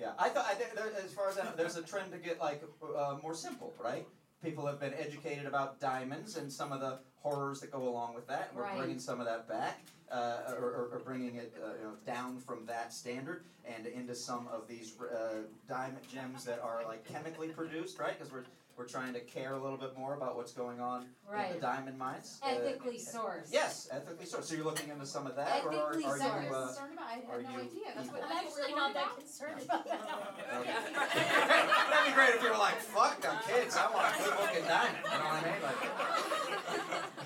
Yeah, 0.00 0.10
I 0.18 0.28
thought 0.28 0.46
I 0.48 0.54
think 0.54 0.74
there, 0.74 0.90
as 1.04 1.12
far 1.12 1.28
as 1.28 1.38
I 1.38 1.44
know, 1.44 1.52
there's 1.56 1.76
a 1.76 1.82
trend 1.82 2.10
to 2.12 2.18
get 2.18 2.40
like 2.40 2.62
uh, 2.96 3.16
more 3.22 3.34
simple, 3.34 3.72
right? 3.82 4.04
People 4.42 4.66
have 4.66 4.80
been 4.80 4.92
educated 4.94 5.46
about 5.46 5.80
diamonds 5.80 6.36
and 6.36 6.52
some 6.52 6.72
of 6.72 6.80
the 6.80 6.98
horrors 7.22 7.60
that 7.60 7.70
go 7.70 7.88
along 7.88 8.14
with 8.14 8.26
that, 8.26 8.48
and 8.50 8.58
we're 8.58 8.64
Right. 8.64 8.76
bringing 8.78 8.98
some 8.98 9.20
of 9.20 9.26
that 9.26 9.48
back, 9.48 9.80
uh, 10.10 10.40
or, 10.58 10.64
or, 10.64 10.88
or 10.92 10.98
bringing 11.04 11.36
it 11.36 11.54
uh, 11.64 11.68
you 11.78 11.84
know, 11.84 11.94
down 12.04 12.38
from 12.38 12.66
that 12.66 12.92
standard 12.92 13.44
and 13.64 13.86
into 13.86 14.14
some 14.14 14.48
of 14.48 14.66
these 14.68 14.94
uh, 15.00 15.36
diamond 15.68 16.06
gems 16.12 16.44
that 16.44 16.60
are 16.60 16.82
like 16.86 17.04
chemically 17.06 17.48
produced, 17.48 17.98
right? 17.98 18.18
Because 18.18 18.32
we're 18.32 18.44
we're 18.76 18.86
trying 18.86 19.12
to 19.14 19.20
care 19.20 19.54
a 19.54 19.62
little 19.62 19.76
bit 19.78 19.96
more 19.96 20.14
about 20.14 20.36
what's 20.36 20.52
going 20.52 20.80
on 20.80 21.06
in 21.48 21.54
the 21.54 21.60
diamond 21.60 21.96
mines. 21.98 22.40
Uh, 22.42 22.48
Ethically 22.50 22.98
sourced. 22.98 23.48
Yes, 23.52 23.88
ethically 23.92 24.26
sourced. 24.26 24.44
So 24.44 24.54
you're 24.56 24.64
looking 24.64 24.90
into 24.90 25.06
some 25.06 25.26
of 25.26 25.36
that, 25.36 25.64
or 25.64 25.70
are, 25.72 25.90
Ethically 25.90 26.04
are 26.04 26.16
Is 26.16 26.22
that 26.22 26.32
what 26.32 26.42
you? 26.42 26.48
you're 26.48 26.56
Uh, 26.56 26.66
concerned 26.66 26.92
about? 26.94 27.06
I 27.06 27.14
are 27.30 27.40
had 27.40 27.44
no 27.44 27.50
you 27.50 27.60
idea. 27.60 27.88
That's 27.94 28.08
what. 28.10 28.22
I'm 28.22 28.28
that's 28.28 28.44
actually 28.58 28.74
not 28.74 28.94
worried 28.94 28.96
that 28.96 29.16
concerned 29.18 29.62
about 29.64 29.84
that. 29.86 30.00
That'd 31.90 32.06
be 32.06 32.12
great 32.14 32.34
if 32.34 32.42
you 32.42 32.50
were 32.50 32.58
like, 32.58 32.78
fuck 32.80 33.20
them 33.20 33.36
kids, 33.46 33.76
I 33.76 33.90
want 33.94 34.14
a 34.14 34.18
good 34.18 34.34
looking 34.40 34.64
diamond. 34.66 34.98
You 35.04 35.10
know 35.10 35.24
what 35.24 35.38
I 35.38 35.52
mean? 35.52 35.62
Like, 35.62 35.80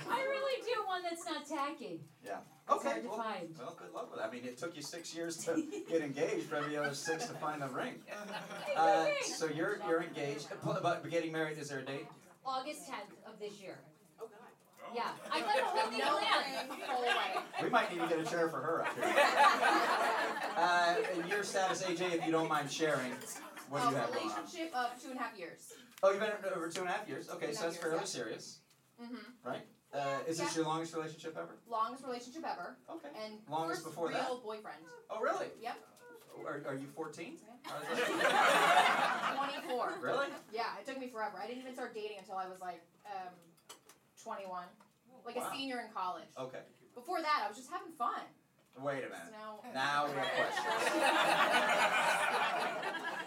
I 0.10 0.20
really 0.22 0.62
do 0.64 0.76
one 0.86 1.02
that's 1.02 1.24
not 1.24 1.46
tacky. 1.48 2.00
yeah. 2.24 2.40
It's 2.70 2.76
Okay. 2.76 2.88
hard 2.90 3.02
to 3.02 3.08
well, 3.08 3.18
find. 3.18 3.56
well, 3.58 3.76
good 3.78 3.92
luck 3.94 4.10
with 4.10 4.20
it. 4.20 4.24
I 4.26 4.30
mean, 4.30 4.44
it 4.44 4.58
took 4.58 4.76
you 4.76 4.82
six 4.82 5.14
years 5.14 5.36
to 5.44 5.62
get 5.88 6.02
engaged, 6.02 6.46
for 6.48 6.56
every 6.56 6.76
other 6.76 6.94
six 6.94 7.26
to 7.26 7.32
find 7.34 7.62
the 7.62 7.68
ring. 7.68 7.94
Uh, 8.76 9.06
so 9.24 9.46
you're 9.46 9.78
you're 9.88 10.02
engaged. 10.04 10.46
Uh, 10.64 10.78
But 10.80 11.08
getting 11.10 11.32
married, 11.32 11.58
is 11.58 11.68
there 11.68 11.80
a 11.80 11.84
date? 11.84 12.06
August 12.46 12.82
10th 12.88 13.10
of 13.32 13.36
this 13.40 13.60
year. 13.60 13.78
Oh, 14.20 14.26
God. 14.28 14.94
Yeah. 14.94 15.08
I 15.32 15.40
got 15.40 15.56
the 15.56 15.62
whole 15.64 15.90
thing 15.90 15.98
No 15.98 16.18
planned. 16.18 16.70
ring, 16.70 16.80
whole 16.86 17.02
way. 17.02 17.42
We 17.60 17.68
might 17.70 17.90
need 17.92 18.00
to 18.02 18.06
get 18.06 18.20
a 18.20 18.24
chair 18.24 18.48
for 18.48 18.58
her 18.60 18.82
up 18.84 18.94
here. 18.94 19.14
Uh, 20.58 20.96
and 21.14 21.28
your 21.28 21.42
status, 21.44 21.82
AJ, 21.84 22.14
if 22.14 22.26
you 22.26 22.32
don't 22.32 22.48
mind 22.48 22.70
sharing, 22.70 23.12
what 23.68 23.78
do 23.80 23.84
you 23.84 23.88
Um, 23.90 23.94
have 23.94 24.12
going 24.12 24.28
on? 24.28 24.36
relationship 24.42 24.74
of 24.74 25.00
two 25.02 25.10
and 25.10 25.18
a 25.18 25.22
half 25.22 25.38
years. 25.38 25.72
Oh, 26.02 26.10
you've 26.10 26.20
been 26.20 26.30
over 26.54 26.68
two 26.68 26.80
and 26.80 26.88
a 26.88 26.92
half 26.92 27.08
years. 27.08 27.28
Okay, 27.30 27.38
Two 27.38 27.44
and 27.46 27.54
a 27.54 27.56
so 27.56 27.62
half 27.62 27.72
that's 27.72 27.76
years, 27.76 27.82
fairly 27.84 27.98
yeah. 28.00 28.04
serious. 28.04 28.58
Mm-hmm. 29.02 29.48
Uh, 29.94 30.18
is 30.28 30.36
this 30.38 30.54
your 30.54 30.66
longest 30.66 30.94
relationship 30.94 31.34
ever? 31.36 31.56
Longest 31.68 32.04
relationship 32.04 32.44
ever, 32.44 32.76
Okay. 32.90 33.08
and 33.24 33.34
Longest 33.48 33.84
before 33.84 34.08
real 34.08 34.18
that? 34.18 34.42
boyfriend. 34.44 34.78
Oh, 35.08 35.20
really? 35.20 35.46
Yep. 35.62 35.76
Are, 36.46 36.62
are 36.68 36.74
you 36.74 36.86
14? 36.94 37.36
Twenty-four. 39.36 39.92
really? 40.00 40.26
Yeah, 40.52 40.78
it 40.78 40.86
took 40.86 40.98
me 41.00 41.08
forever. 41.08 41.38
I 41.42 41.46
didn't 41.46 41.62
even 41.62 41.74
start 41.74 41.94
dating 41.94 42.18
until 42.18 42.36
I 42.36 42.46
was 42.48 42.60
like 42.60 42.80
um, 43.06 43.32
twenty-one, 44.22 44.64
like 45.26 45.36
Wow. 45.36 45.48
a 45.50 45.56
senior 45.56 45.80
in 45.80 45.90
college. 45.92 46.28
Okay. 46.38 46.60
Before 46.94 47.20
that, 47.20 47.42
I 47.44 47.48
was 47.48 47.56
just 47.56 47.70
having 47.70 47.92
fun. 47.98 48.20
Wait 48.82 48.98
a 48.98 49.08
minute. 49.08 49.12
So 49.68 49.74
Now 49.74 50.06
we 50.06 50.12
have 50.14 50.28
questions. 50.28 50.64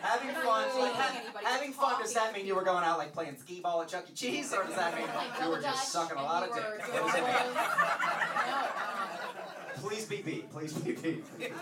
having 0.02 0.34
fun, 0.34 0.80
like, 0.80 0.94
ha- 0.94 1.22
having 1.44 1.72
fun, 1.74 2.02
does 2.02 2.14
that 2.16 2.34
mean 2.34 2.46
you 2.48 2.56
were 2.56 2.64
going 2.64 2.84
out 2.84 2.98
like 2.98 3.14
playing 3.14 3.38
skee 3.38 3.60
ball 3.62 3.82
at 3.84 3.90
Chuck 3.90 4.06
E. 4.10 4.14
Cheese, 4.16 4.52
or 4.54 4.64
does 4.64 4.76
that 4.76 4.96
mean 4.96 5.06
you 5.44 5.50
were 5.52 5.62
just 5.62 5.90
sucking 5.92 6.18
a 6.18 6.24
lot 6.24 6.42
of 6.50 6.56
dick? 6.56 6.64
doing 6.64 6.80
What 6.80 7.06
does 7.06 7.16
it 7.16 7.22
all 7.22 7.28
mean? 7.28 7.54
those- 7.54 7.56
No, 8.48 8.58
um, 8.58 9.90
Please 9.90 10.06
be 10.06 10.22
beat. 10.24 10.52
Please 10.52 10.74
be 10.74 10.94
beat. 10.94 11.24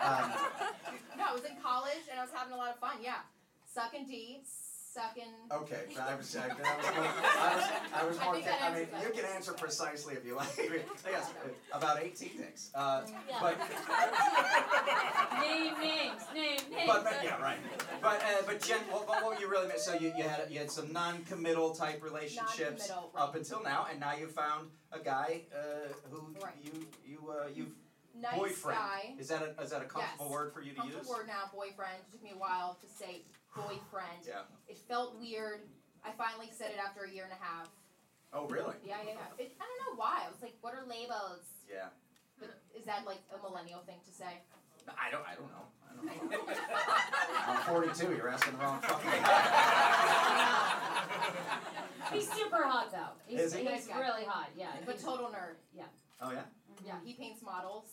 Um, 0.00 0.32
no, 1.18 1.24
I 1.28 1.32
was 1.34 1.44
in 1.44 1.56
college 1.62 2.08
and 2.10 2.18
I 2.18 2.22
was 2.22 2.30
having 2.34 2.54
a 2.54 2.56
lot 2.56 2.70
of 2.70 2.78
fun. 2.78 2.96
Yeah, 3.02 3.16
sucking 3.66 4.06
D, 4.06 4.40
sucking. 4.92 5.24
okay, 5.52 5.80
I 6.00 6.14
was, 6.16 6.36
I, 6.36 6.40
I 6.40 6.46
was, 6.48 6.56
I 6.64 7.54
was, 7.54 7.64
I 7.94 8.04
was 8.06 8.16
more. 8.20 8.34
I 8.62 8.74
mean, 8.74 8.88
that. 8.92 9.02
you 9.04 9.10
can 9.12 9.24
answer 9.34 9.52
precisely 9.52 10.14
if 10.14 10.24
you 10.26 10.36
like. 10.36 10.48
yes, 11.06 11.30
about 11.72 12.02
18 12.02 12.30
dicks. 12.36 12.70
Uh, 12.74 13.02
Yeah. 13.28 13.38
but 13.40 13.56
Name 15.40 15.74
names. 15.80 16.22
Name 16.34 16.58
names. 16.70 16.82
But, 16.86 17.04
but 17.04 17.20
yeah, 17.22 17.40
right. 17.40 17.58
But 18.02 18.20
uh, 18.22 18.42
but 18.46 18.60
Jen, 18.62 18.78
what, 18.90 19.06
what, 19.08 19.40
you 19.40 19.48
really 19.48 19.68
meant? 19.68 19.80
So 19.80 19.94
you, 19.94 20.12
you 20.16 20.24
had 20.24 20.50
you 20.50 20.58
had 20.58 20.70
some 20.70 20.92
non-committal 20.92 21.74
type 21.74 22.02
relationships 22.02 22.88
Non-committal, 22.88 23.10
right. 23.14 23.22
up 23.22 23.34
until 23.36 23.62
now, 23.62 23.86
and 23.90 24.00
now 24.00 24.14
you 24.14 24.26
found 24.26 24.70
a 24.92 24.98
guy 24.98 25.42
uh, 25.54 25.92
who 26.10 26.34
Right. 26.42 26.54
you 26.62 26.86
you 27.06 27.18
uh, 27.30 27.48
you've 27.54 27.72
Nice 28.20 28.36
boyfriend. 28.36 28.78
guy. 28.78 29.14
Is 29.18 29.28
that 29.28 29.40
a 29.56 29.62
is 29.62 29.70
that 29.70 29.82
a 29.82 29.84
comfortable 29.84 30.26
Yes. 30.26 30.32
word 30.32 30.52
for 30.52 30.60
you 30.60 30.72
to 30.72 30.82
use? 30.84 30.94
Comfortable 30.94 31.14
word 31.14 31.26
now, 31.28 31.44
boyfriend. 31.54 31.94
It 32.08 32.12
took 32.12 32.22
me 32.22 32.32
a 32.34 32.38
while 32.38 32.76
to 32.80 32.86
say 32.88 33.22
boyfriend. 33.54 34.26
Yeah. 34.26 34.42
It 34.68 34.78
felt 34.78 35.18
weird. 35.18 35.60
I 36.04 36.10
finally 36.16 36.48
said 36.52 36.70
it 36.70 36.78
after 36.78 37.04
a 37.04 37.10
year 37.10 37.24
and 37.24 37.32
a 37.32 37.42
half. 37.42 37.68
Oh 38.32 38.46
really? 38.46 38.74
Yeah, 38.86 38.98
yeah, 39.04 39.18
yeah. 39.18 39.44
It, 39.44 39.52
I 39.60 39.64
don't 39.66 39.80
know 39.84 39.96
why. 40.00 40.22
I 40.24 40.30
was 40.30 40.40
like, 40.40 40.54
what 40.60 40.74
are 40.74 40.86
labels? 40.86 41.42
Yeah. 41.68 41.90
But 42.38 42.56
is 42.78 42.84
that 42.86 43.04
like 43.04 43.18
a 43.34 43.42
millennial 43.42 43.80
thing 43.80 43.98
to 44.06 44.12
say? 44.12 44.38
I 44.88 45.10
don't 45.10 45.24
I 45.26 45.34
don't 45.34 45.50
know. 45.50 45.66
I 45.84 46.14
don't 46.16 46.30
know. 46.30 46.38
I'm 47.46 47.92
42. 47.92 48.14
You're 48.16 48.28
asking 48.28 48.54
the 48.54 48.58
wrong 48.64 48.80
fucking. 48.82 49.10
He's 52.12 52.30
super 52.32 52.64
hot 52.64 52.90
though. 52.90 53.12
He's, 53.26 53.40
Is 53.40 53.52
he? 53.54 53.60
he's 53.60 53.88
Nice 53.88 53.88
really 53.98 54.24
hot. 54.24 54.48
Yeah. 54.56 54.68
But 54.86 54.98
total 54.98 55.26
nerd. 55.26 55.56
Yeah. 55.76 55.84
Oh 56.22 56.32
yeah. 56.32 56.42
Yeah, 56.86 56.94
he 57.04 57.12
paints 57.12 57.42
models, 57.42 57.84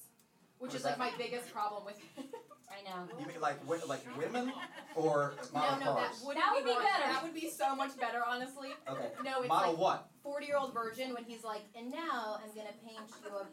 which 0.60 0.70
What 0.70 0.76
is 0.76 0.82
is 0.82 0.86
like 0.86 0.98
that? 0.98 1.00
my 1.00 1.12
biggest 1.18 1.52
problem 1.52 1.86
with. 1.86 1.98
I 2.70 2.84
know. 2.84 3.08
You 3.20 3.26
mean 3.28 3.40
like 3.42 3.60
wi- 3.66 3.84
like 3.88 4.04
women 4.18 4.52
or 4.96 5.34
model 5.54 5.80
no, 5.80 5.86
no, 5.86 5.96
that 5.96 6.08
cars? 6.12 6.24
would 6.26 6.38
That 6.38 6.52
would 6.54 6.64
be 6.66 6.72
more, 6.74 6.82
better. 6.82 7.04
That 7.12 7.24
would 7.24 7.34
be 7.34 7.50
so 7.50 7.76
much 7.76 7.98
better, 8.00 8.22
honestly. 8.28 8.70
Okay. 8.90 9.10
No, 9.24 9.40
it's 9.42 9.48
Model 9.50 9.72
like 9.74 9.80
what? 9.82 10.10
forty-year-old 10.24 10.74
virgin 10.74 11.14
when 11.14 11.24
he's 11.24 11.44
like, 11.44 11.62
and 11.78 11.90
now 11.92 12.40
I'm 12.44 12.50
gonna 12.56 12.76
paint 12.86 13.10
you 13.24 13.32
a 13.38 13.46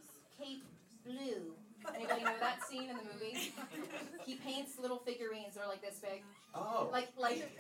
cape 0.42 0.64
blue. 1.06 1.54
Anybody 1.94 2.24
know 2.24 2.32
that 2.40 2.64
scene 2.68 2.88
in 2.90 2.96
the 2.96 3.02
movie? 3.12 3.52
He 4.24 4.34
paints 4.36 4.78
little 4.80 4.98
figurines 4.98 5.54
that 5.54 5.64
are 5.64 5.68
like 5.68 5.82
this 5.82 5.98
big, 6.00 6.22
Oh. 6.54 6.88
like 6.92 7.08
like. 7.18 7.50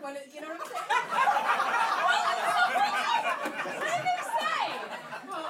when 0.00 0.16
it, 0.16 0.28
you 0.34 0.40
know 0.40 0.48
what 0.48 0.60
I'm 0.60 0.66
saying? 0.66 0.82
What 3.72 3.88
did 3.88 4.04
they 4.04 4.20
say? 4.22 4.64
Well, 5.28 5.44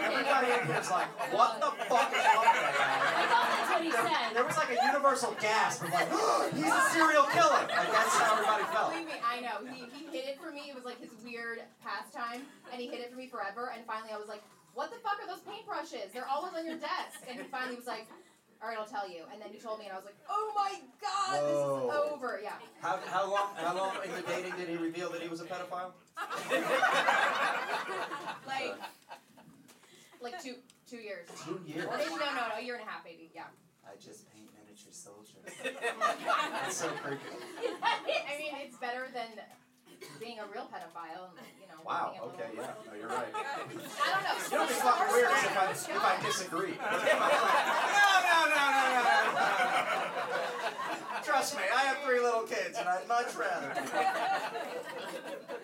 Andy 0.00 0.72
was 0.72 0.90
like, 0.90 1.08
what 1.32 1.60
the 1.60 1.70
fuck 1.86 2.10
is 2.12 2.24
wrong 2.24 2.46
with 2.50 2.56
that 2.56 2.74
guy? 2.80 2.98
I 3.20 3.24
thought 3.30 3.48
that's 3.52 3.70
what 3.70 3.82
he 3.84 3.90
said. 3.92 4.34
There 4.34 4.44
was 4.44 4.56
like 4.56 4.70
a 4.72 4.78
universal 4.86 5.36
gasp 5.40 5.84
of 5.84 5.92
like, 5.92 6.08
he's 6.56 6.66
a 6.72 6.82
serial 6.90 7.24
killer. 7.30 7.62
Like 7.68 7.92
that's 7.92 8.14
how 8.16 8.32
everybody 8.34 8.64
felt. 8.72 8.90
Believe 8.92 9.06
me, 9.06 9.18
I 9.22 9.40
know. 9.40 9.60
He, 9.70 9.84
he 9.92 10.02
hid 10.10 10.28
it 10.28 10.40
for 10.40 10.50
me. 10.50 10.70
It 10.70 10.74
was 10.74 10.84
like 10.84 11.00
his 11.00 11.10
weird 11.24 11.60
pastime, 11.84 12.42
and 12.72 12.80
he 12.80 12.88
hid 12.88 13.00
it 13.00 13.10
for 13.10 13.16
me 13.16 13.28
forever. 13.28 13.72
And 13.74 13.84
finally, 13.86 14.10
I 14.12 14.18
was 14.18 14.28
like, 14.28 14.42
"What 14.80 14.88
the 14.90 14.96
fuck 15.04 15.20
are 15.20 15.28
those 15.28 15.44
paintbrushes? 15.44 16.08
They're 16.14 16.26
always 16.26 16.54
on 16.56 16.64
your 16.64 16.78
desk." 16.80 17.20
And 17.28 17.36
he 17.38 17.44
finally 17.44 17.76
was 17.76 17.86
like, 17.86 18.08
"All 18.62 18.68
right, 18.68 18.78
I'll 18.80 18.86
tell 18.88 19.06
you." 19.06 19.24
And 19.30 19.36
then 19.42 19.50
he 19.52 19.58
told 19.60 19.78
me, 19.78 19.84
and 19.84 19.92
I 19.92 19.96
was 19.96 20.06
like, 20.06 20.16
"Oh 20.24 20.52
my 20.56 20.72
god, 21.04 21.44
this 21.44 21.60
is 21.60 22.12
over." 22.12 22.40
Yeah. 22.42 22.54
How, 22.80 22.96
how 23.04 23.30
long 23.30 23.52
how 23.56 23.76
long 23.76 23.92
in 24.02 24.10
the 24.12 24.22
dating 24.22 24.56
did 24.56 24.70
he 24.72 24.76
reveal 24.76 25.10
that 25.12 25.20
he 25.20 25.28
was 25.28 25.42
a 25.42 25.44
pedophile? 25.44 25.92
Like, 28.46 28.74
like 30.20 30.42
two 30.42 30.54
two 30.88 30.96
years. 30.96 31.28
Two 31.44 31.60
years. 31.66 31.84
Or 31.84 31.96
maybe 31.98 32.10
no, 32.10 32.16
no, 32.16 32.48
no, 32.48 32.56
a 32.58 32.62
year 32.62 32.74
and 32.74 32.84
a 32.84 32.90
half, 32.90 33.04
maybe. 33.04 33.30
Yeah. 33.34 33.44
I 33.86 33.96
just 33.96 34.32
paint 34.32 34.48
miniature 34.56 34.92
soldiers. 34.92 35.52
That's 36.62 36.76
so 36.76 36.88
creepy. 36.88 37.20
I 37.84 38.38
mean, 38.38 38.54
it's 38.64 38.76
better 38.76 39.08
than 39.12 39.28
being 40.40 40.50
a 40.50 40.52
real 40.52 40.68
pedophile. 40.72 41.28
And, 41.36 41.46
you 41.60 41.66
know. 41.68 41.80
Wow. 41.84 42.14
Okay. 42.24 42.50
Yeah. 42.56 42.70
No, 42.86 42.94
you're 42.98 43.08
right. 43.08 43.28
I 43.34 43.44
don't 44.10 44.24
know. 44.24 44.36
You 44.50 44.56
know, 44.56 44.64
it'd 44.64 44.76
be 44.76 44.80
fucking 44.80 45.12
weird 45.12 45.30
is 45.30 45.44
if 45.44 45.56
I 45.56 45.70
if 45.70 46.04
I 46.04 46.22
disagree. 46.24 46.70
no, 46.70 46.90
no, 46.90 47.28
no, 48.26 48.38
no, 48.48 48.62
no, 48.70 48.84
no, 48.94 49.02
no. 49.04 49.42
Trust 51.22 51.56
me, 51.56 51.62
I 51.74 51.82
have 51.84 51.98
three 52.04 52.20
little 52.20 52.42
kids, 52.42 52.78
and 52.78 52.88
I'd 52.88 53.06
much 53.08 53.34
rather. 53.36 53.74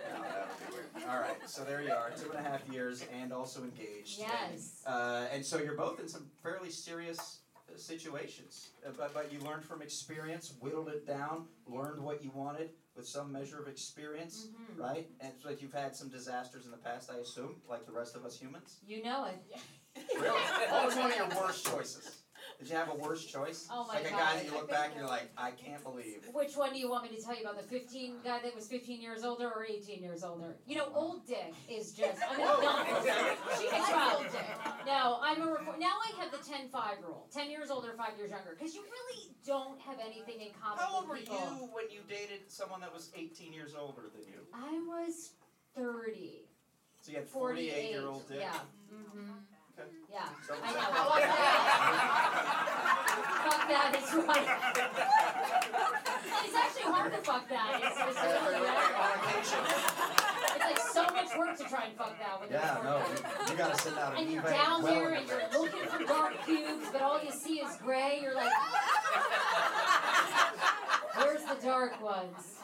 No, 0.08 0.22
that 0.22 0.48
would 0.48 0.70
be 0.70 0.76
weird. 0.76 1.08
All 1.08 1.20
right, 1.20 1.36
so 1.46 1.64
there 1.64 1.82
you 1.82 1.90
are, 1.90 2.10
two 2.10 2.30
and 2.30 2.38
a 2.46 2.48
half 2.48 2.66
years, 2.68 3.04
and 3.20 3.32
also 3.32 3.62
engaged. 3.62 4.18
Yes. 4.18 4.82
Uh, 4.86 5.26
and 5.32 5.44
so 5.44 5.58
you're 5.58 5.74
both 5.76 6.00
in 6.00 6.08
some 6.08 6.26
fairly 6.42 6.70
serious 6.70 7.40
situations, 7.80 8.70
uh, 8.86 8.90
but 8.96 9.12
but 9.14 9.32
you 9.32 9.40
learned 9.40 9.64
from 9.64 9.82
experience, 9.82 10.54
whittled 10.60 10.88
it 10.88 11.06
down, 11.06 11.46
learned 11.66 12.00
what 12.02 12.22
you 12.22 12.30
wanted 12.34 12.70
with 12.96 13.06
some 13.06 13.30
measure 13.30 13.58
of 13.60 13.68
experience, 13.68 14.48
Mhm. 14.48 14.80
right? 14.80 15.10
And 15.20 15.32
so 15.40 15.48
like 15.48 15.60
you've 15.62 15.72
had 15.72 15.94
some 15.94 16.08
disasters 16.08 16.64
in 16.64 16.70
the 16.70 16.76
past, 16.78 17.10
I 17.10 17.16
assume, 17.18 17.60
like 17.68 17.84
the 17.86 17.92
rest 17.92 18.16
of 18.16 18.24
us 18.24 18.38
humans. 18.38 18.78
You 18.86 19.02
know 19.02 19.24
it. 19.26 19.38
Really? 20.14 20.26
What 20.70 20.86
was 20.86 20.96
one 20.96 21.10
of 21.10 21.16
your 21.16 21.28
worst 21.40 21.66
choices? 21.66 22.22
Did 22.58 22.70
you 22.70 22.76
have 22.76 22.88
a 22.90 22.94
worst 22.94 23.28
choice? 23.30 23.68
Oh 23.70 23.86
my 23.86 23.94
like 23.94 24.06
a 24.06 24.10
God. 24.10 24.18
guy 24.18 24.36
that 24.36 24.44
you 24.46 24.52
look 24.52 24.70
back 24.70 24.88
and 24.90 24.96
you're 25.00 25.08
like, 25.08 25.30
I 25.36 25.50
can't 25.50 25.82
believe. 25.82 26.22
Which 26.32 26.56
one 26.56 26.72
do 26.72 26.78
you 26.78 26.88
want 26.88 27.10
me 27.10 27.16
to 27.16 27.22
tell 27.22 27.34
you 27.34 27.42
about? 27.42 27.56
The 27.56 27.68
15 27.68 28.16
guy 28.24 28.40
that 28.42 28.54
was 28.54 28.66
15 28.66 29.00
years 29.00 29.24
older 29.24 29.46
or 29.48 29.66
18 29.68 30.02
years 30.02 30.24
older? 30.24 30.56
You 30.66 30.76
know, 30.76 30.88
old 30.94 31.26
Dick 31.26 31.52
is 31.70 31.92
just. 31.92 32.20
I'm 32.30 32.40
Whoa. 32.40 32.60
gonna 32.62 32.84
dump 32.84 32.88
him. 32.88 33.36
She 33.60 33.68
can 33.68 33.82
I 33.82 33.90
try. 33.90 34.12
told 34.12 34.32
Dick. 34.32 34.86
No, 34.86 35.18
I'm 35.22 35.42
a 35.42 35.50
report. 35.52 35.78
Now 35.78 35.92
I 36.02 36.20
have 36.22 36.30
the 36.32 36.38
10 36.38 36.68
5 36.70 36.96
rule 37.06 37.26
10 37.32 37.50
years 37.50 37.70
older, 37.70 37.92
5 37.96 38.06
years 38.18 38.30
younger. 38.30 38.56
Because 38.58 38.74
you 38.74 38.82
really 38.82 39.30
don't 39.46 39.78
have 39.80 39.98
anything 40.00 40.40
in 40.40 40.48
common 40.60 40.78
How 40.78 40.96
old 40.96 41.08
were 41.08 41.14
with 41.14 41.24
people. 41.24 41.36
you 41.36 41.68
when 41.72 41.90
you 41.90 42.00
dated 42.08 42.48
someone 42.50 42.80
that 42.80 42.92
was 42.92 43.10
18 43.14 43.52
years 43.52 43.74
older 43.78 44.02
than 44.14 44.22
you? 44.24 44.40
I 44.54 44.80
was 44.88 45.32
30. 45.76 46.42
So 47.00 47.12
you 47.12 47.18
had 47.18 47.28
48 47.28 47.70
48 47.70 47.90
year 47.90 48.06
old 48.08 48.26
dick. 48.28 48.38
Yeah. 48.40 48.52
Mm-hmm. 48.92 49.30
Okay. 49.78 49.88
Yeah. 50.10 50.24
So 50.46 50.54
I 50.62 50.72
know. 50.72 50.80
Fuck 50.88 51.20
that. 51.20 52.56
fuck 53.44 53.68
that 53.68 53.92
is 53.92 54.08
right. 54.24 54.48
it's 56.44 56.56
actually 56.56 56.88
hard 56.92 57.12
to 57.12 57.18
fuck 57.18 57.48
that. 57.50 57.80
It's, 57.84 57.98
it's, 58.00 58.16
really 58.24 58.56
On 58.56 58.72
hard. 58.72 59.20
occasion. 59.20 59.60
it's 60.56 60.64
like 60.64 60.80
so 60.80 61.04
much 61.12 61.36
work 61.36 61.58
to 61.58 61.64
try 61.64 61.84
and 61.84 61.96
fuck 61.96 62.18
that 62.18 62.40
with 62.40 62.50
Yeah, 62.50 62.80
no, 62.84 63.04
you, 63.04 63.52
you 63.52 63.56
gotta 63.58 63.76
send 63.76 63.98
out 63.98 64.12
an 64.14 64.18
And 64.20 64.32
you're 64.32 64.42
eBay 64.42 64.64
down 64.64 64.82
well 64.82 64.94
there 64.94 65.10
in 65.10 65.16
and 65.18 65.28
you're 65.28 65.60
looking 65.60 65.84
for 65.88 66.04
dark 66.04 66.32
cubes, 66.46 66.88
but 66.90 67.02
all 67.02 67.22
you 67.22 67.30
see 67.30 67.60
is 67.60 67.76
gray. 67.82 68.20
You're 68.22 68.34
like, 68.34 68.48
where's 68.48 69.55
the 71.48 71.54
dark 71.66 72.02
ones? 72.02 72.58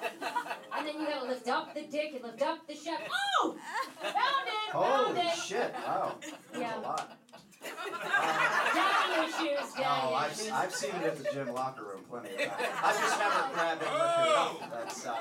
And 0.76 0.86
then 0.86 1.00
you 1.00 1.06
gotta 1.06 1.26
lift 1.28 1.48
up 1.48 1.74
the 1.74 1.82
dick 1.82 2.12
and 2.14 2.24
lift 2.24 2.42
up 2.42 2.66
the 2.66 2.74
shaft. 2.74 3.02
Oh! 3.42 3.56
Found 4.00 4.14
it! 4.14 4.72
Found 4.72 5.16
Holy 5.16 5.20
it! 5.20 5.36
shit! 5.36 5.72
Wow, 5.86 6.16
that's 6.20 6.32
Yeah. 6.58 6.78
a 6.78 6.80
lot. 6.80 7.18
Daddy 7.62 9.20
issues, 9.28 9.72
daddy 9.74 9.84
Oh, 9.86 10.14
I've, 10.14 10.32
issues. 10.32 10.50
I've 10.50 10.74
seen 10.74 10.90
it 10.96 11.02
at 11.04 11.16
the 11.18 11.24
gym 11.32 11.52
locker 11.54 11.84
room 11.84 12.02
plenty 12.10 12.30
of 12.30 12.38
times. 12.40 12.52
I've 12.82 12.98
just 12.98 13.18
never 13.20 13.54
grabbed 13.54 13.82
it 13.82 13.88
and 13.88 13.98
lifted 13.98 14.26
it 14.26 14.36
up. 14.36 14.70
That's 14.72 15.06
uh, 15.06 15.16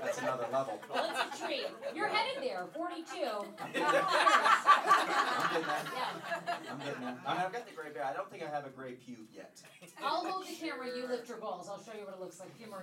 that's 0.00 0.18
another 0.20 0.46
level. 0.52 0.80
Well, 0.94 1.10
it's 1.10 1.40
a 1.40 1.44
treat. 1.44 1.66
You're 1.94 2.06
headed 2.08 2.42
there, 2.42 2.66
42. 2.72 3.04
I'm 5.52 5.60
getting 5.60 5.68
there. 5.68 5.84
Yeah. 5.92 6.72
I'm 6.72 6.78
getting 6.80 7.00
there. 7.00 7.18
I 7.26 7.34
mean, 7.34 7.42
I've 7.44 7.52
got 7.52 7.66
the 7.68 7.74
gray 7.76 7.92
beard. 7.92 8.06
I 8.08 8.12
don't 8.12 8.30
think 8.30 8.42
I 8.42 8.48
have 8.48 8.64
a 8.64 8.70
gray 8.72 8.96
pube 8.96 9.28
yet. 9.32 9.60
I'll 10.02 10.24
hold 10.24 10.46
the 10.48 10.54
camera, 10.54 10.88
you 10.88 11.06
lift 11.06 11.28
your 11.28 11.38
balls. 11.38 11.68
I'll 11.68 11.82
show 11.82 11.92
you 11.92 12.04
what 12.04 12.14
it 12.14 12.20
looks 12.20 12.40
like. 12.40 12.48
A 12.48 12.56
few 12.56 12.68
more. 12.68 12.82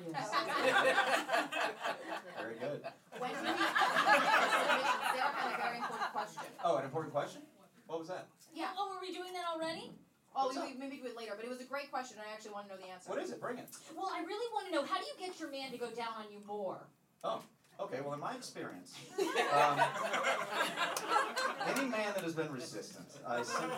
Very 2.38 2.56
good. 2.62 2.86
When 3.18 3.32
do 3.34 3.42
we 3.42 3.54
Sarah 5.10 5.34
had 5.34 5.50
a 5.50 5.62
very 5.62 5.78
important 5.82 6.12
question. 6.14 6.44
Oh, 6.64 6.78
an 6.78 6.86
important 6.86 7.14
question? 7.14 7.42
What 7.88 8.00
was 8.00 8.08
that? 8.10 8.28
Yeah. 8.54 8.70
Oh, 8.78 8.94
were 8.94 9.02
we 9.02 9.14
doing 9.14 9.34
that 9.34 9.46
already? 9.50 9.92
Oh, 10.36 10.54
we, 10.54 10.74
we 10.74 10.78
maybe 10.80 10.98
do 11.02 11.08
it 11.10 11.18
later, 11.18 11.34
but 11.36 11.44
it 11.44 11.50
was 11.50 11.60
a 11.60 11.66
great 11.66 11.90
question, 11.90 12.18
and 12.22 12.28
I 12.30 12.34
actually 12.34 12.54
want 12.54 12.70
to 12.70 12.76
know 12.76 12.80
the 12.80 12.88
answer. 12.88 13.10
What 13.10 13.18
is 13.20 13.32
it? 13.32 13.42
Bring 13.42 13.58
it. 13.58 13.68
Well, 13.98 14.12
I 14.14 14.22
really 14.22 14.46
want 14.54 14.68
to 14.68 14.72
know 14.72 14.86
how 14.86 15.02
do 15.02 15.06
you 15.10 15.18
get 15.18 15.40
your 15.40 15.50
man 15.50 15.72
to 15.72 15.78
go 15.78 15.90
down 15.90 16.14
on 16.22 16.32
you 16.32 16.40
more? 16.46 16.86
Oh. 17.24 17.42
Okay, 17.82 18.02
well, 18.02 18.14
in 18.14 18.20
my 18.20 18.36
experience, 18.36 18.94
um, 19.20 19.80
any 21.66 21.88
man 21.88 22.12
that 22.14 22.24
has 22.24 22.34
been 22.34 22.52
resistant, 22.52 23.08
I 23.26 23.42
simply. 23.42 23.70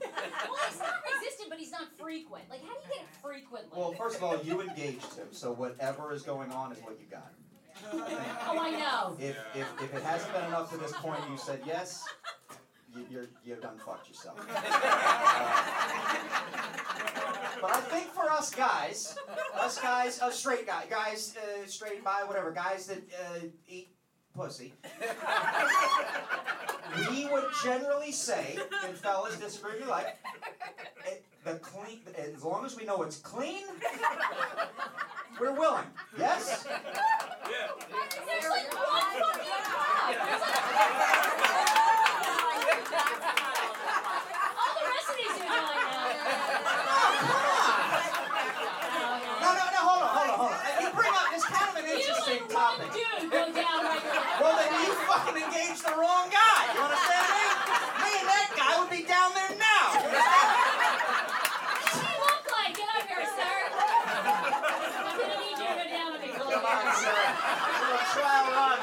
Well, 0.00 0.58
he's 0.68 0.78
not 0.78 0.94
resistant, 1.12 1.48
but 1.48 1.58
he's 1.58 1.72
not 1.72 1.88
frequent. 1.98 2.44
Like, 2.48 2.60
how 2.60 2.74
do 2.74 2.80
you 2.84 2.94
get 2.94 3.02
it 3.02 3.08
frequently? 3.22 3.70
Well, 3.76 3.92
first 3.92 4.16
of 4.16 4.22
all, 4.22 4.40
you 4.42 4.60
engaged 4.60 5.14
him, 5.14 5.26
so 5.32 5.52
whatever 5.52 6.12
is 6.12 6.22
going 6.22 6.52
on 6.52 6.72
is 6.72 6.78
what 6.78 6.98
you 7.00 7.06
got. 7.10 7.32
oh, 7.92 8.58
I 8.60 8.70
know. 8.70 9.16
If, 9.18 9.36
if, 9.54 9.66
if 9.82 9.94
it 9.94 10.02
hasn't 10.02 10.32
been 10.32 10.44
enough 10.44 10.70
to 10.70 10.76
this 10.76 10.92
point, 10.92 11.20
you 11.30 11.36
said 11.36 11.60
yes, 11.66 12.04
you, 12.94 13.06
you're, 13.10 13.26
you've 13.44 13.60
done 13.60 13.78
fucked 13.84 14.08
yourself. 14.08 14.38
Uh, 16.54 16.81
but 17.62 17.70
I 17.70 17.80
think 17.80 18.06
for 18.12 18.28
us 18.30 18.50
guys, 18.50 19.16
us 19.54 19.78
guys, 19.80 20.20
uh, 20.20 20.30
straight 20.30 20.66
guy, 20.66 20.84
guys, 20.90 21.36
uh, 21.38 21.64
straight 21.66 22.02
by, 22.04 22.24
whatever, 22.26 22.50
guys 22.50 22.86
that 22.88 22.98
uh, 22.98 23.38
eat 23.68 23.88
pussy, 24.36 24.74
we 27.10 27.26
would 27.30 27.44
generally 27.62 28.10
say, 28.10 28.58
and 28.84 28.96
fellas 28.98 29.36
disagree 29.38 29.74
if 29.74 29.80
you 29.80 29.86
like, 29.86 30.18
it, 31.06 31.24
the 31.44 31.54
clean, 31.54 32.00
as 32.16 32.42
long 32.42 32.64
as 32.66 32.76
we 32.76 32.84
know 32.84 33.02
it's 33.02 33.18
clean, 33.18 33.64
we're 35.40 35.52
willing. 35.52 35.86
Yes? 36.18 36.66
Yeah. 36.68 37.68
There's 38.26 38.48
like 38.50 38.74
one 38.74 38.86
fucking 39.20 39.50
cup. 39.64 40.10
There's 40.10 40.40
like... 40.40 40.58
All 44.58 44.74
the 44.78 44.84
rest 44.86 45.08
of 45.10 45.16
these 45.16 45.34
dudes 45.34 45.50
are 45.50 45.62
like, 45.62 45.82
no. 45.82 45.90
No, 49.42 49.48
no, 49.50 49.64
no, 49.72 49.80
hold 49.82 50.02
on, 50.02 50.10
hold 50.14 50.30
on, 50.30 50.36
hold 50.38 50.52
on. 50.52 50.58
You 50.78 50.88
bring 50.94 51.10
up 51.10 51.26
this 51.34 51.44
kind 51.44 51.68
of 51.70 51.76
an 51.82 51.86
You 51.90 51.96
interesting 51.98 52.38
and 52.46 52.50
topic. 52.50 52.86
one 52.86 52.94
dude 52.94 53.30
go 53.32 53.50
down 53.50 53.78
right 53.82 54.02
there. 54.04 54.22
Well, 54.38 54.54
then 54.54 54.70
you 54.78 54.94
fucking 55.10 55.42
engaged 55.42 55.82
the 55.82 55.94
wrong 55.98 56.30
guy. 56.30 56.60
You 56.70 56.80
understand 56.86 57.26
me? 57.34 57.46
Me 58.06 58.10
and 58.22 58.28
that 58.30 58.48
guy 58.54 58.78
would 58.78 58.90
be 58.94 59.02
down 59.02 59.34
there 59.34 59.50
now. 59.58 59.98
You 59.98 60.06
understand? 60.06 60.46
What 61.66 61.82
does 61.82 61.98
he 61.98 62.14
look 62.22 62.44
like? 62.54 62.72
Get 62.78 62.86
up 62.94 63.02
here, 63.10 63.26
sir. 63.26 63.54
I'm 63.72 65.18
gonna 65.18 65.38
need 65.42 65.58
you 65.58 65.66
to 65.66 65.74
go 65.82 65.86
down 65.90 66.14
with 66.14 66.22
me 66.22 66.30
for 66.38 66.46
a 66.46 66.54
Come 66.54 66.62
on, 66.62 66.86
little 66.86 67.02
sir. 67.02 67.18
Little 67.82 68.06
trial 68.14 68.46
run. 68.54 68.78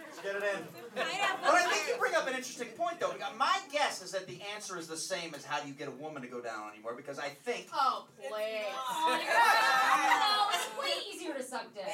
Let's 0.00 0.20
get 0.20 0.34
it 0.40 0.44
in. 0.48 0.60
But 0.96 1.54
I 1.56 1.64
think 1.68 1.88
you 1.88 1.96
bring 2.00 2.14
up 2.14 2.26
an 2.28 2.34
interesting 2.62 2.84
point, 2.84 3.00
though. 3.00 3.14
My 3.38 3.58
guess 3.72 4.02
is 4.02 4.12
that 4.12 4.26
the 4.26 4.38
answer 4.54 4.78
is 4.78 4.86
the 4.86 4.96
same 4.96 5.34
as 5.34 5.44
how 5.44 5.60
do 5.60 5.68
you 5.68 5.74
get 5.74 5.88
a 5.88 5.92
woman 5.92 6.22
to 6.22 6.28
go 6.28 6.40
down 6.40 6.70
anymore? 6.72 6.94
because 6.96 7.18
I 7.18 7.28
think. 7.28 7.68
Oh, 7.72 8.06
oh 8.06 8.08
please. 8.16 8.70
Oh, 8.90 9.18
no, 9.18 10.54
it's 10.54 10.68
way 10.78 10.94
easier 11.12 11.34
to 11.34 11.42
suck 11.42 11.72
dick. 11.74 11.84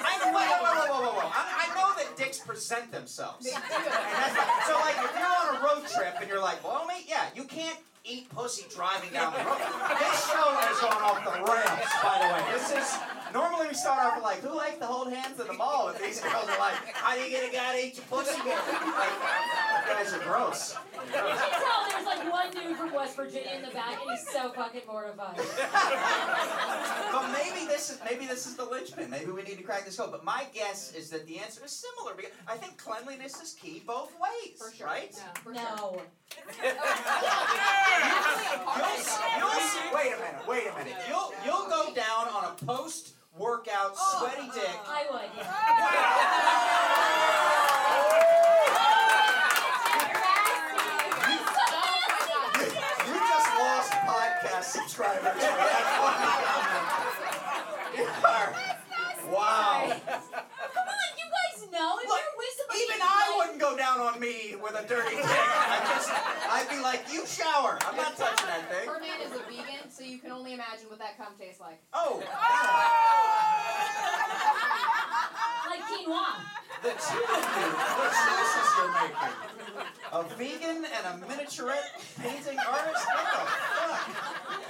I 0.00 0.18
know, 0.18 0.36
wait, 0.36 0.46
whoa, 0.46 0.60
whoa, 0.60 0.86
whoa, 0.88 1.00
whoa, 1.00 1.20
whoa. 1.20 1.30
I, 1.32 1.64
I 1.64 1.74
know 1.74 1.94
that 1.96 2.16
dicks 2.16 2.38
present 2.38 2.90
themselves. 2.92 3.44
They 3.44 3.52
do. 3.52 3.56
And 3.56 3.86
that's 3.86 4.36
like, 4.36 4.62
so 4.66 4.74
like 4.80 4.98
if 5.00 5.12
you're 5.16 5.30
on 5.30 5.48
a 5.56 5.58
road 5.62 5.88
trip 5.88 6.14
and 6.20 6.28
you're 6.28 6.42
like, 6.42 6.62
well, 6.64 6.84
mate, 6.86 7.04
yeah, 7.08 7.30
you 7.34 7.44
can't 7.44 7.78
eat 8.04 8.28
pussy 8.30 8.66
driving 8.74 9.12
down 9.12 9.32
the 9.32 9.44
road. 9.44 9.60
This 9.60 10.18
show 10.26 10.48
has 10.56 10.76
gone 10.80 11.02
off 11.04 11.20
the 11.22 11.36
rails, 11.46 11.92
by 12.02 12.14
the 12.20 12.28
way. 12.32 12.42
This 12.52 12.66
is 12.72 13.19
normally 13.32 13.68
we 13.68 13.74
start 13.74 13.98
off 14.04 14.14
with 14.16 14.24
like, 14.24 14.40
who 14.40 14.54
likes 14.56 14.78
to 14.78 14.86
hold 14.86 15.12
hands 15.12 15.38
in 15.40 15.46
the 15.46 15.52
mall? 15.52 15.88
And 15.88 15.98
these 16.04 16.20
girls 16.20 16.48
are 16.48 16.58
like, 16.58 16.74
how 16.94 17.14
do 17.14 17.20
you 17.22 17.30
get 17.30 17.48
a 17.48 17.52
guy 17.54 17.80
to 17.80 17.86
eat 17.86 17.96
your 17.96 18.04
pussy? 18.06 18.38
Like, 18.38 18.46
you 18.46 18.52
guys 19.94 20.12
are 20.12 20.20
gross. 20.20 20.76
You 20.94 21.12
can 21.12 21.36
tell 21.36 21.88
there's 21.90 22.06
like 22.06 22.30
one 22.30 22.50
dude 22.50 22.76
from 22.76 22.92
West 22.92 23.16
Virginia 23.16 23.52
in 23.56 23.62
the 23.62 23.70
back, 23.70 23.98
and 24.00 24.10
he's 24.10 24.28
so 24.28 24.50
fucking 24.52 24.82
mortified. 24.86 25.40
But 27.12 27.32
maybe 27.32 27.66
this 27.66 27.90
is 27.90 27.98
maybe 28.08 28.24
this 28.26 28.46
is 28.46 28.54
the 28.54 28.64
linchpin. 28.64 29.10
Maybe 29.10 29.32
we 29.32 29.42
need 29.42 29.56
to 29.58 29.64
crack 29.64 29.84
this 29.84 29.96
code. 29.96 30.12
But 30.12 30.24
my 30.24 30.46
guess 30.54 30.94
is 30.94 31.10
that 31.10 31.26
the 31.26 31.38
answer 31.38 31.64
is 31.64 31.72
similar 31.72 32.14
because 32.16 32.30
I 32.46 32.56
think 32.56 32.76
cleanliness 32.78 33.40
is 33.42 33.54
key 33.54 33.82
both 33.84 34.12
ways, 34.20 34.58
For 34.58 34.72
sure. 34.72 34.86
right? 34.86 35.12
For 35.42 35.52
sure. 35.52 35.62
No. 35.76 36.00
You'll, 38.80 39.50
you'll 39.50 39.94
wait 39.94 40.12
a 40.12 40.16
minute, 40.16 40.46
wait 40.48 40.66
a 40.68 40.78
minute. 40.78 40.94
You'll 41.08 41.32
you'll 41.44 41.68
go 41.68 41.92
down 41.94 42.28
on 42.28 42.44
a 42.44 42.64
post 42.64 43.14
workout 43.38 43.92
oh. 43.96 44.18
sweaty 44.18 44.48
dick. 44.54 44.78
I 44.86 45.06
would. 45.10 45.30
Yeah. 45.36 46.60
You 52.60 53.16
just 53.16 53.48
lost 53.56 53.92
podcast 54.04 54.64
subscribers 54.64 55.32
for 55.32 55.56
that 55.64 55.86
funny 55.96 56.30
comment. 56.44 56.84
You 57.96 58.06
are- 58.28 58.54
Wow. 59.32 59.94
Come 59.94 60.88
on, 60.90 61.10
you 61.16 61.26
guys 61.30 61.70
know 61.70 61.98
if 62.02 62.08
Look, 62.08 62.18
you're 62.20 62.36
with 62.36 62.54
somebody. 62.58 62.80
Even 62.82 62.98
you 62.98 63.02
I 63.06 63.08
like- 63.30 63.36
wouldn't 63.38 63.59
go 63.70 63.76
down 63.76 64.00
on 64.00 64.18
me 64.18 64.56
with 64.62 64.74
a 64.74 64.86
dirty 64.88 65.16
dick. 65.16 65.24
I 65.26 65.78
just, 65.94 66.10
I'd 66.50 66.68
be 66.70 66.80
like, 66.82 67.04
you 67.12 67.24
shower. 67.26 67.78
I'm 67.86 67.96
not 67.96 68.16
touching 68.16 68.46
that 68.46 68.68
thing. 68.70 68.88
Her 68.88 68.98
man 69.00 69.20
is 69.22 69.32
a 69.32 69.42
vegan, 69.44 69.90
so 69.90 70.02
you 70.02 70.18
can 70.18 70.32
only 70.32 70.54
imagine 70.54 70.88
what 70.88 70.98
that 70.98 71.16
cum 71.16 71.34
tastes 71.38 71.60
like. 71.60 71.78
Oh, 71.92 72.18
Like 75.70 75.82
quinoa. 75.86 76.34
The 76.82 76.88
two 76.90 77.24
of 77.24 77.44
you, 77.56 77.68
the 77.70 78.08
choices 78.24 78.68
you're 78.76 78.92
making. 78.92 79.36
A 80.12 80.22
vegan 80.36 80.84
and 80.84 81.04
a 81.06 81.26
miniaturette 81.26 81.92
painting 82.20 82.58
artist? 82.58 83.06
What 83.06 83.26
the 83.32 83.40
fuck? 83.40 84.60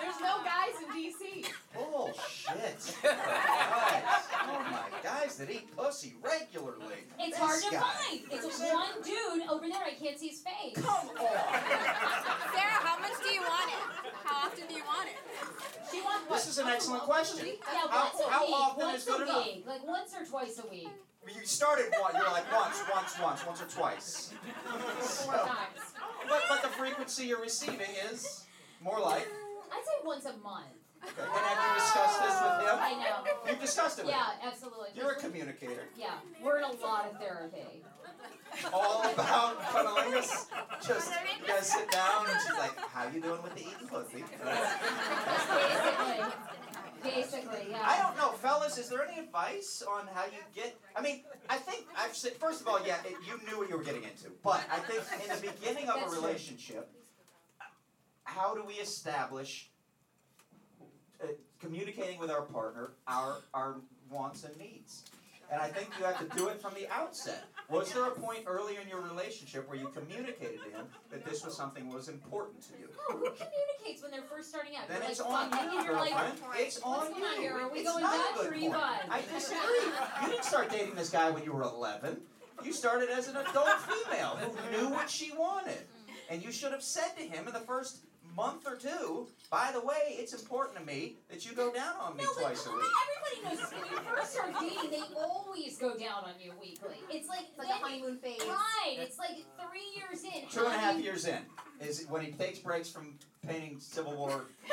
There's 0.00 0.20
no 0.20 0.38
guys 0.42 0.74
in 0.80 0.88
DC. 0.96 1.52
Bullshit. 1.74 2.96
Guys. 3.04 4.26
Oh 4.42 4.64
my, 4.70 4.82
guys 5.02 5.36
that 5.36 5.50
eat 5.50 5.74
pussy 5.76 6.14
regularly. 6.22 7.04
It's 7.18 7.30
This 7.30 7.38
hard 7.38 7.62
to 7.62 7.70
guy. 7.70 7.80
find. 7.80 8.20
It's 8.32 8.58
one 8.60 9.02
dude 9.04 9.48
over 9.50 9.68
there. 9.68 9.84
I 9.84 9.94
can't 10.02 10.18
see 10.18 10.28
his 10.28 10.40
face. 10.40 10.74
Come 10.84 11.08
on. 11.08 11.16
Sarah, 11.16 12.80
how 12.82 12.98
much 13.00 13.12
do 13.22 13.28
you 13.30 13.42
want 13.42 13.70
it? 13.70 14.12
How 14.24 14.46
often 14.48 14.66
do 14.66 14.74
you 14.74 14.84
want 14.84 15.08
it? 15.08 15.16
She 15.92 16.00
wants 16.00 16.28
what? 16.28 16.36
This 16.38 16.48
is 16.48 16.58
an 16.58 16.68
excellent 16.68 17.02
question. 17.02 17.46
Yeah, 17.46 17.54
How- 17.90 18.04
once 18.04 18.20
a 18.26 18.30
how 18.30 18.46
week. 18.46 18.54
often 18.54 18.84
once 18.86 18.98
is 19.02 19.04
good 19.04 19.20
a 19.20 19.24
enough? 19.24 19.44
week. 19.46 19.64
Like 19.66 19.86
once 19.86 20.14
or 20.18 20.24
twice 20.24 20.58
a 20.64 20.68
week. 20.70 20.88
You 21.26 21.44
started 21.46 21.92
one, 22.00 22.14
you're 22.16 22.30
like 22.30 22.50
once, 22.52 22.82
once, 22.92 23.18
once, 23.20 23.46
once 23.46 23.62
or 23.62 23.66
twice. 23.66 24.32
Four 24.64 25.02
So- 25.02 25.30
times. 25.32 25.80
But, 26.28 26.42
but 26.48 26.62
the 26.62 26.68
frequency 26.68 27.26
you're 27.26 27.40
receiving 27.40 27.90
is 28.12 28.46
more 28.80 29.00
like. 29.00 29.22
Mm, 29.26 29.72
I'd 29.72 29.84
say 29.84 29.92
once 30.04 30.24
a 30.26 30.36
month. 30.38 30.66
Okay. 31.02 31.22
And 31.22 31.30
have 31.30 31.58
you 31.68 31.80
discussed 31.80 32.20
this 32.20 32.34
with 32.34 32.60
him? 32.68 32.78
I 32.78 32.92
know. 32.92 33.24
You've 33.50 33.60
discussed 33.60 33.98
it 33.98 34.04
with 34.04 34.14
Yeah, 34.14 34.32
him. 34.32 34.48
absolutely. 34.52 34.88
You're 34.94 35.10
a 35.12 35.16
communicator. 35.16 35.88
Yeah, 35.96 36.18
we're 36.42 36.58
in 36.58 36.64
a 36.64 36.72
lot 36.74 37.06
of 37.10 37.18
therapy. 37.18 37.82
All 38.72 39.02
about 39.12 39.60
cunnilingus. 39.62 40.46
Just 40.86 41.10
you 41.40 41.46
guys 41.46 41.70
sit 41.72 41.90
down 41.90 42.26
and 42.28 42.38
she's 42.46 42.58
like, 42.58 42.76
"How 42.78 43.08
you 43.08 43.20
doing 43.20 43.42
with 43.42 43.54
the 43.54 43.60
eating 43.62 43.88
pussy?" 43.88 44.22
Basically. 44.22 44.48
Basically, 47.02 47.68
yeah. 47.70 47.82
I 47.82 47.98
don't 48.02 48.16
know, 48.16 48.32
fellas. 48.32 48.78
Is 48.78 48.88
there 48.88 49.04
any 49.06 49.18
advice 49.20 49.82
on 49.88 50.06
how 50.14 50.24
you 50.24 50.38
get? 50.54 50.76
I 50.96 51.00
mean, 51.00 51.22
I 51.48 51.56
think 51.56 51.86
I've 51.96 52.14
said. 52.14 52.32
First 52.32 52.60
of 52.60 52.68
all, 52.68 52.84
yeah, 52.86 52.98
it, 53.04 53.14
you 53.26 53.38
knew 53.46 53.58
what 53.58 53.68
you 53.68 53.76
were 53.76 53.84
getting 53.84 54.02
into, 54.04 54.30
but 54.42 54.62
I 54.70 54.78
think 54.78 55.02
in 55.22 55.34
the 55.34 55.52
beginning 55.52 55.88
of 55.88 56.06
a 56.06 56.14
relationship, 56.14 56.90
how 58.24 58.54
do 58.54 58.64
we 58.64 58.74
establish 58.74 59.70
uh, 61.22 61.26
communicating 61.60 62.18
with 62.18 62.30
our 62.30 62.42
partner 62.42 62.92
our 63.06 63.38
our 63.54 63.76
wants 64.10 64.44
and 64.44 64.56
needs? 64.58 65.04
And 65.50 65.60
I 65.60 65.66
think 65.68 65.88
you 65.98 66.04
have 66.04 66.18
to 66.18 66.36
do 66.36 66.48
it 66.48 66.60
from 66.60 66.74
the 66.74 66.88
outset. 66.92 67.44
Was 67.68 67.92
there 67.92 68.04
a 68.04 68.10
point 68.10 68.44
earlier 68.46 68.80
in 68.80 68.88
your 68.88 69.00
relationship 69.00 69.68
where 69.68 69.76
you 69.76 69.88
communicated 69.88 70.60
to 70.62 70.70
him 70.70 70.86
that 71.10 71.24
this 71.24 71.44
was 71.44 71.56
something 71.56 71.88
that 71.88 71.94
was 71.94 72.08
important 72.08 72.62
to 72.62 72.78
you? 72.78 72.88
Oh, 73.08 73.16
who 73.16 73.30
communicates 73.30 74.02
when 74.02 74.12
they're 74.12 74.22
first 74.22 74.48
starting 74.48 74.76
out? 74.76 74.86
Then 74.88 75.02
you're 75.02 75.10
it's 75.10 75.20
like, 75.20 75.52
on 75.52 75.72
you, 75.72 75.78
and 75.78 75.86
you're 75.86 75.96
like. 75.96 76.14
It's 76.54 76.80
on 76.82 77.14
you. 77.16 77.24
here? 77.40 77.52
Are 77.54 77.70
we 77.70 77.80
It's 77.80 77.90
going 77.90 78.04
Dutch 78.04 78.34
good 78.36 78.46
or 78.46 78.50
point. 78.50 78.74
I 79.10 79.22
disagree. 79.32 80.22
You 80.22 80.28
didn't 80.30 80.44
start 80.44 80.70
dating 80.70 80.94
this 80.94 81.10
guy 81.10 81.30
when 81.30 81.44
you 81.44 81.52
were 81.52 81.62
11. 81.62 82.16
You 82.64 82.72
started 82.72 83.08
as 83.10 83.26
an 83.28 83.36
adult 83.36 83.80
female 83.80 84.36
who 84.36 84.76
knew 84.76 84.88
what 84.90 85.10
she 85.10 85.32
wanted. 85.32 85.74
Mm. 85.74 86.12
And 86.30 86.44
you 86.44 86.52
should 86.52 86.72
have 86.72 86.82
said 86.82 87.16
to 87.16 87.22
him 87.22 87.48
in 87.48 87.52
the 87.52 87.60
first 87.60 88.04
month 88.36 88.66
or 88.66 88.76
two, 88.76 89.28
by 89.50 89.70
the 89.72 89.80
way, 89.80 89.96
it's 90.18 90.32
important 90.32 90.78
to 90.78 90.84
me 90.84 91.16
that 91.28 91.44
you 91.48 91.54
go 91.54 91.72
down 91.72 91.94
on 92.00 92.16
me 92.16 92.24
No, 92.24 92.30
but 92.34 92.40
twice 92.42 92.66
a 92.66 92.70
week. 92.70 92.82
everybody 93.02 93.56
knows 93.56 93.70
this. 93.70 93.80
When 93.80 93.90
you 93.90 93.98
first 94.16 94.32
start 94.32 94.52
dating, 94.60 94.90
they 94.90 95.02
always 95.16 95.76
go 95.78 95.96
down 95.96 96.24
on 96.24 96.34
you 96.40 96.52
weekly. 96.60 96.96
It's 97.10 97.28
like, 97.28 97.46
It's 97.48 97.58
like 97.58 97.68
then- 97.68 97.76
a 97.76 97.80
honeymoon 97.80 98.18
phase. 98.18 98.40
Right. 98.46 98.96
It's 98.98 99.18
like 99.18 99.36
three 99.58 99.90
years 99.96 100.22
in. 100.24 100.48
Two 100.50 100.60
and 100.66 100.68
a 100.68 100.70
how 100.70 100.78
half 100.78 100.92
do 100.94 100.98
you- 101.00 101.04
years 101.04 101.26
in 101.26 101.38
is 101.80 102.06
when 102.08 102.22
he 102.22 102.32
takes 102.32 102.58
breaks 102.60 102.88
from 102.90 103.18
painting 103.46 103.78
Civil 103.80 104.14
War. 104.16 104.44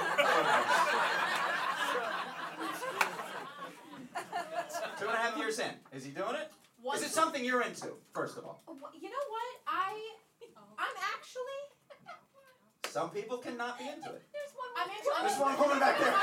Two 4.99 5.05
and 5.07 5.13
a 5.13 5.17
half 5.17 5.37
years 5.37 5.59
in. 5.59 5.69
Is 5.93 6.03
he 6.03 6.11
doing 6.11 6.35
it? 6.35 6.51
Once 6.83 7.01
Is 7.01 7.07
it 7.07 7.13
something 7.13 7.43
you're 7.43 7.61
into, 7.61 7.89
first 8.13 8.37
of 8.37 8.45
all? 8.45 8.61
Oh, 8.67 8.73
You 8.99 9.09
know 9.09 9.25
what? 9.29 9.53
I, 9.67 9.93
oh. 10.57 10.61
I'm 10.77 10.95
actually, 11.15 11.61
Some 12.97 13.11
people 13.11 13.37
cannot 13.37 13.77
be 13.77 13.85
into 13.85 14.09
it. 14.09 14.25
There's 14.33 14.49
one 14.57 14.73
I'm 14.73 14.89
into. 14.89 15.05
I'm 15.13 15.21
There's 15.29 15.37
one 15.37 15.53
woman 15.61 15.77
back 15.77 16.01
there. 16.01 16.09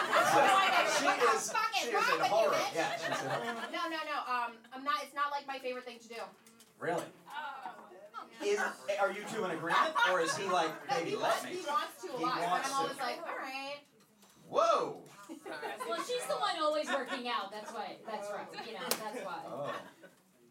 she 0.98 1.06
is, 1.06 1.46
fuck 1.54 1.70
she 1.70 1.86
is 1.86 1.94
in 1.94 2.20
horror. 2.26 2.58
Yeah, 2.74 2.90
she's 2.98 3.14
in 3.14 3.30
horror. 3.30 3.62
No, 3.70 3.82
no, 3.94 4.00
no. 4.02 4.18
Um, 4.26 4.50
I'm 4.74 4.82
not. 4.82 4.98
It's 5.06 5.14
not 5.14 5.30
like 5.30 5.46
my 5.46 5.62
favorite 5.62 5.84
thing 5.84 6.00
to 6.02 6.08
do. 6.08 6.18
Really? 6.80 7.06
Is, 8.44 8.58
are 9.00 9.12
you 9.12 9.22
two 9.32 9.44
in 9.44 9.52
agreement, 9.52 9.94
or 10.10 10.18
is 10.20 10.36
he 10.36 10.50
like, 10.50 10.74
No, 10.90 10.96
baby, 10.98 11.10
he 11.10 11.16
let 11.16 11.30
wants, 11.30 11.44
me? 11.44 11.50
he 11.54 11.62
wants 11.62 11.94
to 12.02 12.10
a 12.10 12.18
He 12.18 12.24
lot, 12.24 12.34
but 12.42 12.50
wants 12.50 12.66
I'm 12.68 12.74
always 12.74 12.96
to. 12.98 13.02
like, 13.06 13.18
all 13.22 13.38
right. 13.38 13.78
Whoa! 14.50 14.98
Well, 15.88 16.02
she's 16.02 16.26
the 16.26 16.34
one 16.42 16.58
always 16.60 16.88
working 16.88 17.28
out. 17.28 17.52
That's 17.52 17.70
why. 17.72 17.94
That's 18.04 18.28
right. 18.34 18.66
You 18.66 18.74
know, 18.74 18.86
that's 18.90 19.24
why. 19.24 19.38
Oh, 19.46 19.70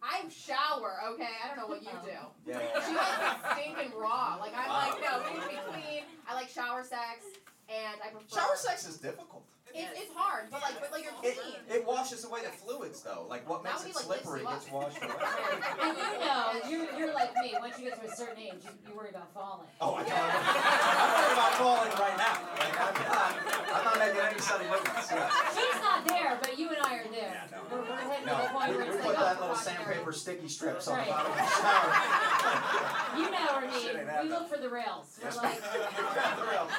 I 0.03 0.27
shower. 0.29 0.99
Okay, 1.13 1.31
I 1.43 1.47
don't 1.47 1.57
know 1.57 1.67
what 1.67 1.81
you 1.81 1.89
oh. 1.93 2.05
do. 2.05 2.51
yeah. 2.51 2.59
She 2.85 2.93
likes 2.93 3.17
it 3.23 3.51
stinking 3.55 3.97
raw. 3.97 4.35
Like 4.39 4.51
I'm 4.55 4.67
Wow. 4.67 4.89
like, 4.91 5.01
no, 5.01 5.23
we 5.23 5.39
need 5.39 5.43
to 5.43 5.49
be 5.49 5.81
clean. 5.81 6.03
I 6.27 6.33
like 6.35 6.49
shower 6.49 6.83
sex, 6.83 7.25
and 7.69 7.95
I 8.03 8.09
prefer. 8.09 8.35
Shower 8.35 8.55
sex 8.57 8.87
is 8.87 8.97
difficult. 8.97 9.43
It's, 9.73 9.89
it's 10.05 10.13
hard, 10.13 10.53
but 10.53 10.61
like, 10.61 10.77
but 10.79 10.91
like 10.93 11.01
you're 11.01 11.17
It, 11.25 11.33
clean. 11.33 11.57
it 11.65 11.81
washes 11.81 12.21
away 12.29 12.45
the 12.45 12.53
fluids, 12.53 13.01
though. 13.01 13.25
Like, 13.27 13.41
what 13.49 13.63
That 13.65 13.81
makes 13.81 14.05
would 14.05 14.05
it 14.05 14.05
be 14.05 14.09
like 14.13 14.21
slippery 14.21 14.41
lifts 14.45 14.69
gets 14.69 14.69
you 14.69 14.77
washed 14.77 15.01
away. 15.01 15.17
And 15.81 15.97
you 15.97 16.13
know, 16.21 16.45
you're, 16.69 16.85
you're 16.93 17.13
like 17.17 17.33
me. 17.41 17.57
Once 17.57 17.81
you 17.81 17.89
get 17.89 17.97
to 17.97 18.05
a 18.05 18.13
certain 18.13 18.37
age, 18.37 18.61
you, 18.61 18.69
you 18.85 18.93
worry 18.93 19.09
about 19.09 19.33
falling. 19.33 19.65
Oh, 19.81 19.97
I 19.97 20.05
don't. 20.05 20.13
I'm 20.13 21.09
worried 21.17 21.33
about 21.33 21.53
falling 21.57 21.89
right 21.97 22.17
now. 22.21 22.37
Like, 22.53 22.77
I'm 22.85 22.93
not, 23.01 23.33
I'm 23.73 23.81
not 23.81 23.97
making 23.97 24.21
any 24.21 24.37
sudden 24.45 24.69
movements. 24.69 25.09
Yeah. 25.09 25.25
She's 25.57 25.79
not 25.81 26.05
there, 26.05 26.37
but 26.37 26.53
you 26.53 26.69
and 26.69 26.77
I 26.85 26.93
are 27.01 27.09
there. 27.09 27.33
Yeah, 27.33 27.49
no. 27.57 27.65
We're, 27.73 27.81
we're 27.81 27.97
heading 27.97 28.12
to 28.12 28.12
No, 28.25 28.49
we, 28.69 28.77
we 28.77 28.83
put 29.01 29.15
that 29.15 29.41
little 29.41 29.55
sandpaper 29.55 30.11
sticky 30.11 30.47
strips 30.47 30.87
on 30.87 30.99
the 30.99 31.05
bottom 31.11 31.31
of 31.31 31.37
the 31.37 31.43
shower. 31.43 33.17
you 33.17 33.31
know 33.31 33.47
our 33.51 33.61
need. 33.67 34.23
We 34.23 34.29
look 34.29 34.49
for 34.49 34.57
the 34.59 34.69
rails. 34.69 35.19
We're 35.21 35.41
like, 35.41 35.61
no 35.93 36.15
doubt 36.15 36.39
about 36.39 36.69
it. 36.69 36.75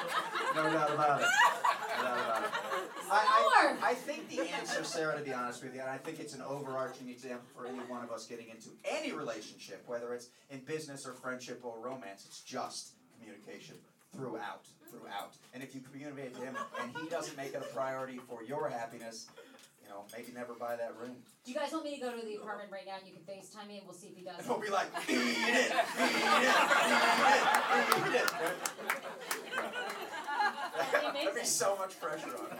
No 0.55 0.71
doubt 0.71 0.91
about 0.93 1.21
it. 1.21 1.29
I. 3.11 3.45
I, 3.81 3.89
I 3.91 3.93
think 3.93 4.29
the 4.29 4.41
answer, 4.41 4.83
Sarah, 4.83 5.17
to 5.17 5.23
be 5.23 5.33
honest 5.33 5.63
with 5.63 5.73
you, 5.75 5.81
and 5.81 5.89
I 5.89 5.97
think 5.97 6.19
it's 6.19 6.33
an 6.33 6.41
overarching 6.41 7.09
example 7.09 7.45
for 7.55 7.67
any 7.67 7.79
one 7.79 8.03
of 8.03 8.11
us 8.11 8.25
getting 8.25 8.49
into 8.49 8.69
any 8.83 9.11
relationship, 9.11 9.83
whether 9.87 10.13
it's 10.13 10.29
in 10.49 10.59
business 10.59 11.05
or 11.05 11.13
friendship 11.13 11.61
or 11.63 11.75
romance, 11.81 12.25
it's 12.25 12.41
just 12.41 12.93
communication 13.17 13.75
throughout, 14.15 14.65
throughout. 14.89 15.33
And 15.53 15.63
if 15.63 15.75
you 15.75 15.81
communicate 15.81 16.35
to 16.35 16.41
him 16.41 16.55
and 16.81 16.91
he 17.01 17.09
doesn't 17.09 17.35
make 17.37 17.53
it 17.53 17.61
a 17.61 17.73
priority 17.73 18.19
for 18.27 18.43
your 18.43 18.69
happiness, 18.69 19.27
you 19.85 19.93
know, 19.93 20.01
maybe 20.17 20.33
never 20.33 20.53
buy 20.57 20.75
that 20.75 20.95
ring. 20.99 21.13
do 21.45 21.51
you 21.51 21.57
guys 21.57 21.71
want 21.71 21.85
me 21.85 21.93
to 21.95 22.01
go 22.01 22.09
to 22.09 22.25
the 22.25 22.35
apartment 22.41 22.71
right 22.73 22.85
now 22.89 22.97
and 22.97 23.05
you 23.05 23.13
can 23.13 23.21
FaceTime 23.21 23.67
me 23.69 23.77
and 23.77 23.85
we'll 23.85 23.93
see 23.93 24.07
if 24.07 24.17
he 24.17 24.23
does 24.25 24.37
And 24.41 24.45
it? 24.45 24.49
he'll 24.49 24.59
be 24.59 24.69
like, 24.73 24.87
eat 25.07 25.13
it, 25.13 25.21
eat 25.21 25.45
it, 25.45 25.71
eat 26.01 26.17
it, 27.29 27.45
eat 28.01 28.15
it. 28.17 28.29
That'd 31.13 31.35
be 31.35 31.45
so 31.47 31.75
much 31.77 31.99
pressure 32.01 32.35
on 32.35 32.51
him. 32.51 32.59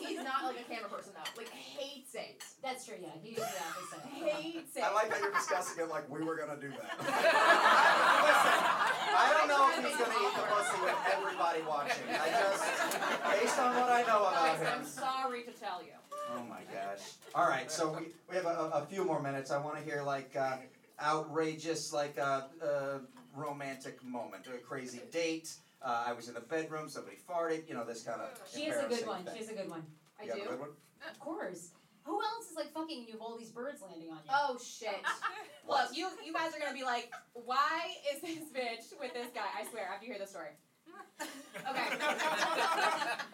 He's 0.00 0.22
not 0.22 0.44
like 0.44 0.60
a 0.60 0.64
camera 0.70 0.88
person 0.88 1.12
though. 1.16 1.26
Like 1.36 1.50
hates 1.50 2.14
it. 2.14 2.42
That's 2.62 2.86
true, 2.86 2.94
yeah. 3.00 3.08
He's 3.22 3.36
the 3.36 3.42
opposite. 3.42 4.06
Hates 4.06 4.76
it. 4.76 4.82
I 4.84 4.92
like 4.94 5.10
how 5.10 5.18
you're 5.18 5.32
discussing 5.32 5.82
it 5.82 5.88
like 5.90 6.08
we 6.08 6.22
were 6.22 6.36
gonna 6.36 6.60
do 6.60 6.70
that. 6.70 6.94
Listen, 7.00 8.54
I 9.16 9.34
don't 9.34 9.48
know 9.50 9.66
if 9.74 9.82
he's 9.82 9.96
gonna 9.98 10.14
eat 10.14 10.34
the 10.38 10.44
pussy 10.46 10.78
with 10.84 11.00
everybody 11.10 11.60
watching. 11.66 12.06
I 12.14 12.28
just, 12.30 12.62
based 13.34 13.58
on 13.58 13.74
what 13.74 13.90
I 13.90 14.02
know 14.06 14.28
about 14.30 14.58
Guys, 14.60 14.62
I'm 14.70 14.84
sorry 14.86 15.42
to 15.42 15.52
tell 15.52 15.82
you. 15.82 15.96
Oh 16.34 16.42
my 16.48 16.60
gosh. 16.72 17.00
All 17.34 17.48
right, 17.48 17.70
so 17.70 17.96
we, 17.98 18.06
we 18.28 18.36
have 18.36 18.46
a, 18.46 18.70
a 18.74 18.86
few 18.88 19.04
more 19.04 19.22
minutes. 19.22 19.50
I 19.50 19.58
want 19.58 19.78
to 19.78 19.84
hear 19.84 20.02
like 20.02 20.34
uh, 20.36 20.56
outrageous, 21.02 21.92
like 21.92 22.18
uh, 22.18 22.42
uh, 22.62 22.98
romantic 23.34 24.02
moment, 24.04 24.46
a 24.52 24.58
crazy 24.58 25.00
date. 25.12 25.54
Uh, 25.82 26.04
I 26.06 26.12
was 26.12 26.28
in 26.28 26.34
the 26.34 26.40
bedroom, 26.40 26.88
somebody 26.88 27.16
farted. 27.28 27.68
You 27.68 27.74
know 27.74 27.84
this 27.84 28.02
kind 28.02 28.20
of. 28.20 28.28
She 28.52 28.64
has 28.64 28.82
a 28.84 28.88
good 28.88 29.06
one. 29.06 29.24
She 29.32 29.38
has 29.38 29.50
a 29.50 29.54
good 29.54 29.70
one. 29.70 29.82
I 30.20 30.24
you 30.24 30.30
have 30.30 30.38
do. 30.38 30.44
a 30.46 30.48
good 30.48 30.60
one? 30.60 30.70
Of 31.10 31.18
course. 31.20 31.70
Who 32.04 32.20
else 32.22 32.50
is 32.50 32.56
like 32.56 32.72
fucking 32.72 32.98
and 32.98 33.06
you 33.06 33.12
have 33.14 33.20
all 33.20 33.36
these 33.36 33.50
birds 33.50 33.82
landing 33.82 34.10
on 34.10 34.18
you? 34.24 34.30
Oh 34.32 34.58
shit. 34.62 34.94
Look, 35.68 35.88
you 35.92 36.08
you 36.24 36.32
guys 36.32 36.54
are 36.54 36.60
gonna 36.60 36.72
be 36.76 36.84
like, 36.84 37.10
why 37.34 37.90
is 38.14 38.22
this 38.22 38.38
bitch 38.54 38.98
with 39.00 39.12
this 39.12 39.26
guy? 39.34 39.46
I 39.58 39.68
swear, 39.70 39.88
after 39.92 40.06
you 40.06 40.12
hear 40.12 40.20
the 40.20 40.26
story. 40.26 40.50
Okay. 41.68 41.96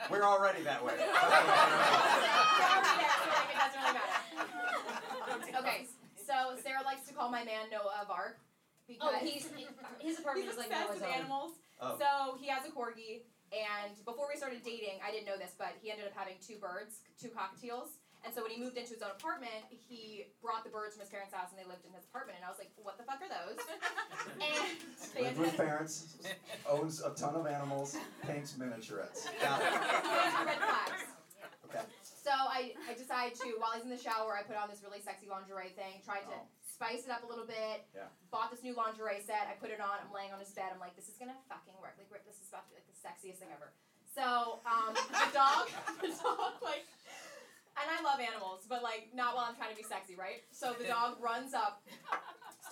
We're 0.09 0.23
already 0.23 0.63
that 0.63 0.83
way. 0.85 0.93
okay, 5.59 5.87
so 6.17 6.55
Sarah 6.63 6.83
likes 6.85 7.07
to 7.09 7.15
call 7.15 7.31
my 7.43 7.51
man 7.51 7.67
Noah 7.75 8.07
of 8.07 8.11
Ark 8.11 8.39
oh, 8.39 8.47
because 8.87 9.19
Oh, 9.19 9.27
he's 9.27 9.51
his 9.99 10.19
apartment 10.19 10.47
he's 10.47 10.55
is 10.55 10.59
like 10.59 10.71
obsessed 10.71 10.95
Noah's 10.95 11.01
with 11.03 11.11
Ark. 11.11 11.19
animals. 11.19 11.53
Oh. 11.83 11.99
So 11.99 12.39
he 12.39 12.47
has 12.47 12.63
a 12.63 12.71
corgi, 12.71 13.27
and 13.51 13.99
before 14.07 14.31
we 14.31 14.39
started 14.39 14.63
dating, 14.63 15.03
I 15.03 15.11
didn't 15.11 15.27
know 15.27 15.37
this, 15.37 15.59
but 15.59 15.75
he 15.83 15.91
ended 15.91 16.07
up 16.07 16.15
having 16.15 16.39
two 16.39 16.63
birds, 16.63 17.03
two 17.19 17.29
cockatiels. 17.35 17.99
And 18.23 18.31
so 18.31 18.47
when 18.47 18.55
he 18.55 18.63
moved 18.63 18.79
into 18.79 18.95
his 18.95 19.03
own 19.03 19.11
apartment, 19.11 19.67
he 19.67 20.31
brought 20.39 20.63
the 20.63 20.71
birds 20.71 20.95
from 20.95 21.03
his 21.03 21.11
parents' 21.11 21.35
house, 21.35 21.51
and 21.51 21.59
they 21.59 21.67
lived 21.67 21.83
in 21.83 21.91
his 21.91 22.07
apartment. 22.07 22.39
And 22.39 22.47
I 22.47 22.51
was 22.55 22.63
like, 22.63 22.71
"What 22.79 22.95
the 22.95 23.03
fuck 23.03 23.19
are 23.19 23.27
those?" 23.27 23.59
and 24.39 24.79
they 25.11 25.27
Lives 25.27 25.39
with 25.43 25.57
parents, 25.59 26.23
owns 26.71 27.03
a 27.03 27.11
ton 27.19 27.35
of 27.35 27.51
animals, 27.51 27.99
paints 28.23 28.55
miniaturettes. 28.55 29.27
red 29.43 30.63
flags. 30.63 31.03
Okay. 31.67 31.83
So 32.23 32.31
I, 32.31 32.79
I 32.87 32.95
decided 32.95 33.35
to, 33.43 33.59
while 33.59 33.75
he's 33.75 33.83
in 33.83 33.91
the 33.91 33.99
shower, 33.99 34.39
I 34.39 34.47
put 34.47 34.55
on 34.55 34.71
this 34.71 34.79
really 34.87 35.03
sexy 35.03 35.27
lingerie 35.27 35.75
thing, 35.75 35.99
tried 36.07 36.23
to 36.31 36.39
Oh. 36.39 36.47
Spice 36.83 37.07
it 37.07 37.15
up 37.15 37.23
a 37.23 37.31
little 37.31 37.47
bit, 37.47 37.87
Yeah. 37.95 38.11
bought 38.35 38.51
this 38.51 38.67
new 38.67 38.75
lingerie 38.75 39.23
set, 39.23 39.47
I 39.47 39.55
put 39.55 39.71
it 39.71 39.79
on, 39.79 40.03
I'm 40.03 40.11
laying 40.11 40.35
on 40.35 40.43
his 40.43 40.51
bed, 40.51 40.75
I'm 40.75 40.83
like, 40.83 40.99
this 40.99 41.07
is 41.09 41.15
gonna 41.15 41.39
fucking 41.49 41.79
work. 41.79 41.95
Like, 42.11 42.27
this 42.27 42.43
is 42.43 42.49
about 42.51 42.67
to 42.67 42.71
be 42.75 42.83
like 42.83 42.91
the 42.91 42.99
sexiest 42.99 43.39
thing 43.39 43.55
ever. 43.55 43.71
So, 44.11 44.59
um, 44.67 44.91
the 44.95 45.31
dog, 45.33 45.71
the 46.03 46.11
dog, 46.11 46.59
like, 46.61 46.83
and 47.79 47.87
I 47.87 48.03
love 48.03 48.19
animals, 48.19 48.67
but 48.69 48.83
like, 48.83 49.15
not 49.15 49.37
while 49.37 49.47
I'm 49.47 49.55
trying 49.55 49.71
to 49.71 49.77
be 49.79 49.87
sexy, 49.87 50.17
right? 50.17 50.43
So 50.51 50.75
the 50.75 50.85
dog 50.91 51.23
runs 51.23 51.55
up, 51.55 51.87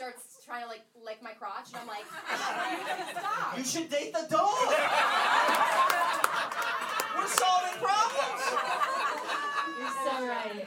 starts 0.00 0.40
trying 0.46 0.62
to 0.64 0.68
like 0.72 0.80
lick 1.04 1.20
my 1.20 1.32
crotch, 1.36 1.68
and 1.76 1.84
I'm 1.84 1.86
like, 1.86 2.08
stop. 3.12 3.52
You 3.58 3.64
should 3.64 3.90
date 3.92 4.16
the 4.16 4.24
dog. 4.32 4.56
We're 7.12 7.28
solving 7.28 7.76
problems. 7.84 8.40
You're 9.76 9.96
so 10.00 10.14
right. 10.24 10.64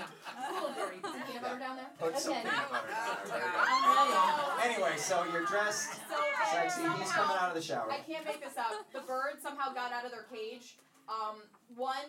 Cool, 0.54 0.70
dirty. 0.78 1.02
Some 1.02 1.18
peanut 1.26 1.42
butter 1.42 1.58
down 1.58 1.76
there? 1.82 1.90
Put 1.98 2.14
some 2.20 2.34
Okay. 2.34 2.46
peanut 2.46 2.70
butter 2.70 2.94
down 2.94 3.18
there. 3.26 3.42
I'm. 3.58 4.70
Anyway, 4.70 4.94
so 4.98 5.26
you're 5.34 5.46
dressed 5.46 5.98
So 6.10 6.18
sexy. 6.54 6.82
He's 7.02 7.12
coming 7.12 7.36
out 7.42 7.50
of 7.50 7.56
the 7.56 7.62
shower. 7.62 7.90
I 7.92 8.06
can't 8.06 8.26
make 8.26 8.38
this 8.40 8.54
up. 8.58 8.86
The 8.94 9.02
birds 9.02 9.42
somehow 9.42 9.74
got 9.74 9.92
out 9.92 10.06
of 10.06 10.12
their 10.12 10.28
cage. 10.32 10.78
Um, 11.10 11.42
one, 11.76 12.06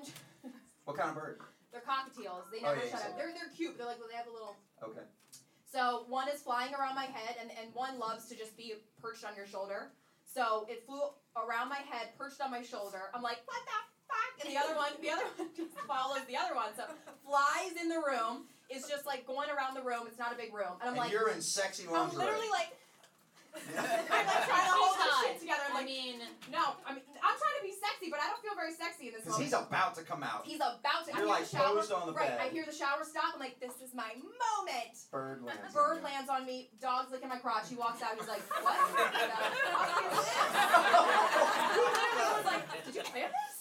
What 0.84 0.98
kind 0.98 1.08
of 1.08 1.16
bird? 1.16 1.40
they're 1.72 1.80
cockatiels. 1.80 2.44
They 2.52 2.60
Oh, 2.60 2.74
never 2.74 2.84
yeah, 2.84 2.90
shut 2.92 3.00
said 3.00 3.10
up. 3.12 3.16
They're 3.16 3.32
they're 3.32 3.48
cute. 3.56 3.78
They're 3.78 3.86
like 3.86 3.96
they 3.96 4.14
have 4.14 4.26
a 4.28 4.30
little. 4.32 4.56
Okay. 4.82 5.00
So 5.74 6.04
one 6.06 6.28
is 6.28 6.40
flying 6.40 6.72
around 6.72 6.94
my 6.94 7.06
head, 7.06 7.34
and 7.40 7.50
and 7.60 7.74
one 7.74 7.98
loves 7.98 8.26
to 8.26 8.36
just 8.36 8.56
be 8.56 8.74
perched 9.02 9.24
on 9.24 9.34
your 9.34 9.46
shoulder. 9.46 9.90
So 10.22 10.66
it 10.68 10.86
flew 10.86 11.02
around 11.34 11.68
my 11.68 11.82
head, 11.90 12.14
perched 12.16 12.40
on 12.40 12.52
my 12.52 12.62
shoulder. 12.62 13.10
I'm 13.12 13.22
like, 13.22 13.38
what 13.44 13.58
the 13.66 13.80
fuck? 14.06 14.46
And 14.46 14.54
the 14.54 14.58
other 14.62 14.76
one, 14.76 14.92
the 15.02 15.10
other 15.10 15.26
one 15.36 15.48
just 15.56 15.74
follows 15.86 16.22
the 16.28 16.36
other 16.36 16.54
one. 16.54 16.70
So 16.76 16.84
flies 17.26 17.74
in 17.82 17.88
the 17.88 17.98
room. 17.98 18.46
Is 18.70 18.88
just 18.88 19.04
like 19.04 19.26
going 19.26 19.50
around 19.50 19.74
the 19.74 19.82
room. 19.82 20.06
It's 20.06 20.18
not 20.18 20.32
a 20.32 20.36
big 20.36 20.54
room, 20.54 20.78
and 20.80 20.82
I'm 20.82 20.88
and 20.94 20.96
like, 20.96 21.12
you're 21.12 21.28
in 21.28 21.42
sexy 21.42 21.86
lingerie. 21.86 22.00
I'm 22.00 22.18
literally 22.18 22.48
like. 22.50 22.70
I'm 23.54 24.26
like 24.26 24.44
trying 24.50 24.66
to 24.66 24.74
hold 24.74 24.98
this 24.98 25.14
shit 25.22 25.36
together. 25.40 25.62
I'm 25.70 25.78
I 25.78 25.86
like, 25.86 25.86
mean, 25.86 26.18
no, 26.50 26.74
I 26.82 26.98
mean, 26.98 27.06
I'm 27.22 27.36
trying 27.38 27.56
to 27.62 27.64
be 27.64 27.70
sexy, 27.70 28.10
but 28.10 28.18
I 28.18 28.26
don't 28.28 28.42
feel 28.42 28.58
very 28.58 28.74
sexy 28.74 29.08
in 29.08 29.14
this 29.14 29.22
Because 29.22 29.38
he's 29.38 29.54
about 29.54 29.94
to 29.96 30.02
come 30.02 30.22
out. 30.26 30.42
He's 30.42 30.58
about 30.58 31.06
to. 31.06 31.14
I 31.14 31.22
You're 31.22 31.30
hear 31.30 31.38
like 31.38 31.46
the 31.46 31.56
shower. 31.56 31.78
posed 31.78 31.92
on 31.94 32.06
the 32.10 32.14
right. 32.14 32.34
bed. 32.34 32.42
I 32.42 32.48
hear 32.50 32.66
the 32.66 32.74
shower 32.74 33.06
stop. 33.06 33.34
I'm 33.34 33.40
like, 33.40 33.58
this 33.62 33.78
is 33.78 33.94
my 33.94 34.10
moment. 34.18 34.94
Bird 35.10 35.42
lands. 35.46 35.70
Bird 35.72 36.02
lands 36.02 36.28
on 36.28 36.44
me. 36.46 36.70
Dog's 36.82 37.10
licking 37.14 37.28
my 37.30 37.38
crotch. 37.38 37.70
He 37.70 37.76
walks 37.78 38.02
out. 38.02 38.18
He's 38.18 38.26
like, 38.28 38.42
what? 38.62 38.74
the 38.74 38.90
fuck 38.90 39.14
is 39.14 40.10
this? 40.10 40.34
he 41.74 41.78
literally 41.78 42.30
was 42.34 42.46
like, 42.46 42.62
did 42.84 42.94
you 42.94 43.04
plan 43.06 43.30
this? 43.30 43.54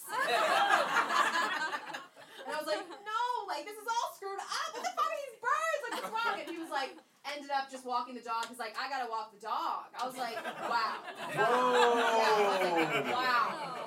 and 2.46 2.52
I 2.54 2.58
was 2.60 2.68
like, 2.68 2.84
no, 2.90 3.22
like 3.48 3.64
this 3.66 3.78
is 3.78 3.88
all 3.88 4.08
screwed 4.18 4.42
up. 4.42 4.70
What 4.74 4.84
the 4.84 4.94
fuck 4.94 5.10
are 5.10 5.18
these 5.22 5.38
birds? 5.40 5.80
Like 5.86 5.94
what's 6.02 6.12
wrong? 6.14 6.36
And 6.42 6.50
he 6.50 6.58
was 6.60 6.70
like, 6.74 6.92
ended 7.36 7.52
up 7.52 7.70
just 7.72 7.86
walking 7.86 8.16
the 8.16 8.22
dog. 8.22 8.46
He's 8.50 8.60
like, 8.60 8.76
I 8.80 8.90
gotta 8.90 9.10
walk 9.10 9.34
the 9.34 9.40
dog. 9.40 9.86
I 10.02 10.06
was 10.08 10.18
like, 10.18 10.36
wow. 10.70 10.96
Yeah, 11.34 11.46
I 11.46 12.40
was 12.42 12.94
like, 13.06 13.06
wow. 13.14 13.60
Oh, 13.64 13.80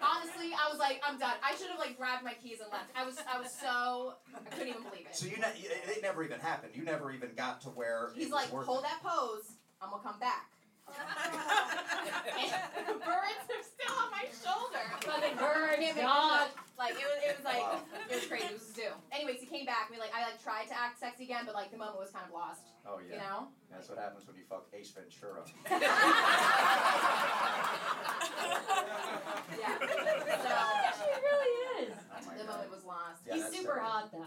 Honestly, 0.00 0.52
I 0.54 0.70
was 0.70 0.78
like, 0.78 1.00
I'm 1.06 1.18
done. 1.18 1.34
I 1.44 1.54
should 1.56 1.68
have 1.68 1.78
like 1.78 1.96
grabbed 1.98 2.24
my 2.24 2.34
keys 2.34 2.58
and 2.62 2.70
left. 2.72 2.90
I 2.96 3.04
was, 3.04 3.18
I 3.32 3.38
was 3.40 3.50
so, 3.50 4.14
I 4.34 4.48
couldn't 4.50 4.68
even 4.68 4.82
believe 4.82 5.06
it. 5.10 5.16
So 5.16 5.26
you, 5.26 5.36
ne- 5.36 5.58
it 5.58 5.96
it 5.98 6.02
never 6.02 6.22
even 6.24 6.38
happened. 6.40 6.72
You 6.74 6.84
never 6.84 7.12
even 7.12 7.30
got 7.36 7.60
to 7.62 7.68
where 7.70 8.10
He's 8.14 8.24
it 8.26 8.30
was 8.30 8.32
like, 8.44 8.52
working. 8.52 8.66
hold 8.68 8.84
that 8.84 9.00
pose. 9.02 9.52
I'm 9.82 9.90
gonna 9.90 10.02
come 10.02 10.18
back. 10.20 10.48
And 10.88 12.86
the 12.86 12.94
birds 13.02 13.46
are 13.50 13.64
still 13.66 13.94
on 13.98 14.10
my 14.10 14.24
shoulder. 14.30 14.84
Fucking 15.02 15.36
birds, 15.38 15.78
Can't 15.80 15.96
dog. 15.98 16.48
Like 16.78 16.92
it 16.92 17.06
was, 17.08 17.18
it 17.24 17.32
was 17.36 17.44
like 17.44 17.62
Wow. 17.64 17.80
it 18.10 18.14
was 18.14 18.26
crazy. 18.26 18.44
It 18.46 18.52
was 18.52 18.68
a 18.68 18.72
zoo. 18.74 18.92
Anyways, 19.10 19.40
he 19.40 19.46
came 19.46 19.64
back. 19.64 19.88
We 19.90 19.96
like, 19.98 20.12
I 20.14 20.20
like 20.22 20.42
tried 20.42 20.68
to 20.68 20.76
act 20.78 21.00
sexy 21.00 21.24
again, 21.24 21.44
but 21.46 21.54
like 21.54 21.70
the 21.72 21.78
moment 21.78 21.98
was 21.98 22.10
kind 22.10 22.26
of 22.28 22.32
lost. 22.32 22.68
Oh 22.86 22.98
yeah. 23.00 23.14
You 23.14 23.20
know. 23.20 23.48
That's 23.72 23.88
what 23.88 23.98
happens 23.98 24.26
when 24.26 24.36
you 24.36 24.44
fuck 24.48 24.66
Ace 24.74 24.92
Ventura. 24.92 25.42
Yeah. 29.56 29.78
So 29.78 30.52
She 31.00 31.08
really 31.22 31.52
is. 31.88 31.94
Oh 32.12 32.20
the 32.20 32.44
God. 32.44 32.46
moment 32.46 32.70
was 32.70 32.84
lost. 32.84 33.22
Yeah, 33.26 33.34
He's 33.34 33.44
super 33.48 33.80
terrible. 33.80 33.88
hot 33.88 34.12
though. 34.12 34.26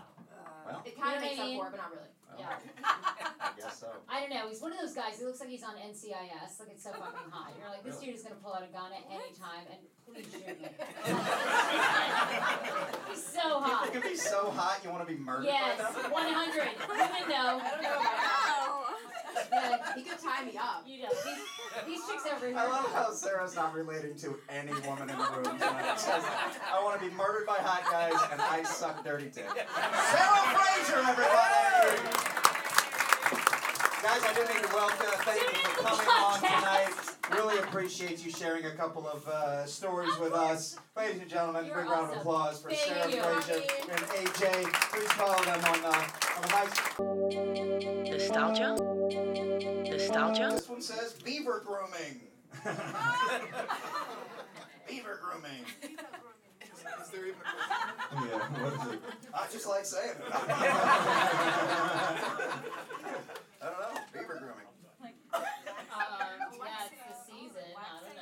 Well, 0.65 0.81
It 0.85 0.99
kind 0.99 1.17
of 1.17 1.23
You 1.23 1.37
know 1.37 1.37
what 1.37 1.37
makes 1.37 1.39
up 1.39 1.45
for 1.59 1.67
it, 1.67 1.71
but 1.71 1.77
not 1.77 1.91
really. 1.91 2.09
Well, 2.39 2.47
Yeah. 2.47 2.87
I 3.39 3.51
guess 3.59 3.79
so. 3.79 3.87
I 4.07 4.21
don't 4.21 4.29
know. 4.31 4.47
He's 4.47 4.61
one 4.61 4.71
of 4.71 4.79
those 4.79 4.93
guys. 4.95 5.19
He 5.19 5.25
looks 5.25 5.39
like 5.39 5.49
he's 5.49 5.63
on 5.63 5.75
NCIS. 5.75 6.59
Like 6.59 6.69
it's 6.71 6.83
so 6.83 6.91
fucking 6.91 7.29
hot. 7.31 7.51
You're 7.59 7.69
like, 7.69 7.83
this 7.83 7.95
Really? 7.95 8.07
dude 8.07 8.15
is 8.15 8.23
gonna 8.23 8.39
pull 8.41 8.53
out 8.53 8.63
a 8.63 8.71
gun 8.71 8.91
at 8.95 9.03
any 9.11 9.35
time, 9.35 9.67
and 9.67 9.79
please 10.07 10.25
shoot 10.31 10.47
me. 10.61 10.69
he's 13.09 13.23
so 13.23 13.41
People 13.41 13.61
hot. 13.61 13.91
can 13.91 14.01
be 14.01 14.15
so 14.15 14.49
hot 14.51 14.79
you 14.83 14.89
want 14.89 15.07
to 15.07 15.11
be 15.13 15.19
murdered 15.19 15.45
Yes, 15.45 15.79
100. 15.79 16.09
Women 16.87 17.29
know. 17.29 17.59
I 17.59 17.69
don't 17.71 17.81
know 17.83 17.95
about 17.99 18.03
that. 18.03 18.85
Yeah, 19.51 19.95
he 19.95 20.01
could 20.03 20.19
tie 20.19 20.43
me 20.45 20.57
up. 20.57 20.83
You 20.85 21.03
know, 21.03 21.09
these, 21.09 21.39
these 21.87 22.07
chicks 22.07 22.23
over 22.31 22.47
here. 22.47 22.57
I 22.57 22.67
love 22.67 22.91
how 22.93 23.11
Sarah's 23.11 23.55
not 23.55 23.73
relating 23.73 24.15
to 24.17 24.35
any 24.49 24.73
woman 24.87 25.09
in 25.09 25.17
the 25.17 25.29
room 25.35 25.43
tonight. 25.57 25.99
Says, 25.99 26.23
I 26.71 26.81
want 26.83 26.99
to 26.99 27.05
be 27.09 27.13
murdered 27.15 27.45
by 27.47 27.57
hot 27.59 27.83
guys 27.89 28.19
and 28.31 28.41
I 28.41 28.63
suck 28.63 29.03
dirty 29.03 29.25
dick. 29.25 29.45
Sarah 29.45 30.57
Fraser, 30.57 30.99
everybody! 31.07 32.28
Guys, 34.01 34.23
I 34.23 34.33
do 34.33 34.41
need 34.53 34.63
to 34.63 34.69
welcome, 34.73 35.07
thank 35.19 35.41
you 35.41 35.47
for 35.59 35.83
coming 35.83 36.07
on 36.07 36.39
tonight. 36.39 36.93
Really 37.31 37.57
appreciate 37.59 38.23
you 38.25 38.31
sharing 38.31 38.65
a 38.65 38.71
couple 38.71 39.05
of 39.07 39.27
uh, 39.27 39.65
stories 39.65 40.17
with 40.19 40.33
us. 40.33 40.77
Ladies 40.97 41.21
and 41.21 41.29
gentlemen, 41.29 41.65
You're 41.65 41.75
big 41.81 41.89
round 41.89 42.11
of 42.11 42.17
applause 42.17 42.59
for 42.61 42.69
Thank 42.69 42.81
Sarah 42.81 43.11
you. 43.11 43.21
And 43.21 43.99
AJ. 43.99 44.63
Please 44.91 45.11
follow 45.11 45.43
them 45.43 45.63
on, 45.65 45.85
uh, 45.85 46.07
on 46.37 46.41
the 46.41 46.47
mic. 46.57 46.69
Nostalgia? 48.11 48.75
Nostalgia? 49.91 50.49
This 50.53 50.69
one 50.69 50.81
says 50.81 51.13
beaver 51.13 51.61
grooming. 51.65 52.21
beaver 54.87 55.19
grooming. 55.21 55.65
Is 57.09 57.15
there 57.15 57.25
even 57.25 57.41
a 57.41 57.43
question? 57.43 58.29
Yeah, 58.29 58.37
what 58.61 58.73
is 58.73 58.93
it? 58.93 59.01
I 59.33 59.35
just 59.51 59.65
like 59.67 59.83
saying 59.85 60.11
it. 60.11 60.21
I 60.31 60.33
don't 63.63 63.79
know. 63.79 64.01
Beaver 64.13 64.37
grooming. 64.37 64.67
Um, 65.33 65.41
yeah, 66.53 66.85
it's 66.85 67.01
the 67.01 67.15
season. 67.33 67.67
I 67.75 67.79
don't 68.05 68.15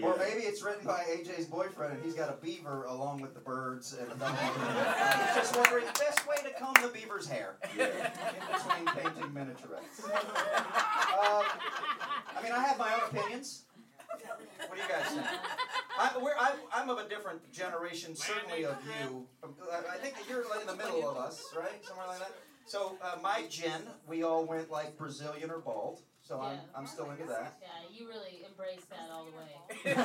know. 0.00 0.08
Or 0.08 0.16
maybe 0.18 0.42
it's 0.44 0.62
written 0.62 0.86
by 0.86 1.04
AJ's 1.10 1.46
boyfriend 1.46 1.94
and 1.96 2.02
he's 2.04 2.14
got 2.14 2.30
a 2.30 2.36
beaver 2.42 2.84
along 2.84 3.20
with 3.20 3.34
the 3.34 3.40
birds 3.40 3.92
and 4.00 4.10
a 4.10 4.14
dog. 4.14 4.34
he's 4.36 5.34
just 5.36 5.54
wondering 5.56 5.84
the 5.86 5.92
best 5.98 6.26
way 6.26 6.36
to 6.44 6.50
comb 6.58 6.74
the 6.82 6.88
beaver's 6.88 7.28
hair 7.28 7.56
Yeah. 7.76 7.86
in 7.86 7.92
between 8.52 8.86
painting 8.96 9.30
miniaturettes. 9.34 10.02
Um, 10.08 11.44
I 12.36 12.42
mean, 12.42 12.52
I 12.52 12.64
have 12.66 12.78
my 12.78 12.92
own 12.94 13.02
opinions. 13.10 13.64
What 14.08 14.76
do 14.76 14.80
you 14.82 14.88
guys 14.88 15.08
think? 15.12 15.26
I, 16.14 16.18
we're, 16.22 16.34
I, 16.38 16.52
I'm 16.72 16.88
of 16.90 16.98
a 16.98 17.08
different 17.08 17.50
generation, 17.52 18.14
certainly 18.14 18.64
of 18.64 18.76
you. 18.84 19.26
I- 19.42 19.48
I 19.94 19.96
think 19.98 20.14
you're 20.28 20.48
like 20.48 20.60
in 20.62 20.66
the 20.66 20.76
middle 20.76 21.08
of 21.08 21.16
us, 21.16 21.42
right? 21.56 21.84
Somewhere 21.84 22.06
like 22.06 22.18
that. 22.20 22.32
So 22.66 22.96
uh, 23.02 23.16
my 23.22 23.44
gen, 23.50 23.82
we 24.08 24.22
all 24.22 24.44
went 24.44 24.70
like 24.70 24.96
Brazilian 24.96 25.50
or 25.50 25.58
bald. 25.58 26.00
So 26.22 26.40
I'm, 26.40 26.58
I'm 26.74 26.86
still 26.86 27.10
into 27.10 27.26
that. 27.26 27.58
Yeah, 27.60 27.68
you 27.92 28.08
really 28.08 28.42
embrace 28.48 28.84
that 28.88 29.10
all 29.12 29.26
the 29.26 29.32
way. 29.36 29.94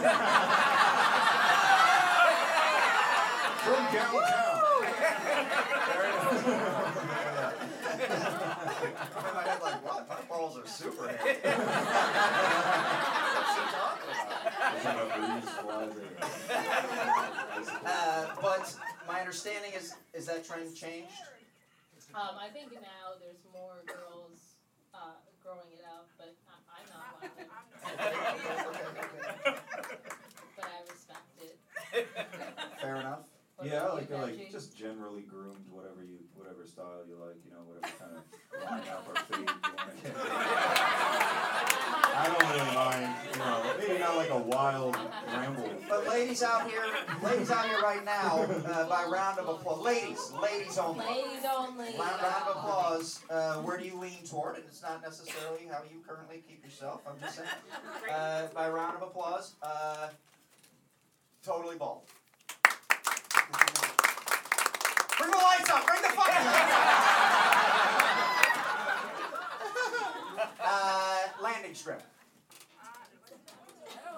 From 3.60 3.84
downtown. 3.93 4.60
I'm 7.99 9.26
in 9.28 9.34
my 9.36 9.43
head 9.43 9.62
like, 9.62 9.84
what? 9.86 10.07
My 10.10 10.16
balls 10.30 10.57
are 10.57 10.66
super 10.68 11.07
hairy. 11.07 11.38
What's 11.43 11.55
she 13.55 13.62
talking 13.72 14.10
about? 14.10 14.10
There's 14.10 14.20
enough 14.20 14.20
breeze 14.20 14.20
flies 14.20 14.60
in. 14.60 14.69
Uh, 17.86 18.28
but 18.42 18.76
my 19.08 19.20
understanding 19.20 19.72
is 19.76 19.94
is 20.14 20.26
that 20.28 20.46
trend 20.46 20.76
changed? 20.76 21.12
Um, 22.16 22.36
I 22.40 22.48
think 22.50 22.72
now 22.74 23.14
there's 23.22 23.44
more 23.54 23.84
girls 23.86 24.56
uh, 24.94 24.98
growing 25.44 25.70
it 25.74 25.84
out, 25.88 26.08
but 26.18 26.34
I- 26.48 26.64
I'm 26.80 26.88
not 26.90 27.22
one 27.22 27.30
of 27.30 27.36
them. 27.38 27.48
But 30.56 30.66
I 30.66 30.68
respect 30.92 31.30
it. 31.42 31.56
Fair 32.82 32.96
enough. 32.98 33.20
What 33.58 33.68
Yeah, 33.68 33.88
like 33.90 34.10
like 34.10 34.36
Benjy? 34.38 34.52
just 34.52 34.76
generally 34.78 35.22
groomed, 35.22 35.66
whatever 35.72 36.04
you 36.04 36.18
whatever 36.36 36.66
style 36.66 37.04
you 37.08 37.16
like, 37.16 37.38
you 37.46 37.52
know, 37.52 37.64
whatever 37.66 37.94
kind 38.00 38.16
of 38.18 38.24
line 38.70 38.88
up 38.90 39.08
or 39.08 39.16
fade 39.16 39.40
you 39.40 39.54
want 39.78 39.90
to 39.96 40.04
get. 41.70 41.76
I 42.20 42.28
don't 42.28 42.52
really 42.52 42.76
mind, 42.76 43.16
you 43.32 43.40
know, 43.40 43.76
maybe 43.80 43.98
not 44.00 44.18
like 44.18 44.30
a 44.30 44.38
wild 44.38 44.98
ramble. 45.34 45.72
But 45.88 46.06
ladies 46.06 46.44
out 46.44 46.70
here, 46.70 46.84
ladies 47.24 47.50
out 47.50 47.66
here 47.70 47.80
right 47.80 48.04
now, 48.04 48.42
uh, 48.44 48.90
by 48.90 49.06
round 49.06 49.40
of 49.40 49.48
applause, 49.48 49.80
ladies, 49.80 50.34
ladies 50.42 50.78
only. 50.78 51.06
Ladies 51.06 51.46
only. 51.50 51.86
Round, 51.86 52.22
round 52.22 52.48
of 52.50 52.58
applause. 52.58 53.22
Uh, 53.30 53.56
where 53.62 53.78
do 53.78 53.86
you 53.86 53.98
lean 53.98 54.22
toward? 54.30 54.58
And 54.58 54.66
it's 54.68 54.82
not 54.82 55.02
necessarily 55.02 55.68
how 55.72 55.84
you 55.90 56.02
currently 56.06 56.44
keep 56.46 56.62
yourself. 56.64 57.02
I'm 57.08 57.18
just 57.22 57.38
saying. 57.38 57.48
Uh, 58.10 58.48
by 58.56 58.68
round 58.68 58.96
of 58.96 59.04
applause, 59.04 59.54
uh, 59.62 60.08
totally 61.44 61.78
bald. 61.78 62.02
Bring 65.18 65.32
the 65.32 65.38
lights 65.38 65.70
up. 65.70 65.86
Bring 65.86 66.02
the 66.02 66.08
fucking 66.10 66.46
lights 66.46 66.74
up. 66.74 67.89
Uh, 70.62 71.20
landing 71.41 71.74
strip. 71.74 72.01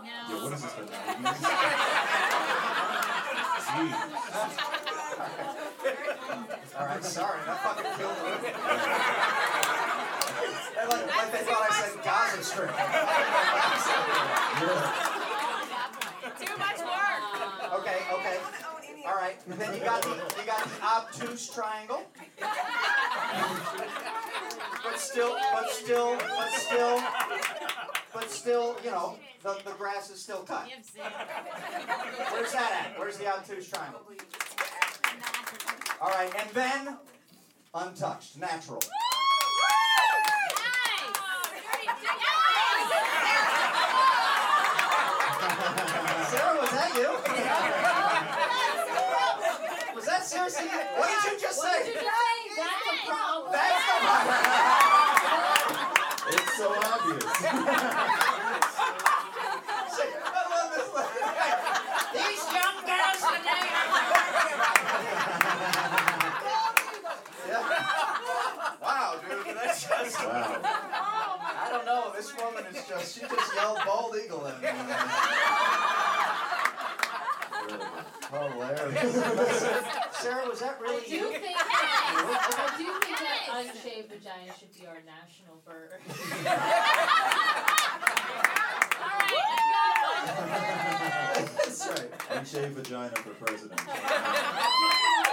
Yeah, 0.03 0.43
what 0.43 0.53
is 0.53 0.61
this? 0.63 0.73
The 0.73 0.81
90s? 0.81 1.35
Jeez. 3.67 3.93
All 6.79 6.85
right, 6.87 7.03
sorry, 7.03 7.39
that 7.45 7.59
fucking 7.61 7.91
killed 7.97 8.17
the 8.17 8.23
movie. 8.23 8.53
They're 10.75 10.87
like, 10.87 11.15
like 11.15 11.31
they 11.31 11.43
thought 11.45 11.67
I 11.69 11.73
said 11.77 12.03
Gaza 12.03 12.43
Strip. 12.43 12.71
Too 16.39 16.57
much 16.57 16.79
work. 16.79 17.21
Okay, 17.79 17.99
okay. 18.13 18.37
All 19.05 19.15
right. 19.15 19.37
Then 19.47 19.73
you 19.73 19.79
got 19.81 20.01
the 20.01 20.09
you 20.09 20.45
got 20.45 20.63
the 20.63 20.83
obtuse 20.83 21.49
triangle. 21.53 22.03
But 25.01 25.07
still, 25.09 25.35
but 25.51 25.71
still, 25.71 26.15
but 26.15 26.51
still, 26.53 27.03
but 28.13 28.29
still, 28.29 28.75
you 28.83 28.91
know, 28.91 29.17
the, 29.41 29.57
the 29.65 29.71
grass 29.71 30.11
is 30.11 30.21
still 30.21 30.43
cut. 30.43 30.67
Where's 32.29 32.51
that 32.53 32.85
at? 32.93 32.99
Where's 32.99 33.17
the 33.17 33.25
obtuse 33.27 33.67
triangle? 33.67 34.01
All 35.99 36.09
right, 36.09 36.31
and 36.39 36.49
then 36.51 36.97
untouched, 37.73 38.37
natural. 38.39 38.79
Sarah, 45.21 46.57
was 46.59 46.71
that 46.71 46.91
you? 46.95 47.09
Was 49.95 50.05
that 50.05 50.23
seriously? 50.25 50.65
What 50.97 51.07
did 51.09 51.31
you 51.31 51.39
just 51.39 51.57
What 51.59 51.71
say? 51.71 51.85
did 51.85 51.95
you 51.95 52.01
say? 52.01 52.07
That's 52.57 52.87
a 52.89 53.07
problem. 53.07 53.51
That's 53.51 53.85
the 53.85 53.91
It's 53.91 54.01
so 54.01 54.07
obvious. 54.07 54.70
I 57.43 57.55
love 60.51 60.69
this. 60.75 60.89
These 62.13 62.45
young 62.53 62.77
girls 62.85 63.21
today. 63.33 63.65
yeah. 67.47 67.65
Wow, 68.81 69.19
dude, 69.27 69.55
that's 69.55 69.81
just. 69.87 70.19
Wow. 70.19 70.61
I 71.43 71.67
don't 71.71 71.85
know. 71.85 72.11
This 72.15 72.29
woman 72.37 72.65
is 72.73 72.87
just. 72.87 73.15
She 73.15 73.21
just 73.21 73.55
yelled 73.55 73.79
bald 73.85 74.15
eagle 74.23 74.47
at 74.47 74.61
me. 74.61 74.67
Hilarious. 78.31 79.13
Sarah, 80.13 80.47
was 80.47 80.59
that 80.59 80.77
I 80.79 80.81
really 80.81 81.05
do 81.07 81.15
you? 81.15 81.31
think 81.31 81.57
I 81.57 82.73
do 82.77 82.85
think 83.05 83.17
that 83.19 83.39
unshaved 83.53 84.09
vagina 84.09 84.53
should 84.57 84.73
be 84.73 84.85
our 84.87 85.01
national 85.05 85.61
bird. 85.65 85.99
All 89.01 89.17
right. 90.47 91.49
That's 91.57 91.87
right. 91.87 92.11
Unshaved 92.31 92.73
vagina 92.73 93.15
for 93.15 93.31
president. 93.31 93.81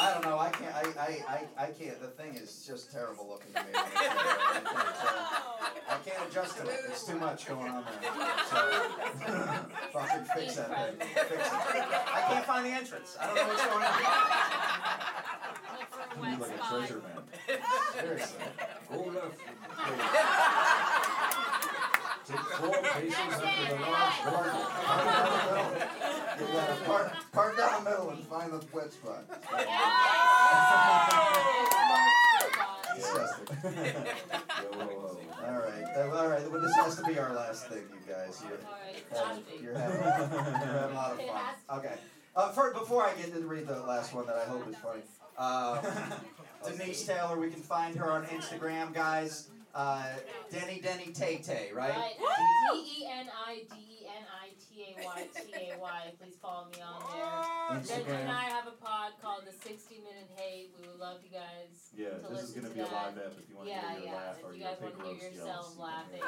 I 0.00 0.12
don't 0.12 0.22
know. 0.24 0.38
I 0.38 0.50
can't. 0.50 0.74
I, 0.74 0.82
I, 1.00 1.24
I, 1.28 1.64
I 1.64 1.66
can't. 1.70 2.00
The 2.00 2.08
thing 2.08 2.34
is 2.34 2.64
just 2.66 2.92
terrible 2.92 3.26
looking 3.28 3.52
to 3.54 3.60
me. 3.60 3.68
I 3.74 3.84
can't, 3.94 4.16
uh, 4.16 5.90
I 5.90 5.98
can't 6.04 6.30
adjust 6.30 6.56
to 6.58 6.62
it. 6.62 6.80
There's 6.86 7.04
too 7.04 7.18
much 7.18 7.46
going 7.46 7.68
on 7.70 7.84
there. 7.84 8.10
So, 8.48 8.56
fucking 9.92 10.24
fix 10.34 10.56
that 10.56 10.68
thing. 10.98 11.08
Fix 11.08 11.30
it. 11.30 11.40
I 11.40 12.24
can't 12.28 12.44
find 12.44 12.64
the 12.64 12.70
entrance. 12.70 13.16
I 13.20 13.26
don't 13.26 13.36
know 13.36 13.46
what's 13.46 13.66
going 13.66 13.84
on. 13.84 13.92
You 16.16 16.30
look 16.38 16.48
like 16.48 16.56
a 16.56 16.62
treasure 16.68 17.02
man. 17.02 17.22
Seriously. 18.00 18.44
Go 18.90 18.96
left. 19.04 19.40
Take 22.28 22.40
four 22.40 22.82
paces 22.82 23.14
after 23.16 23.74
the 23.74 23.80
last 23.80 24.18
garden. 24.24 24.60
You 26.38 26.46
gotta 26.52 26.76
park, 26.84 27.08
park 27.38 27.56
down 27.56 27.84
the 27.84 27.90
middle 27.90 28.10
and 28.10 28.18
find 28.26 28.52
the 28.52 28.60
wet 28.72 28.92
spot. 28.92 29.24
Disgusting. 32.96 33.46
All 35.46 35.54
right, 35.54 35.84
uh, 35.96 36.16
all 36.16 36.28
right. 36.28 36.50
Well, 36.50 36.60
this 36.60 36.74
has 36.76 36.96
to 36.96 37.04
be 37.04 37.16
our 37.18 37.32
last 37.32 37.68
thing, 37.68 37.84
you 37.92 38.12
guys. 38.12 38.42
You're, 38.42 38.58
uh, 39.16 39.36
you're, 39.62 39.74
having, 39.78 40.02
you're 40.02 40.42
having 40.42 40.90
a 40.90 40.94
lot 40.94 41.12
of 41.12 41.18
fun. 41.18 41.78
Okay. 41.78 41.94
Uh, 42.34 42.50
for, 42.50 42.72
before 42.72 43.04
I 43.04 43.14
get 43.14 43.32
to 43.32 43.40
read 43.46 43.68
the 43.68 43.80
last 43.82 44.14
one 44.14 44.26
that 44.26 44.36
I 44.36 44.44
hope 44.44 44.68
is 44.68 44.76
funny, 44.76 45.02
uh, 45.38 45.80
Denise 46.68 47.06
Taylor. 47.06 47.38
We 47.38 47.50
can 47.50 47.62
find 47.62 47.96
her 47.96 48.10
on 48.10 48.24
Instagram, 48.26 48.92
guys. 48.92 49.48
Uh, 49.74 50.02
Deni 50.52 50.82
Deni 50.82 51.14
Tay 51.14 51.36
Tay, 51.38 51.70
right? 51.72 51.90
Right. 51.90 52.14
D 52.72 53.02
E 53.02 53.08
N 53.08 53.26
I 53.46 53.54
D 53.54 53.62
E 53.62 53.70
N 53.70 53.76
I 53.76 53.97
T 54.78 54.94
A 54.94 55.04
Y 55.04 55.26
T 55.34 55.74
A 55.74 55.78
Y. 55.80 56.00
Please 56.22 56.36
follow 56.40 56.68
me 56.70 56.78
on 56.78 57.02
there. 57.10 57.98
Benjy 57.98 58.20
and 58.20 58.30
I 58.30 58.44
have 58.44 58.68
a 58.68 58.78
pod 58.78 59.12
called 59.20 59.42
the 59.44 59.50
60 59.50 59.98
Minute 59.98 60.30
Hate. 60.36 60.70
We 60.80 60.86
would 60.86 61.00
love 61.00 61.18
you 61.24 61.30
guys. 61.34 61.90
Yeah, 61.96 62.10
to 62.10 62.32
this 62.32 62.44
is 62.44 62.50
gonna 62.52 62.68
to 62.68 62.74
be 62.74 62.80
a 62.80 62.84
live 62.84 63.18
app 63.18 63.34
if 63.42 63.50
you 63.50 63.56
want 63.56 63.66
to 63.66 63.74
yeah, 63.74 63.90
hear 63.90 63.98
your 63.98 64.06
yeah. 64.06 64.14
laugh 64.14 64.36
or 64.44 64.50
if 64.50 64.56
you 64.56 64.62
your 64.62 64.70
guys 64.70 64.80
want 64.80 64.94
to 64.94 65.02
hear 65.02 65.12
roast 65.14 65.34
yourselves 65.34 65.76
yells. 65.76 65.82
laughing. 65.82 66.22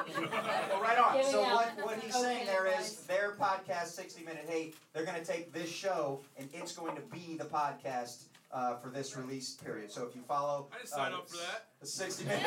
Well, 0.69 0.81
right 0.81 0.97
on. 0.99 1.15
Giving 1.15 1.31
So 1.31 1.41
what, 1.43 1.71
what 1.81 1.99
he's 1.99 2.13
saying 2.13 2.43
okay, 2.43 2.51
there 2.51 2.67
is 2.67 2.75
guys. 2.75 3.05
their 3.07 3.35
podcast, 3.39 3.87
60 3.95 4.25
Minute 4.25 4.45
Hate, 4.49 4.75
they're 4.91 5.05
going 5.05 5.19
to 5.19 5.25
take 5.25 5.53
this 5.53 5.69
show 5.69 6.19
and 6.35 6.49
it's 6.53 6.75
going 6.75 6.95
to 6.95 7.01
be 7.03 7.37
the 7.37 7.45
podcast 7.45 8.23
uh, 8.53 8.75
for 8.77 8.89
this 8.89 9.15
release 9.17 9.55
period. 9.55 9.91
So 9.91 10.05
if 10.05 10.15
you 10.15 10.21
follow. 10.27 10.67
I 10.73 10.77
didn't 10.77 10.89
sign 10.89 11.11
uh, 11.13 11.17
up 11.17 11.29
for 11.29 11.37
that. 11.37 11.67
The 11.79 11.87
60 11.87 12.25
Minute 12.25 12.41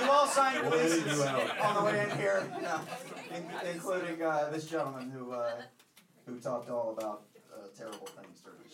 You 0.00 0.10
all 0.10 0.26
signed 0.26 0.62
We'll 0.62 0.72
releases 0.78 1.04
you 1.18 1.22
on 1.22 1.74
the 1.76 1.84
way 1.84 2.08
in 2.10 2.18
here, 2.18 2.42
you 2.56 2.62
know, 2.62 2.80
in- 3.34 3.68
including 3.74 4.22
uh, 4.22 4.50
this 4.52 4.66
gentleman 4.66 5.10
who 5.10 5.32
uh, 5.32 5.60
who 6.26 6.38
talked 6.38 6.68
all 6.70 6.90
about 6.98 7.22
uh, 7.54 7.66
terrible 7.76 8.06
things 8.08 8.40
during 8.40 8.58
the 8.62 8.68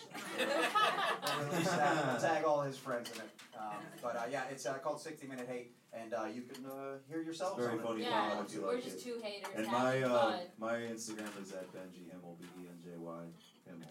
show. 0.55 1.51
Release 1.51 1.71
that. 1.71 2.21
Tag 2.21 2.45
all 2.45 2.63
his 2.63 2.79
friends 2.79 3.11
in 3.13 3.19
it. 3.21 3.31
Um, 3.59 3.77
but 4.03 4.17
uh, 4.17 4.23
yeah, 4.31 4.45
it's 4.51 4.67
uh, 4.67 4.75
called 4.75 5.01
60 5.01 5.27
Minute 5.27 5.47
Hate, 5.51 5.75
and 5.93 6.13
uh, 6.15 6.25
you 6.33 6.43
can 6.43 6.65
uh, 6.67 6.99
hear 7.09 7.21
yourselves 7.23 7.57
Very 7.59 7.73
on 7.75 7.79
it. 7.81 7.83
funny 7.87 8.03
Yeah, 8.03 8.41
if 8.43 8.53
you 8.55 8.63
we're 8.63 8.75
like 8.75 8.85
just 8.85 8.99
it. 8.99 9.03
two 9.05 9.19
haters 9.23 9.49
And 9.57 9.67
my 9.67 10.03
uh, 10.03 10.39
my 10.59 10.75
Instagram 10.77 11.33
is 11.43 11.53
at 11.53 11.71
Benjy 11.75 12.09
Himmel, 12.11 12.37
B 12.41 12.47
E 12.63 12.67
N 12.69 12.79
J 12.85 12.91
Y 12.99 13.19
Himmel. 13.67 13.91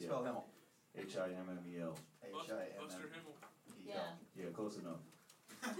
Spell 0.00 0.24
Himmel. 0.24 0.46
H 1.00 1.16
I 1.16 1.26
M 1.26 1.46
M 1.50 1.58
E 1.68 1.80
L. 1.82 1.96
H 2.24 2.50
I 2.50 2.62
M 2.78 2.84
Buster 2.84 3.02
M 3.04 3.10
Himmel. 3.14 3.36
E 3.80 3.88
Yeah. 3.88 3.94
Yeah, 4.36 4.50
close 4.52 4.76
enough. 4.78 5.00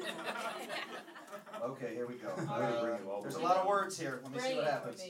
Okay, 1.62 1.94
here 1.94 2.06
we 2.06 2.14
go. 2.14 2.28
All 2.48 2.62
Uh, 2.62 2.80
bring 2.82 2.94
it 2.94 3.06
all 3.06 3.20
there's 3.20 3.34
a 3.34 3.40
lot 3.40 3.56
of 3.56 3.66
words 3.66 3.98
here. 3.98 4.20
Let 4.22 4.32
me 4.32 4.38
see 4.38 4.54
what 4.54 4.64
happens. 4.64 5.02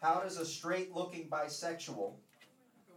How 0.00 0.20
does 0.20 0.38
a 0.38 0.46
straight 0.46 0.94
looking 0.94 1.28
bisexual 1.28 2.14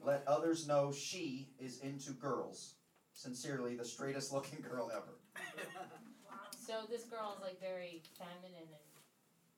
let 0.04 0.24
others 0.28 0.68
know 0.68 0.92
she 0.92 1.50
is 1.60 1.80
into 1.82 2.12
girls? 2.12 2.76
Sincerely, 3.14 3.76
the 3.76 3.84
straightest 3.86 4.32
looking 4.32 4.62
girl 4.62 4.92
ever. 4.94 5.18
So 6.70 6.86
this 6.86 7.10
girl 7.10 7.34
is 7.34 7.42
like 7.42 7.58
very 7.58 8.06
feminine 8.14 8.54
and 8.62 8.70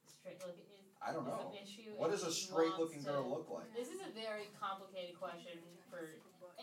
straight 0.07 0.39
looking. 0.47 0.63
I 1.03 1.11
don't 1.11 1.27
know. 1.27 1.51
An 1.51 1.59
issue 1.59 1.91
What 1.99 2.07
does 2.15 2.23
a 2.23 2.31
straight 2.31 2.71
wants 2.71 2.79
looking 2.79 3.03
to- 3.03 3.11
girl 3.11 3.27
look 3.27 3.51
like? 3.51 3.67
This 3.75 3.91
is 3.91 3.99
a 3.99 4.07
very 4.15 4.47
complicated 4.55 5.19
question 5.19 5.59
for. 5.91 6.07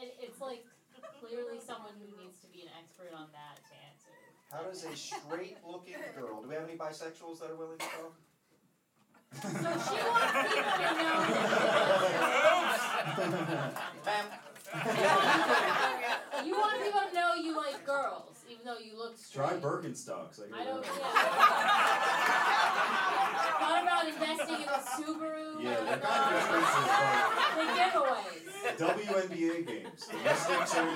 It, 0.01 0.16
it's 0.16 0.40
like 0.40 0.64
clearly 1.20 1.61
someone 1.61 2.01
who 2.01 2.09
needs 2.16 2.40
to 2.40 2.49
be 2.49 2.64
an 2.64 2.72
expert 2.80 3.07
on 3.18 3.26
that 3.32 3.56
to 3.66 3.74
answer. 3.90 4.14
How 4.52 4.62
does 4.62 4.84
a 4.84 4.94
straight 4.96 5.58
looking 5.66 5.94
girl? 6.18 6.40
Do 6.42 6.48
we 6.48 6.54
have 6.54 6.64
any 6.68 6.76
bisexuals 6.78 7.40
that 7.40 7.50
are 7.50 7.56
willing 7.56 7.78
to 7.78 7.86
talk? 7.86 8.14
So 9.34 9.40
she 9.50 9.98
wants 10.08 10.32
people 10.48 10.72
to 10.72 10.94
know 10.96 11.14
that. 13.18 13.74
Ma'am, 14.06 14.26
You 16.46 16.54
want 16.58 16.82
people 16.82 17.00
to 17.08 17.14
know 17.14 17.34
you 17.34 17.54
like 17.56 17.84
girls, 17.84 18.36
even 18.48 18.64
though 18.64 18.78
you 18.78 18.96
look 18.96 19.18
straight. 19.18 19.48
Try 19.48 19.58
Birkenstocks. 19.58 20.40
I, 20.40 20.42
I 20.54 20.62
hear 20.62 20.72
don't. 20.72 20.82
that. 20.82 20.90
Thought 23.58 23.82
about 23.82 24.06
investing 24.08 24.62
in 24.62 24.68
a 24.68 24.80
Subaru. 24.96 25.60
Yeah, 25.62 25.74
they're 25.84 25.96
don't 25.96 26.02
kind 26.02 26.34
of 26.36 26.40
know. 26.48 26.58
expensive. 26.62 27.58
The 27.58 27.64
giveaways. 27.76 28.46
WNBA 28.78 29.66
games. 29.66 30.00
The 30.06 30.16
Mystics 30.18 30.72
are 30.74 30.88
in 30.88 30.94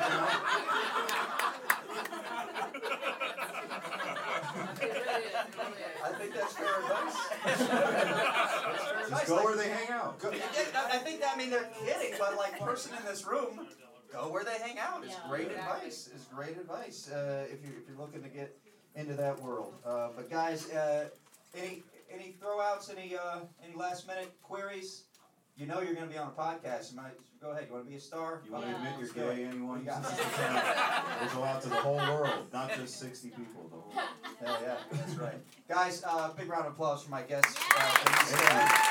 I 6.05 6.09
think 6.19 6.35
that's 6.35 6.53
fair 6.55 6.81
advice. 6.81 7.17
Just 9.11 9.27
go 9.27 9.45
where 9.45 9.57
they 9.57 9.69
hang 9.69 9.91
out. 9.91 10.19
Go, 10.19 10.31
yeah, 10.31 10.43
I 10.75 10.97
I 10.97 10.99
think 10.99 11.21
that, 11.21 11.35
I 11.35 11.39
mean 11.39 11.51
they're 11.51 11.69
kidding, 11.85 12.15
but 12.19 12.37
like 12.37 12.59
person 12.59 12.93
in 12.99 13.05
this 13.05 13.27
room, 13.27 13.67
go 14.13 14.29
where 14.31 14.45
they 14.45 14.59
hang 14.59 14.79
out. 14.79 15.05
Is 15.05 15.11
Yeah, 15.11 15.29
great 15.29 15.49
exactly. 15.49 15.75
advice. 15.77 16.09
Is 16.15 16.27
great 16.35 16.57
advice 16.57 17.11
uh, 17.11 17.47
if 17.51 17.65
you 17.65 17.73
if 17.81 17.89
you're 17.89 17.99
looking 17.99 18.23
to 18.23 18.29
get 18.29 18.57
into 18.95 19.15
that 19.15 19.41
world. 19.41 19.75
Uh, 19.85 20.09
but 20.15 20.31
guys, 20.31 20.71
uh, 20.71 21.09
any 21.55 21.83
any 22.13 22.35
throwouts? 22.43 22.91
Any 22.91 23.17
uh, 23.17 23.41
any 23.65 23.75
last 23.75 24.07
minute 24.07 24.33
queries? 24.43 25.05
You 25.57 25.67
know 25.67 25.81
you're 25.81 25.95
going 25.95 26.07
to 26.07 26.13
be 26.13 26.19
on 26.19 26.29
a 26.29 26.31
podcast. 26.31 26.91
You 26.91 26.97
might 26.97 27.13
go 27.41 27.51
ahead. 27.51 27.67
You 27.69 27.75
want 27.75 27.85
to 27.85 27.91
be 27.91 27.97
a 27.97 28.01
star? 28.01 28.41
You 28.45 28.53
want 28.53 28.65
to 28.65 28.75
admit 28.75 28.93
you're 28.93 29.01
Let's 29.03 29.13
do 29.13 29.21
it. 29.29 29.37
gay, 29.37 29.45
anyone? 29.45 29.81
You 29.81 29.87
got? 29.87 30.03
is 30.03 30.11
the 30.17 31.37
go 31.37 31.45
out 31.45 31.61
to 31.63 31.69
the 31.69 31.77
whole 31.77 31.97
world, 31.97 32.47
not 32.53 32.73
just 32.75 32.99
60 32.99 33.29
people. 33.37 33.69
The 33.71 33.77
whole 33.77 33.93
Hell 34.45 34.59
yeah, 34.63 34.77
that's 34.91 35.15
right. 35.17 35.39
Guys, 35.69 36.03
uh, 36.07 36.33
big 36.33 36.49
round 36.49 36.67
of 36.67 36.73
applause 36.73 37.03
for 37.05 37.11
my 37.11 37.23
guests. 37.23 37.55
Uh, 37.77 38.83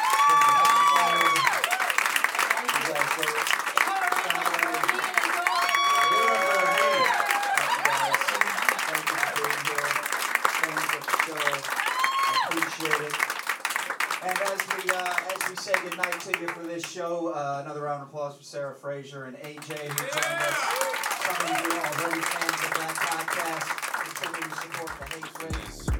this 16.81 16.91
show, 16.91 17.27
uh, 17.27 17.61
another 17.63 17.81
round 17.81 18.01
of 18.01 18.09
applause 18.09 18.35
for 18.35 18.43
Sarah 18.43 18.75
Fraser 18.75 19.25
and 19.25 19.37
AJ 19.37 19.77
who 19.77 19.97
joined 19.97 20.41
us. 20.41 20.57
Some 21.25 21.45
of 21.45 22.15
you 22.15 22.21
fans 22.21 22.63
of 22.63 22.73
that 22.75 22.95
podcast. 22.95 23.81
To 24.21 24.55
support 24.55 24.91
the 24.99 25.05
Hey 25.05 25.21
Frase. 25.21 25.90